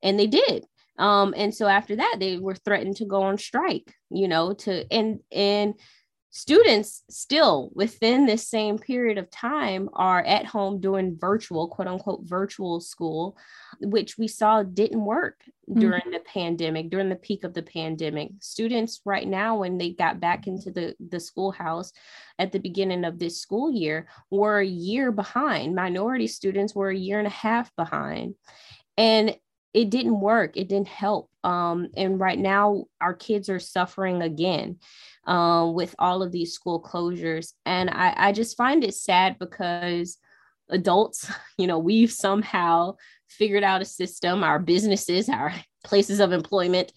And 0.03 0.19
they 0.19 0.27
did. 0.27 0.67
Um, 0.99 1.33
and 1.37 1.55
so 1.55 1.67
after 1.67 1.97
that 1.97 2.17
they 2.21 2.37
were 2.39 2.55
threatened 2.55 2.97
to 2.97 3.07
go 3.07 3.23
on 3.23 3.39
strike 3.39 3.95
you 4.11 4.29
know 4.29 4.53
to 4.53 4.85
and 4.93 5.21
and 5.33 5.75
students 6.35 7.05
still 7.11 7.71
within 7.75 8.25
this 8.25 8.49
same 8.49 8.79
period 8.79 9.19
of 9.19 9.31
time 9.31 9.91
are 9.93 10.25
at 10.25 10.47
home 10.47 10.81
doing 10.81 11.17
virtual 11.21 11.69
quote 11.69 11.87
unquote 11.87 12.23
virtual 12.25 12.81
school 12.81 13.37
which 13.81 14.17
we 14.17 14.27
saw 14.27 14.63
didn't 14.63 15.05
work 15.05 15.43
mm-hmm. 15.69 15.79
during 15.79 16.01
mm-hmm. 16.01 16.13
the 16.13 16.21
pandemic 16.21 16.89
during 16.89 17.11
the 17.11 17.17
peak 17.17 17.45
of 17.45 17.53
the 17.53 17.63
pandemic. 17.63 18.31
Students 18.41 19.03
right 19.05 19.29
now 19.29 19.57
when 19.59 19.77
they 19.77 19.91
got 19.91 20.21
back 20.21 20.47
into 20.47 20.71
the 20.71 20.95
the 21.11 21.21
schoolhouse 21.21 21.93
at 22.39 22.51
the 22.51 22.61
beginning 22.61 23.05
of 23.05 23.19
this 23.19 23.39
school 23.39 23.71
year 23.71 24.09
were 24.31 24.61
a 24.61 24.67
year 24.67 25.13
behind. 25.13 25.75
Minority 25.75 26.29
students 26.29 26.75
were 26.75 26.89
a 26.89 26.97
year 26.97 27.19
and 27.19 27.27
a 27.27 27.31
half 27.31 27.75
behind. 27.77 28.37
And 28.97 29.37
it 29.75 29.91
didn't 29.91 30.21
work. 30.21 30.57
It 30.57 30.69
didn't 30.69 30.89
help. 30.89 31.31
Um, 31.45 31.89
and 31.97 32.21
right 32.21 32.39
now 32.39 32.85
our 33.01 33.15
kids 33.15 33.49
are 33.49 33.59
suffering 33.59 34.23
again 34.23 34.79
uh, 35.27 35.71
with 35.73 35.95
all 35.99 36.23
of 36.23 36.33
these 36.33 36.53
school 36.53 36.83
closures. 36.83 37.53
And 37.65 37.91
I, 37.91 38.15
I 38.17 38.33
just 38.33 38.57
find 38.57 38.85
it 38.85 38.95
sad 38.95 39.39
because 39.39 40.19
adults 40.69 41.31
you 41.59 41.67
know 41.67 41.79
we've 41.79 42.13
somehow 42.13 42.97
figured 43.29 43.65
out 43.65 43.83
a 43.83 43.87
system. 43.87 44.43
Our 44.45 44.59
businesses 44.59 45.29
our 45.29 45.55
places 45.85 46.21
of 46.21 46.33
employment 46.33 46.93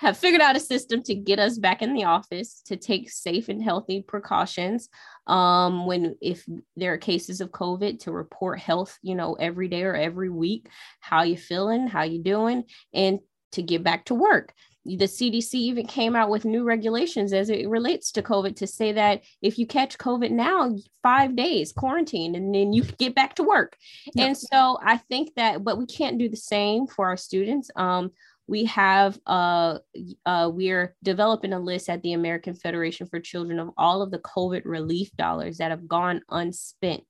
have 0.00 0.16
figured 0.16 0.40
out 0.40 0.56
a 0.56 0.60
system 0.60 1.02
to 1.02 1.14
get 1.14 1.38
us 1.38 1.58
back 1.58 1.82
in 1.82 1.92
the 1.92 2.04
office 2.04 2.62
to 2.64 2.74
take 2.74 3.10
safe 3.10 3.50
and 3.50 3.62
healthy 3.62 4.00
precautions 4.00 4.88
um, 5.26 5.84
when 5.84 6.16
if 6.22 6.42
there 6.74 6.94
are 6.94 6.98
cases 6.98 7.42
of 7.42 7.50
covid 7.50 7.98
to 7.98 8.10
report 8.10 8.58
health 8.58 8.98
you 9.02 9.14
know 9.14 9.34
every 9.34 9.68
day 9.68 9.82
or 9.82 9.94
every 9.94 10.30
week 10.30 10.68
how 11.00 11.22
you 11.22 11.36
feeling 11.36 11.86
how 11.86 12.02
you 12.02 12.18
doing 12.22 12.64
and 12.94 13.18
to 13.52 13.62
get 13.62 13.84
back 13.84 14.06
to 14.06 14.14
work 14.14 14.54
the 14.84 15.04
CDC 15.04 15.54
even 15.54 15.86
came 15.86 16.16
out 16.16 16.30
with 16.30 16.44
new 16.44 16.64
regulations 16.64 17.32
as 17.32 17.50
it 17.50 17.68
relates 17.68 18.12
to 18.12 18.22
COVID 18.22 18.56
to 18.56 18.66
say 18.66 18.92
that 18.92 19.22
if 19.42 19.58
you 19.58 19.66
catch 19.66 19.98
COVID 19.98 20.30
now, 20.30 20.74
five 21.02 21.36
days 21.36 21.72
quarantine 21.72 22.34
and 22.34 22.54
then 22.54 22.72
you 22.72 22.82
get 22.82 23.14
back 23.14 23.34
to 23.34 23.42
work. 23.42 23.76
Yep. 24.14 24.26
And 24.26 24.36
so 24.36 24.78
I 24.82 24.96
think 24.96 25.34
that, 25.36 25.62
but 25.64 25.78
we 25.78 25.86
can't 25.86 26.18
do 26.18 26.28
the 26.28 26.36
same 26.36 26.86
for 26.86 27.08
our 27.08 27.16
students. 27.16 27.70
Um, 27.76 28.10
we 28.46 28.64
have 28.64 29.16
uh, 29.26 29.78
uh, 30.26 30.50
we're 30.52 30.96
developing 31.04 31.52
a 31.52 31.60
list 31.60 31.88
at 31.88 32.02
the 32.02 32.14
American 32.14 32.54
Federation 32.54 33.06
for 33.06 33.20
Children 33.20 33.60
of 33.60 33.70
all 33.76 34.02
of 34.02 34.10
the 34.10 34.18
COVID 34.18 34.62
relief 34.64 35.12
dollars 35.16 35.58
that 35.58 35.70
have 35.70 35.86
gone 35.86 36.22
unspent 36.28 37.04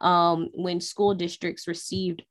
um, 0.00 0.48
when 0.54 0.80
school 0.80 1.14
districts 1.14 1.68
received 1.68 2.24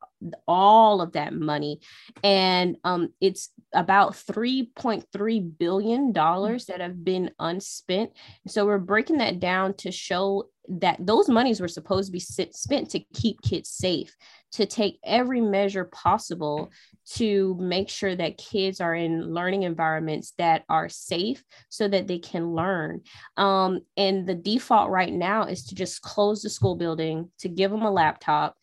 all 0.48 1.02
of 1.02 1.14
that 1.14 1.34
money, 1.34 1.80
and 2.24 2.78
um, 2.84 3.10
it's 3.20 3.50
about 3.74 4.14
3.3 4.14 5.58
billion 5.58 6.12
dollars 6.12 6.66
that 6.66 6.82
have 6.82 7.04
been 7.04 7.32
unspent. 7.40 8.12
So 8.48 8.66
we're 8.66 8.80
breaking 8.80 9.18
that 9.18 9.40
down 9.40 9.76
to 9.76 9.92
show 9.92 10.50
that 10.68 10.98
those 11.00 11.28
monies 11.28 11.60
were 11.60 11.68
supposed 11.68 12.08
to 12.08 12.12
be 12.12 12.20
spent 12.20 12.90
to 12.92 13.00
keep 13.14 13.42
kids 13.42 13.70
safe 13.70 14.16
to 14.52 14.66
take 14.66 15.00
every 15.04 15.42
measure 15.42 15.86
possible 15.86 16.72
to 17.06 17.58
make 17.60 17.90
sure 17.90 18.16
that 18.16 18.38
kids 18.38 18.82
are 18.82 18.94
in 18.94 19.34
learning 19.34 19.64
environments 19.64 20.34
that 20.38 20.64
are 20.70 20.90
safe 20.90 21.44
so 21.70 21.88
that 21.88 22.08
they 22.08 22.20
can 22.20 22.54
learn. 22.54 23.02
Um, 23.38 23.82
and 23.98 24.28
the 24.28 24.36
default 24.36 24.90
right 24.90 25.12
now 25.12 25.44
is 25.44 25.66
to 25.66 25.76
just 25.76 26.02
close 26.02 26.42
the 26.42 26.50
school 26.50 26.76
building, 26.76 27.32
to 27.40 27.50
give 27.50 27.72
them 27.72 27.82
a 27.82 27.92
laptop. 27.92 28.56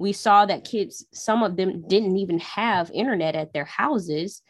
We 0.00 0.12
saw 0.12 0.46
that 0.46 0.64
kids, 0.64 1.06
some 1.12 1.42
of 1.42 1.56
them 1.56 1.86
didn't 1.86 2.16
even 2.16 2.38
have 2.40 2.90
internet 2.90 3.36
at 3.36 3.52
their 3.52 3.66
houses. 3.66 4.42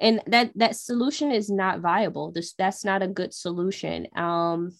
And 0.00 0.20
that 0.26 0.50
that 0.56 0.74
solution 0.74 1.30
is 1.30 1.48
not 1.48 1.80
viable. 1.80 2.32
This 2.32 2.54
that's 2.54 2.84
not 2.84 3.02
a 3.02 3.06
good 3.06 3.32
solution. 3.32 4.08
Um, 4.16 4.72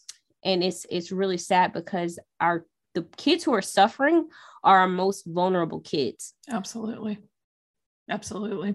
and 0.44 0.64
it's 0.64 0.84
it's 0.90 1.12
really 1.12 1.38
sad 1.38 1.72
because 1.72 2.18
our 2.40 2.66
the 2.94 3.07
kids 3.16 3.44
who 3.44 3.55
are 3.55 3.62
suffering 3.62 4.28
are 4.64 4.80
our 4.80 4.88
most 4.88 5.24
vulnerable 5.24 5.80
kids. 5.80 6.34
Absolutely. 6.50 7.18
Absolutely. 8.11 8.74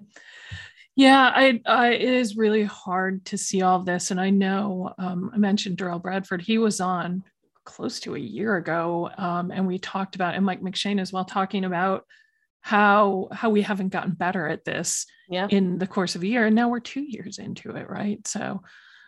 Yeah, 0.96 1.32
I, 1.36 1.62
I, 1.66 1.90
it 1.90 2.02
is 2.02 2.38
really 2.38 2.64
hard 2.64 3.26
to 3.26 3.38
see 3.38 3.62
all 3.62 3.80
of 3.80 3.86
this. 3.86 4.10
And 4.10 4.20
I 4.20 4.32
know 4.32 4.94
um, 4.98 5.30
I 5.34 5.38
mentioned 5.38 5.78
Derrell 5.78 6.02
Bradford, 6.02 6.42
he 6.42 6.58
was 6.58 6.82
on 6.82 7.24
close 7.68 8.00
to 8.00 8.16
a 8.16 8.20
year 8.20 8.56
ago. 8.56 9.12
Um, 9.18 9.52
and 9.52 9.68
we 9.68 9.78
talked 9.78 10.16
about, 10.16 10.34
and 10.34 10.46
Mike 10.46 10.62
McShane 10.62 11.00
as 11.00 11.14
well, 11.14 11.26
talking 11.26 11.66
about 11.66 12.06
how 12.62 13.28
how 13.32 13.50
we 13.50 13.62
haven't 13.62 13.90
gotten 13.90 14.12
better 14.12 14.48
at 14.48 14.66
this 14.66 15.06
yeah. 15.30 15.48
in 15.50 15.78
the 15.78 15.88
course 15.88 16.16
of 16.16 16.24
a 16.24 16.28
year. 16.28 16.48
And 16.48 16.56
now 16.56 16.70
we're 16.70 16.80
two 16.80 17.06
years 17.08 17.38
into 17.38 17.72
it, 17.72 17.90
right? 17.90 18.26
So 18.28 18.62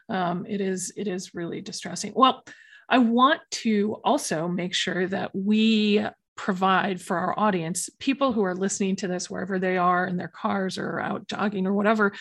um, 0.10 0.46
it 0.46 0.62
is 0.62 0.94
it 0.96 1.08
is 1.08 1.34
really 1.34 1.62
distressing. 1.62 2.14
Well, 2.16 2.44
I 2.88 3.00
want 3.00 3.42
to 3.64 3.98
also 4.04 4.48
make 4.48 4.74
sure 4.74 5.08
that 5.08 5.32
we 5.34 6.06
provide 6.36 7.02
for 7.02 7.18
our 7.18 7.38
audience, 7.38 7.90
people 8.00 8.32
who 8.32 8.44
are 8.44 8.56
listening 8.56 8.96
to 8.96 9.08
this 9.08 9.30
wherever 9.30 9.60
they 9.60 9.78
are 9.78 10.08
in 10.08 10.18
their 10.18 10.30
cars 10.30 10.78
or 10.78 11.00
out 11.00 11.28
jogging 11.28 11.68
or 11.68 11.74
whatever, 11.74 12.14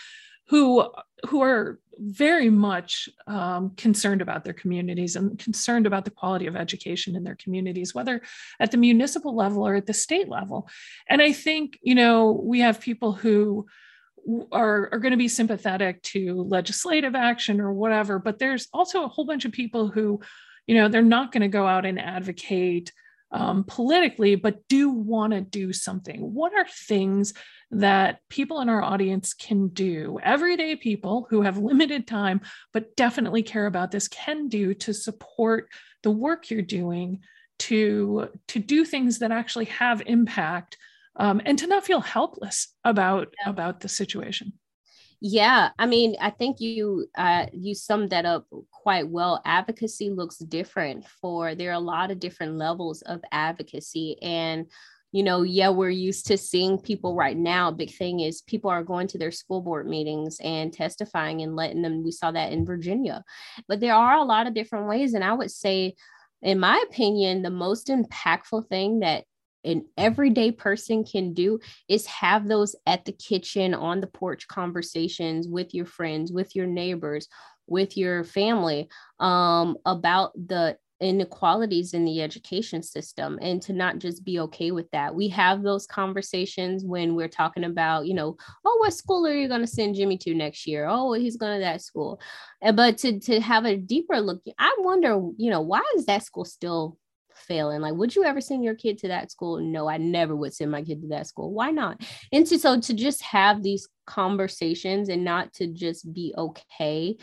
who 0.49 0.91
who 1.26 1.42
are 1.42 1.78
very 1.98 2.48
much 2.48 3.08
um, 3.26 3.70
concerned 3.76 4.22
about 4.22 4.44
their 4.44 4.52
communities 4.52 5.16
and 5.16 5.38
concerned 5.38 5.86
about 5.86 6.04
the 6.04 6.10
quality 6.10 6.46
of 6.46 6.54
education 6.54 7.16
in 7.16 7.24
their 7.24 7.34
communities, 7.34 7.94
whether 7.94 8.22
at 8.60 8.70
the 8.70 8.76
municipal 8.76 9.34
level 9.34 9.66
or 9.66 9.74
at 9.74 9.86
the 9.86 9.94
state 9.94 10.28
level. 10.28 10.68
And 11.08 11.20
I 11.20 11.32
think 11.32 11.78
you 11.82 11.94
know 11.94 12.32
we 12.32 12.60
have 12.60 12.80
people 12.80 13.12
who 13.12 13.66
are, 14.52 14.90
are 14.92 14.98
going 14.98 15.12
to 15.12 15.16
be 15.16 15.28
sympathetic 15.28 16.02
to 16.02 16.42
legislative 16.42 17.14
action 17.14 17.60
or 17.60 17.72
whatever, 17.72 18.18
but 18.18 18.38
there's 18.38 18.68
also 18.72 19.04
a 19.04 19.08
whole 19.08 19.24
bunch 19.24 19.44
of 19.44 19.52
people 19.52 19.88
who 19.88 20.20
you 20.66 20.74
know 20.74 20.88
they're 20.88 21.02
not 21.02 21.32
going 21.32 21.42
to 21.42 21.48
go 21.48 21.66
out 21.66 21.84
and 21.84 22.00
advocate 22.00 22.92
um, 23.31 23.64
politically 23.66 24.35
but 24.35 24.66
do 24.68 24.91
want 24.91 25.33
to 25.33 25.41
do 25.41 25.72
something. 25.72 26.20
What 26.20 26.53
are 26.55 26.66
things 26.66 27.35
that 27.70 28.20
people 28.31 28.61
in 28.61 28.68
our 28.68 28.83
audience 28.83 29.35
can 29.35 29.68
do? 29.68 30.18
Everyday 30.22 30.76
people 30.76 31.26
who 31.31 31.43
have 31.43 31.59
limited 31.59 32.07
time 32.07 32.41
but 32.72 32.97
definitely 32.97 33.43
care 33.43 33.66
about 33.66 33.91
this 33.91 34.09
can 34.09 34.49
do 34.49 34.74
to 34.74 34.95
support 34.95 35.68
the 36.03 36.11
work 36.11 36.51
you're 36.51 36.62
doing 36.62 37.20
to 37.59 38.29
to 38.47 38.59
do 38.59 38.85
things 38.85 39.18
that 39.18 39.33
actually 39.33 39.64
have 39.66 40.03
impact 40.07 40.76
um, 41.16 41.43
and 41.45 41.59
to 41.59 41.66
not 41.66 41.85
feel 41.85 42.01
helpless 42.01 42.72
about 42.85 43.29
yeah. 43.43 43.51
about 43.51 43.81
the 43.81 43.89
situation 43.89 44.53
yeah, 45.20 45.70
I 45.78 45.86
mean, 45.86 46.14
I 46.20 46.30
think 46.30 46.60
you 46.60 47.06
uh, 47.16 47.46
you 47.52 47.74
summed 47.74 48.10
that 48.10 48.24
up 48.24 48.46
quite 48.70 49.08
well. 49.08 49.42
Advocacy 49.44 50.10
looks 50.10 50.38
different 50.38 51.06
for 51.20 51.54
there 51.54 51.70
are 51.70 51.74
a 51.74 51.80
lot 51.80 52.10
of 52.10 52.20
different 52.20 52.54
levels 52.54 53.02
of 53.02 53.20
advocacy, 53.32 54.16
and 54.22 54.66
you 55.10 55.24
know, 55.24 55.42
yeah, 55.42 55.70
we're 55.70 55.90
used 55.90 56.26
to 56.26 56.38
seeing 56.38 56.78
people 56.78 57.16
right 57.16 57.36
now. 57.36 57.70
Big 57.72 57.92
thing 57.92 58.20
is 58.20 58.42
people 58.42 58.70
are 58.70 58.84
going 58.84 59.08
to 59.08 59.18
their 59.18 59.32
school 59.32 59.60
board 59.60 59.88
meetings 59.88 60.38
and 60.40 60.72
testifying 60.72 61.42
and 61.42 61.56
letting 61.56 61.82
them. 61.82 62.04
We 62.04 62.12
saw 62.12 62.30
that 62.30 62.52
in 62.52 62.64
Virginia, 62.64 63.24
but 63.66 63.80
there 63.80 63.94
are 63.94 64.16
a 64.18 64.24
lot 64.24 64.46
of 64.46 64.54
different 64.54 64.86
ways. 64.86 65.14
And 65.14 65.24
I 65.24 65.32
would 65.32 65.50
say, 65.50 65.94
in 66.42 66.60
my 66.60 66.84
opinion, 66.88 67.42
the 67.42 67.50
most 67.50 67.88
impactful 67.88 68.68
thing 68.68 69.00
that 69.00 69.24
an 69.64 69.84
everyday 69.96 70.52
person 70.52 71.04
can 71.04 71.34
do 71.34 71.59
is 71.88 72.06
have 72.06 72.46
those 72.46 72.76
at 72.86 73.04
the 73.04 73.12
kitchen, 73.12 73.74
on 73.74 74.00
the 74.00 74.06
porch 74.06 74.48
conversations 74.48 75.48
with 75.48 75.74
your 75.74 75.86
friends, 75.86 76.32
with 76.32 76.54
your 76.54 76.66
neighbors, 76.66 77.28
with 77.66 77.96
your 77.96 78.24
family 78.24 78.88
um, 79.20 79.76
about 79.84 80.32
the 80.34 80.76
inequalities 81.00 81.94
in 81.94 82.04
the 82.04 82.20
education 82.22 82.82
system 82.82 83.38
and 83.40 83.62
to 83.62 83.72
not 83.72 83.98
just 83.98 84.24
be 84.24 84.40
okay 84.40 84.70
with 84.70 84.90
that. 84.90 85.14
We 85.14 85.28
have 85.28 85.62
those 85.62 85.86
conversations 85.86 86.84
when 86.84 87.14
we're 87.14 87.28
talking 87.28 87.64
about, 87.64 88.06
you 88.06 88.14
know, 88.14 88.36
oh, 88.64 88.76
what 88.80 88.94
school 88.94 89.26
are 89.26 89.34
you 89.34 89.48
going 89.48 89.61
to 89.61 89.66
send 89.66 89.94
Jimmy 89.94 90.18
to 90.18 90.34
next 90.34 90.66
year? 90.66 90.86
Oh, 90.88 91.12
he's 91.12 91.36
going 91.36 91.59
to 91.59 91.64
that 91.64 91.82
school. 91.82 92.20
But 92.74 92.98
to 92.98 93.20
to 93.20 93.40
have 93.40 93.64
a 93.64 93.76
deeper 93.76 94.20
look, 94.20 94.42
I 94.59 94.74
wonder, 94.80 95.20
you 95.36 95.50
know, 95.50 95.61
why 95.61 95.82
is 95.96 96.06
that 96.06 96.24
school 96.24 96.44
still 96.44 96.98
failing? 97.49 97.80
Like, 97.80 97.94
would 97.94 98.14
you 98.14 98.24
ever 98.24 98.40
send 98.40 98.62
your 98.62 98.74
kid 98.74 98.99
to 98.99 99.09
that 99.09 99.32
school? 99.32 99.59
No, 99.59 99.88
I 99.88 99.96
never 99.96 100.36
would 100.36 100.55
send 100.55 100.70
my 100.70 100.82
kid 100.82 101.01
to 101.03 101.09
that 101.09 101.26
school. 101.26 101.53
Why 101.53 101.70
not? 101.70 102.01
And 102.30 102.46
to, 102.46 102.59
so 102.59 102.80
to 102.80 102.94
just 102.94 103.22
have 103.22 103.62
these 103.62 103.88
conversations 104.07 105.09
and 105.09 105.24
not 105.24 105.53
to 105.55 105.66
just 105.66 106.12
be 106.12 106.34
okay 106.36 107.16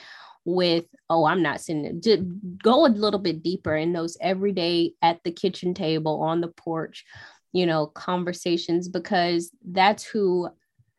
with 0.46 0.86
oh 1.10 1.26
i'm 1.26 1.42
not 1.42 1.60
sending 1.60 2.00
to 2.00 2.18
go 2.64 2.86
a 2.86 2.88
little 2.88 3.20
bit 3.20 3.42
deeper 3.42 3.76
in 3.76 3.94
those 3.94 4.16
everyday 4.22 4.94
at 5.02 5.20
the 5.24 5.32
kitchen 5.32 5.74
table 5.74 6.22
on 6.22 6.40
the 6.40 6.48
porch 6.48 7.04
you 7.52 7.66
know 7.66 7.88
conversations 7.88 8.88
because 8.88 9.50
that's 9.72 10.04
who 10.04 10.48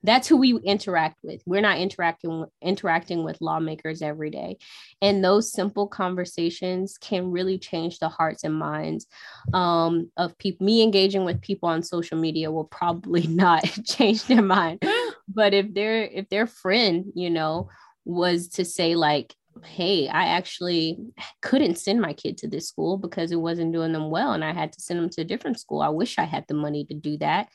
that's 0.06 0.28
who 0.28 0.36
we 0.36 0.56
interact 0.58 1.18
with. 1.22 1.42
We're 1.46 1.60
not 1.60 1.78
interacting 1.78 2.46
interacting 2.62 3.24
with 3.24 3.40
lawmakers 3.40 4.02
every 4.02 4.30
day. 4.30 4.58
And 5.02 5.22
those 5.22 5.52
simple 5.52 5.88
conversations 5.88 6.96
can 6.98 7.30
really 7.30 7.58
change 7.58 7.98
the 7.98 8.08
hearts 8.08 8.44
and 8.44 8.54
minds 8.54 9.06
um, 9.52 10.10
of 10.16 10.38
people 10.38 10.64
me 10.64 10.82
engaging 10.82 11.24
with 11.24 11.42
people 11.42 11.68
on 11.68 11.82
social 11.82 12.18
media 12.18 12.50
will 12.50 12.64
probably 12.64 13.26
not 13.26 13.64
change 13.84 14.24
their 14.24 14.42
mind. 14.42 14.82
But 15.28 15.52
if 15.54 15.74
their 15.74 16.04
if 16.04 16.28
their 16.28 16.46
friend 16.46 17.06
you 17.14 17.30
know 17.30 17.68
was 18.04 18.48
to 18.48 18.64
say 18.64 18.94
like 18.94 19.34
hey 19.64 20.06
i 20.06 20.26
actually 20.26 20.98
couldn't 21.40 21.78
send 21.78 21.98
my 21.98 22.12
kid 22.12 22.36
to 22.36 22.46
this 22.46 22.68
school 22.68 22.98
because 22.98 23.32
it 23.32 23.40
wasn't 23.40 23.72
doing 23.72 23.90
them 23.90 24.10
well 24.10 24.32
and 24.32 24.44
i 24.44 24.52
had 24.52 24.70
to 24.70 24.80
send 24.82 25.00
them 25.00 25.08
to 25.08 25.22
a 25.22 25.24
different 25.24 25.58
school. 25.58 25.80
I 25.80 25.88
wish 25.88 26.18
i 26.18 26.24
had 26.24 26.44
the 26.46 26.54
money 26.54 26.84
to 26.84 26.94
do 26.94 27.16
that 27.18 27.48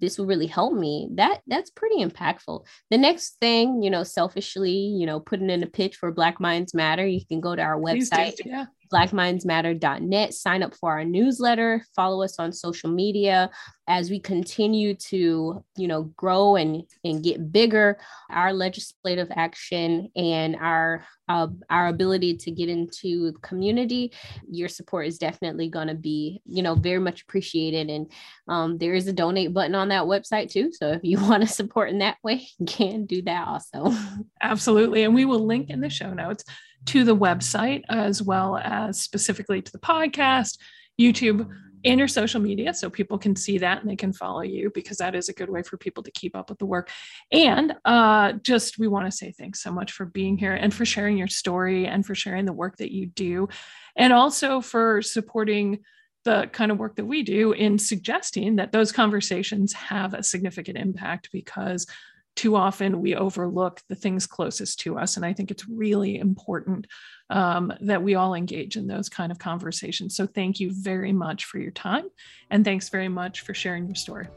this 0.00 0.18
will 0.18 0.26
really 0.26 0.46
help 0.46 0.74
me 0.74 1.08
that 1.14 1.40
that's 1.46 1.70
pretty 1.70 2.04
impactful. 2.04 2.64
The 2.90 2.98
next 2.98 3.36
thing 3.40 3.82
you 3.82 3.90
know 3.90 4.02
selfishly 4.02 4.72
you 4.72 5.06
know 5.06 5.20
putting 5.20 5.50
in 5.50 5.62
a 5.62 5.66
pitch 5.66 5.96
for 5.96 6.12
black 6.12 6.40
minds 6.40 6.74
matter 6.74 7.06
you 7.06 7.24
can 7.26 7.40
go 7.40 7.54
to 7.54 7.62
our 7.62 7.78
website. 7.78 8.40
yeah 8.44 8.66
blackmindsmatter.net. 8.92 10.34
Sign 10.34 10.62
up 10.62 10.74
for 10.74 10.90
our 10.92 11.04
newsletter, 11.04 11.84
follow 11.94 12.22
us 12.22 12.38
on 12.38 12.52
social 12.52 12.90
media 12.90 13.50
as 13.88 14.10
we 14.10 14.18
continue 14.18 14.94
to, 14.94 15.64
you 15.76 15.88
know, 15.88 16.04
grow 16.16 16.56
and, 16.56 16.82
and 17.04 17.22
get 17.22 17.52
bigger. 17.52 17.98
Our 18.30 18.52
legislative 18.52 19.28
action 19.34 20.10
and 20.16 20.56
our 20.56 21.04
uh, 21.28 21.48
our 21.70 21.88
ability 21.88 22.36
to 22.36 22.50
get 22.50 22.68
into 22.68 23.32
the 23.32 23.38
community, 23.40 24.12
your 24.48 24.68
support 24.68 25.06
is 25.06 25.18
definitely 25.18 25.68
going 25.68 25.88
to 25.88 25.94
be, 25.94 26.40
you 26.46 26.62
know, 26.62 26.74
very 26.74 27.00
much 27.00 27.22
appreciated. 27.22 27.90
And 27.90 28.12
um, 28.48 28.78
there 28.78 28.94
is 28.94 29.08
a 29.08 29.12
donate 29.12 29.52
button 29.52 29.74
on 29.74 29.88
that 29.88 30.04
website 30.04 30.50
too. 30.50 30.70
So 30.72 30.92
if 30.92 31.00
you 31.02 31.18
want 31.28 31.42
to 31.42 31.48
support 31.48 31.90
in 31.90 31.98
that 31.98 32.18
way, 32.22 32.46
you 32.58 32.66
can 32.66 33.06
do 33.06 33.22
that 33.22 33.48
also. 33.48 33.92
Absolutely. 34.40 35.02
And 35.02 35.14
we 35.14 35.24
will 35.24 35.44
link 35.44 35.70
in 35.70 35.80
the 35.80 35.90
show 35.90 36.12
notes 36.12 36.44
to 36.86 37.04
the 37.04 37.16
website 37.16 37.82
as 37.88 38.22
well 38.22 38.56
as 38.56 39.00
specifically 39.00 39.62
to 39.62 39.72
the 39.72 39.78
podcast, 39.78 40.58
YouTube, 41.00 41.48
and 41.84 41.98
your 41.98 42.08
social 42.08 42.40
media 42.40 42.74
so 42.74 42.90
people 42.90 43.16
can 43.16 43.36
see 43.36 43.58
that 43.58 43.80
and 43.80 43.88
they 43.88 43.96
can 43.96 44.12
follow 44.12 44.40
you 44.40 44.70
because 44.74 44.96
that 44.98 45.14
is 45.14 45.28
a 45.28 45.32
good 45.32 45.48
way 45.48 45.62
for 45.62 45.76
people 45.76 46.02
to 46.02 46.10
keep 46.10 46.34
up 46.34 46.50
with 46.50 46.58
the 46.58 46.66
work. 46.66 46.90
And 47.30 47.74
uh, 47.84 48.32
just 48.42 48.78
we 48.78 48.88
want 48.88 49.06
to 49.06 49.16
say 49.16 49.32
thanks 49.32 49.62
so 49.62 49.70
much 49.70 49.92
for 49.92 50.06
being 50.06 50.36
here 50.36 50.54
and 50.54 50.74
for 50.74 50.84
sharing 50.84 51.16
your 51.16 51.28
story 51.28 51.86
and 51.86 52.04
for 52.04 52.14
sharing 52.14 52.44
the 52.44 52.52
work 52.52 52.76
that 52.78 52.92
you 52.92 53.06
do 53.06 53.48
and 53.96 54.12
also 54.12 54.60
for 54.60 55.00
supporting 55.00 55.80
the 56.24 56.48
kind 56.52 56.72
of 56.72 56.78
work 56.78 56.96
that 56.96 57.04
we 57.04 57.22
do 57.22 57.52
in 57.52 57.78
suggesting 57.78 58.56
that 58.56 58.72
those 58.72 58.90
conversations 58.90 59.72
have 59.72 60.12
a 60.12 60.24
significant 60.24 60.76
impact 60.76 61.28
because 61.32 61.86
too 62.36 62.54
often 62.54 63.00
we 63.00 63.16
overlook 63.16 63.80
the 63.88 63.94
things 63.94 64.26
closest 64.26 64.78
to 64.80 64.98
us. 64.98 65.16
And 65.16 65.24
I 65.24 65.32
think 65.32 65.50
it's 65.50 65.66
really 65.68 66.18
important 66.18 66.86
um, 67.30 67.72
that 67.80 68.02
we 68.02 68.14
all 68.14 68.34
engage 68.34 68.76
in 68.76 68.86
those 68.86 69.08
kind 69.08 69.32
of 69.32 69.38
conversations. 69.38 70.14
So 70.14 70.26
thank 70.26 70.60
you 70.60 70.70
very 70.72 71.12
much 71.12 71.46
for 71.46 71.58
your 71.58 71.72
time. 71.72 72.04
And 72.50 72.64
thanks 72.64 72.90
very 72.90 73.08
much 73.08 73.40
for 73.40 73.54
sharing 73.54 73.86
your 73.86 73.96
story. 73.96 74.28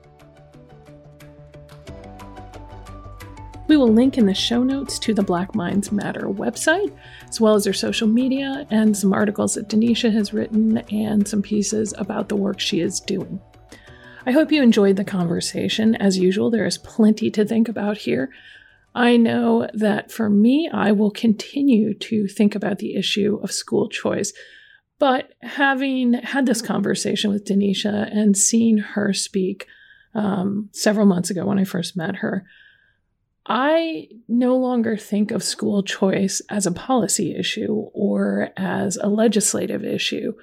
We 3.67 3.77
will 3.77 3.93
link 3.93 4.17
in 4.17 4.25
the 4.25 4.33
show 4.33 4.63
notes 4.63 4.97
to 4.97 5.13
the 5.13 5.21
Black 5.21 5.53
Minds 5.53 5.91
Matter 5.91 6.27
website, 6.27 6.91
as 7.27 7.39
well 7.39 7.53
as 7.53 7.65
their 7.65 7.73
social 7.73 8.07
media 8.07 8.65
and 8.71 8.97
some 8.97 9.13
articles 9.13 9.53
that 9.53 9.69
Denisha 9.69 10.11
has 10.11 10.33
written 10.33 10.79
and 10.89 11.27
some 11.27 11.43
pieces 11.43 11.93
about 11.99 12.29
the 12.29 12.35
work 12.35 12.59
she 12.59 12.79
is 12.79 12.99
doing. 12.99 13.39
I 14.29 14.31
hope 14.31 14.51
you 14.51 14.61
enjoyed 14.61 14.95
the 14.95 15.03
conversation. 15.03 15.95
As 15.95 16.19
usual, 16.19 16.51
there 16.51 16.67
is 16.67 16.77
plenty 16.77 17.31
to 17.31 17.43
think 17.43 17.67
about 17.67 17.97
here. 17.97 18.29
I 18.93 19.17
know 19.17 19.67
that 19.73 20.11
for 20.11 20.29
me, 20.29 20.69
I 20.71 20.91
will 20.91 21.09
continue 21.09 21.95
to 21.95 22.27
think 22.27 22.53
about 22.53 22.77
the 22.77 22.93
issue 22.93 23.39
of 23.41 23.51
school 23.51 23.89
choice. 23.89 24.31
But 24.99 25.33
having 25.41 26.13
had 26.13 26.45
this 26.45 26.61
conversation 26.61 27.31
with 27.31 27.43
Denisha 27.43 28.07
and 28.15 28.37
seen 28.37 28.77
her 28.77 29.13
speak 29.13 29.65
um, 30.13 30.69
several 30.73 31.07
months 31.07 31.31
ago 31.31 31.47
when 31.47 31.57
I 31.57 31.63
first 31.63 31.97
met 31.97 32.17
her, 32.17 32.45
I 33.47 34.09
no 34.27 34.55
longer 34.57 34.95
think 34.95 35.31
of 35.31 35.41
school 35.41 35.81
choice 35.81 36.39
as 36.51 36.67
a 36.67 36.71
policy 36.71 37.35
issue 37.35 37.89
or 37.95 38.51
as 38.55 38.95
a 38.97 39.07
legislative 39.07 39.83
issue. 39.83 40.33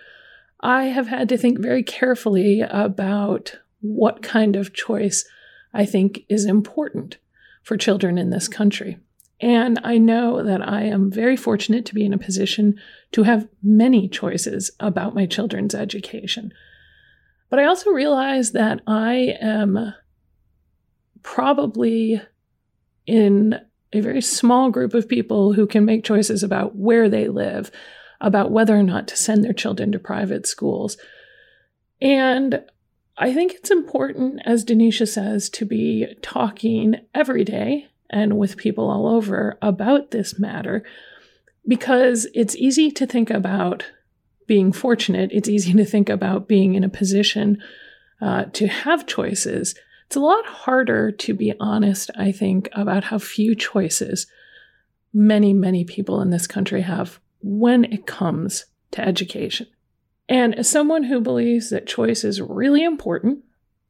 I 0.61 0.87
have 0.87 1.07
had 1.07 1.29
to 1.29 1.39
think 1.39 1.61
very 1.61 1.85
carefully 1.85 2.63
about 2.63 3.59
what 3.81 4.23
kind 4.23 4.57
of 4.57 4.73
choice 4.73 5.25
I 5.73 5.85
think 5.85 6.25
is 6.29 6.45
important 6.45 7.19
for 7.63 7.77
children 7.77 8.19
in 8.19 8.31
this 8.31 8.49
country. 8.49 8.99
And 9.41 9.79
I 9.85 9.99
know 9.99 10.43
that 10.43 10.67
I 10.67 10.85
am 10.85 11.11
very 11.11 11.37
fortunate 11.37 11.85
to 11.87 11.95
be 11.95 12.05
in 12.05 12.15
a 12.15 12.19
position 12.19 12.79
to 13.13 13.25
have 13.25 13.49
many 13.63 14.09
choices 14.09 14.71
about 14.81 15.15
my 15.15 15.27
children's 15.27 15.75
education. 15.75 16.53
But 17.51 17.59
I 17.59 17.67
also 17.67 17.91
realize 17.91 18.53
that 18.53 18.81
I 18.87 19.37
am 19.41 19.95
probably 21.23 22.23
in 23.07 23.61
a 23.93 24.01
very 24.01 24.23
small 24.23 24.71
group 24.71 24.95
of 24.95 25.09
people 25.09 25.53
who 25.53 25.67
can 25.67 25.85
make 25.85 26.05
choices 26.05 26.43
about 26.43 26.75
where 26.75 27.09
they 27.09 27.29
live, 27.29 27.71
about 28.21 28.51
whether 28.51 28.77
or 28.77 28.83
not 28.83 29.07
to 29.09 29.17
send 29.17 29.45
their 29.45 29.53
children 29.53 29.93
to 29.93 29.99
private 29.99 30.47
schools. 30.47 30.97
And 32.01 32.63
I 33.19 33.33
think 33.33 33.55
it's 33.55 33.71
important, 33.71 34.41
as 34.45 34.65
Denisha 34.65 35.09
says, 35.09 35.49
to 35.51 35.65
be 35.65 36.07
talking 36.21 36.97
every 37.15 37.45
day 37.45 37.89
and 38.11 38.39
with 38.39 38.57
people 38.57 38.91
all 38.91 39.07
over 39.07 39.59
about 39.63 40.11
this 40.11 40.39
matter 40.39 40.85
because 41.67 42.27
it's 42.35 42.57
easy 42.57 42.91
to 42.93 43.07
think 43.07 43.31
about 43.31 43.85
being 44.47 44.73
fortunate. 44.73 45.31
It's 45.33 45.49
easy 45.49 45.73
to 45.73 45.85
think 45.85 46.09
about 46.09 46.47
being 46.47 46.75
in 46.75 46.85
a 46.85 46.89
position 46.89 47.59
uh, 48.21 48.45
to 48.53 48.67
have 48.67 49.07
choices. 49.07 49.75
It's 50.07 50.17
a 50.17 50.21
lot 50.21 50.47
harder 50.47 51.11
to 51.11 51.35
be 51.35 51.55
honest, 51.59 52.11
I 52.17 52.33
think, 52.33 52.69
about 52.73 53.05
how 53.05 53.19
few 53.19 53.55
choices 53.55 54.27
many, 55.13 55.53
many 55.53 55.85
people 55.85 56.21
in 56.21 56.31
this 56.31 56.47
country 56.47 56.83
have 56.83 57.19
when 57.43 57.85
it 57.85 58.07
comes 58.07 58.67
to 58.93 59.01
education. 59.01 59.67
And 60.29 60.55
as 60.57 60.69
someone 60.69 61.05
who 61.05 61.21
believes 61.21 61.71
that 61.71 61.87
choice 61.87 62.25
is 62.25 62.41
really 62.41 62.83
important, 62.83 63.45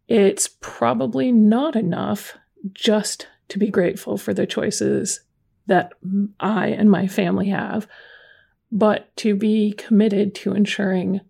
it's 0.09 0.49
probably 0.61 1.33
not 1.33 1.77
enough 1.77 2.37
just 2.73 3.29
to 3.49 3.59
be 3.59 3.69
grateful 3.69 4.19
for 4.19 4.35
the 4.35 4.47
choices 4.47 5.21
that 5.67 5.93
I 6.39 6.69
and 6.69 6.91
my 6.91 7.07
family 7.07 7.49
have, 7.49 7.89
but 8.71 9.15
to 9.17 9.35
be 9.35 9.73
committed 9.73 10.35
to 10.37 10.53
ensuring 10.53 11.21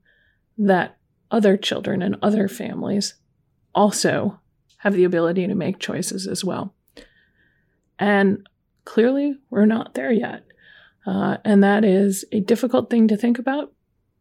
that 0.59 0.97
other 1.31 1.57
children 1.57 2.03
and 2.03 2.17
other 2.23 2.49
families 2.49 3.15
also 3.75 4.41
have 4.79 4.95
the 4.95 5.05
ability 5.05 5.47
to 5.47 5.55
make 5.55 5.79
choices 5.79 6.27
as 6.27 6.45
well. 6.45 6.75
And 7.99 8.47
clearly, 8.85 9.37
we're 9.51 9.67
not 9.67 9.95
there 9.95 10.13
yet. 10.13 10.45
Uh, 11.07 11.39
and 11.45 11.63
that 11.63 11.85
is 11.85 12.25
a 12.33 12.41
difficult 12.41 12.91
thing 12.91 13.09
to 13.09 13.17
think 13.17 13.39
about, 13.39 13.73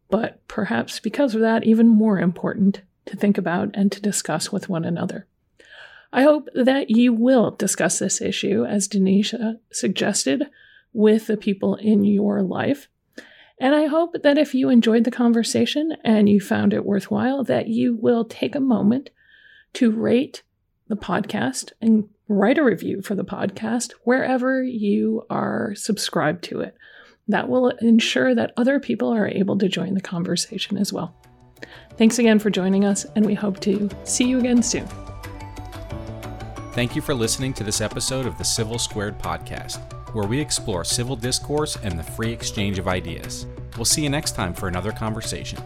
but 0.10 0.46
perhaps 0.48 1.00
because 1.00 1.36
of 1.36 1.42
that, 1.42 1.64
even 1.64 1.88
more 1.88 2.20
important 2.20 2.82
to 3.06 3.16
think 3.16 3.38
about 3.38 3.70
and 3.74 3.92
to 3.92 4.02
discuss 4.02 4.52
with 4.52 4.70
one 4.70 4.86
another. 4.86 5.28
I 6.12 6.24
hope 6.24 6.48
that 6.54 6.90
you 6.90 7.14
will 7.14 7.52
discuss 7.52 8.00
this 8.00 8.22
issue, 8.22 8.66
as 8.66 8.88
Denisha 8.88 9.60
suggested, 9.72 10.44
with 10.94 11.28
the 11.28 11.38
people 11.38 11.76
in 11.76 12.04
your 12.04 12.42
life. 12.42 12.88
And 13.60 13.76
I 13.76 13.88
hope 13.88 14.16
that 14.24 14.38
if 14.38 14.54
you 14.54 14.70
enjoyed 14.70 15.04
the 15.04 15.12
conversation 15.12 15.96
and 16.04 16.30
you 16.30 16.40
found 16.40 16.74
it 16.74 16.86
worthwhile, 16.86 17.44
that 17.46 17.68
you 17.68 17.96
will 17.96 18.26
take 18.26 18.56
a 18.56 18.60
moment 18.62 19.10
to 19.74 19.92
rate 19.92 20.44
the 20.88 20.96
podcast 20.96 21.72
and 21.82 22.08
write 22.28 22.58
a 22.58 22.64
review 22.64 23.02
for 23.02 23.16
the 23.16 23.26
podcast 23.26 23.94
wherever 24.04 24.64
you 24.64 25.24
are 25.30 25.74
subscribed 25.76 26.44
to 26.46 26.62
it. 26.62 26.76
That 27.28 27.50
will 27.50 27.70
ensure 27.70 28.36
that 28.36 28.54
other 28.56 28.80
people 28.80 29.10
are 29.10 29.28
able 29.28 29.58
to 29.58 29.68
join 29.68 29.94
the 29.94 30.02
conversation 30.02 30.78
as 30.78 30.94
well. 30.94 31.16
Thanks 31.98 32.20
again 32.20 32.40
for 32.40 32.50
joining 32.50 32.86
us, 32.86 33.06
and 33.16 33.26
we 33.26 33.34
hope 33.34 33.60
to 33.62 33.90
see 34.04 34.26
you 34.26 34.40
again 34.40 34.62
soon. 34.62 34.88
Thank 36.74 36.96
you 36.96 37.02
for 37.02 37.14
listening 37.14 37.54
to 37.54 37.64
this 37.64 37.80
episode 37.80 38.26
of 38.26 38.38
the 38.38 38.44
Civil 38.44 38.78
Squared 38.78 39.18
podcast, 39.18 39.80
where 40.14 40.28
we 40.28 40.40
explore 40.40 40.84
civil 40.84 41.16
discourse 41.16 41.78
and 41.78 41.98
the 41.98 42.04
free 42.04 42.32
exchange 42.32 42.78
of 42.78 42.88
ideas. 42.88 43.48
We'll 43.78 43.86
see 43.86 44.04
you 44.04 44.10
next 44.10 44.36
time 44.36 44.54
for 44.54 44.68
another 44.68 44.92
conversation. 44.92 45.60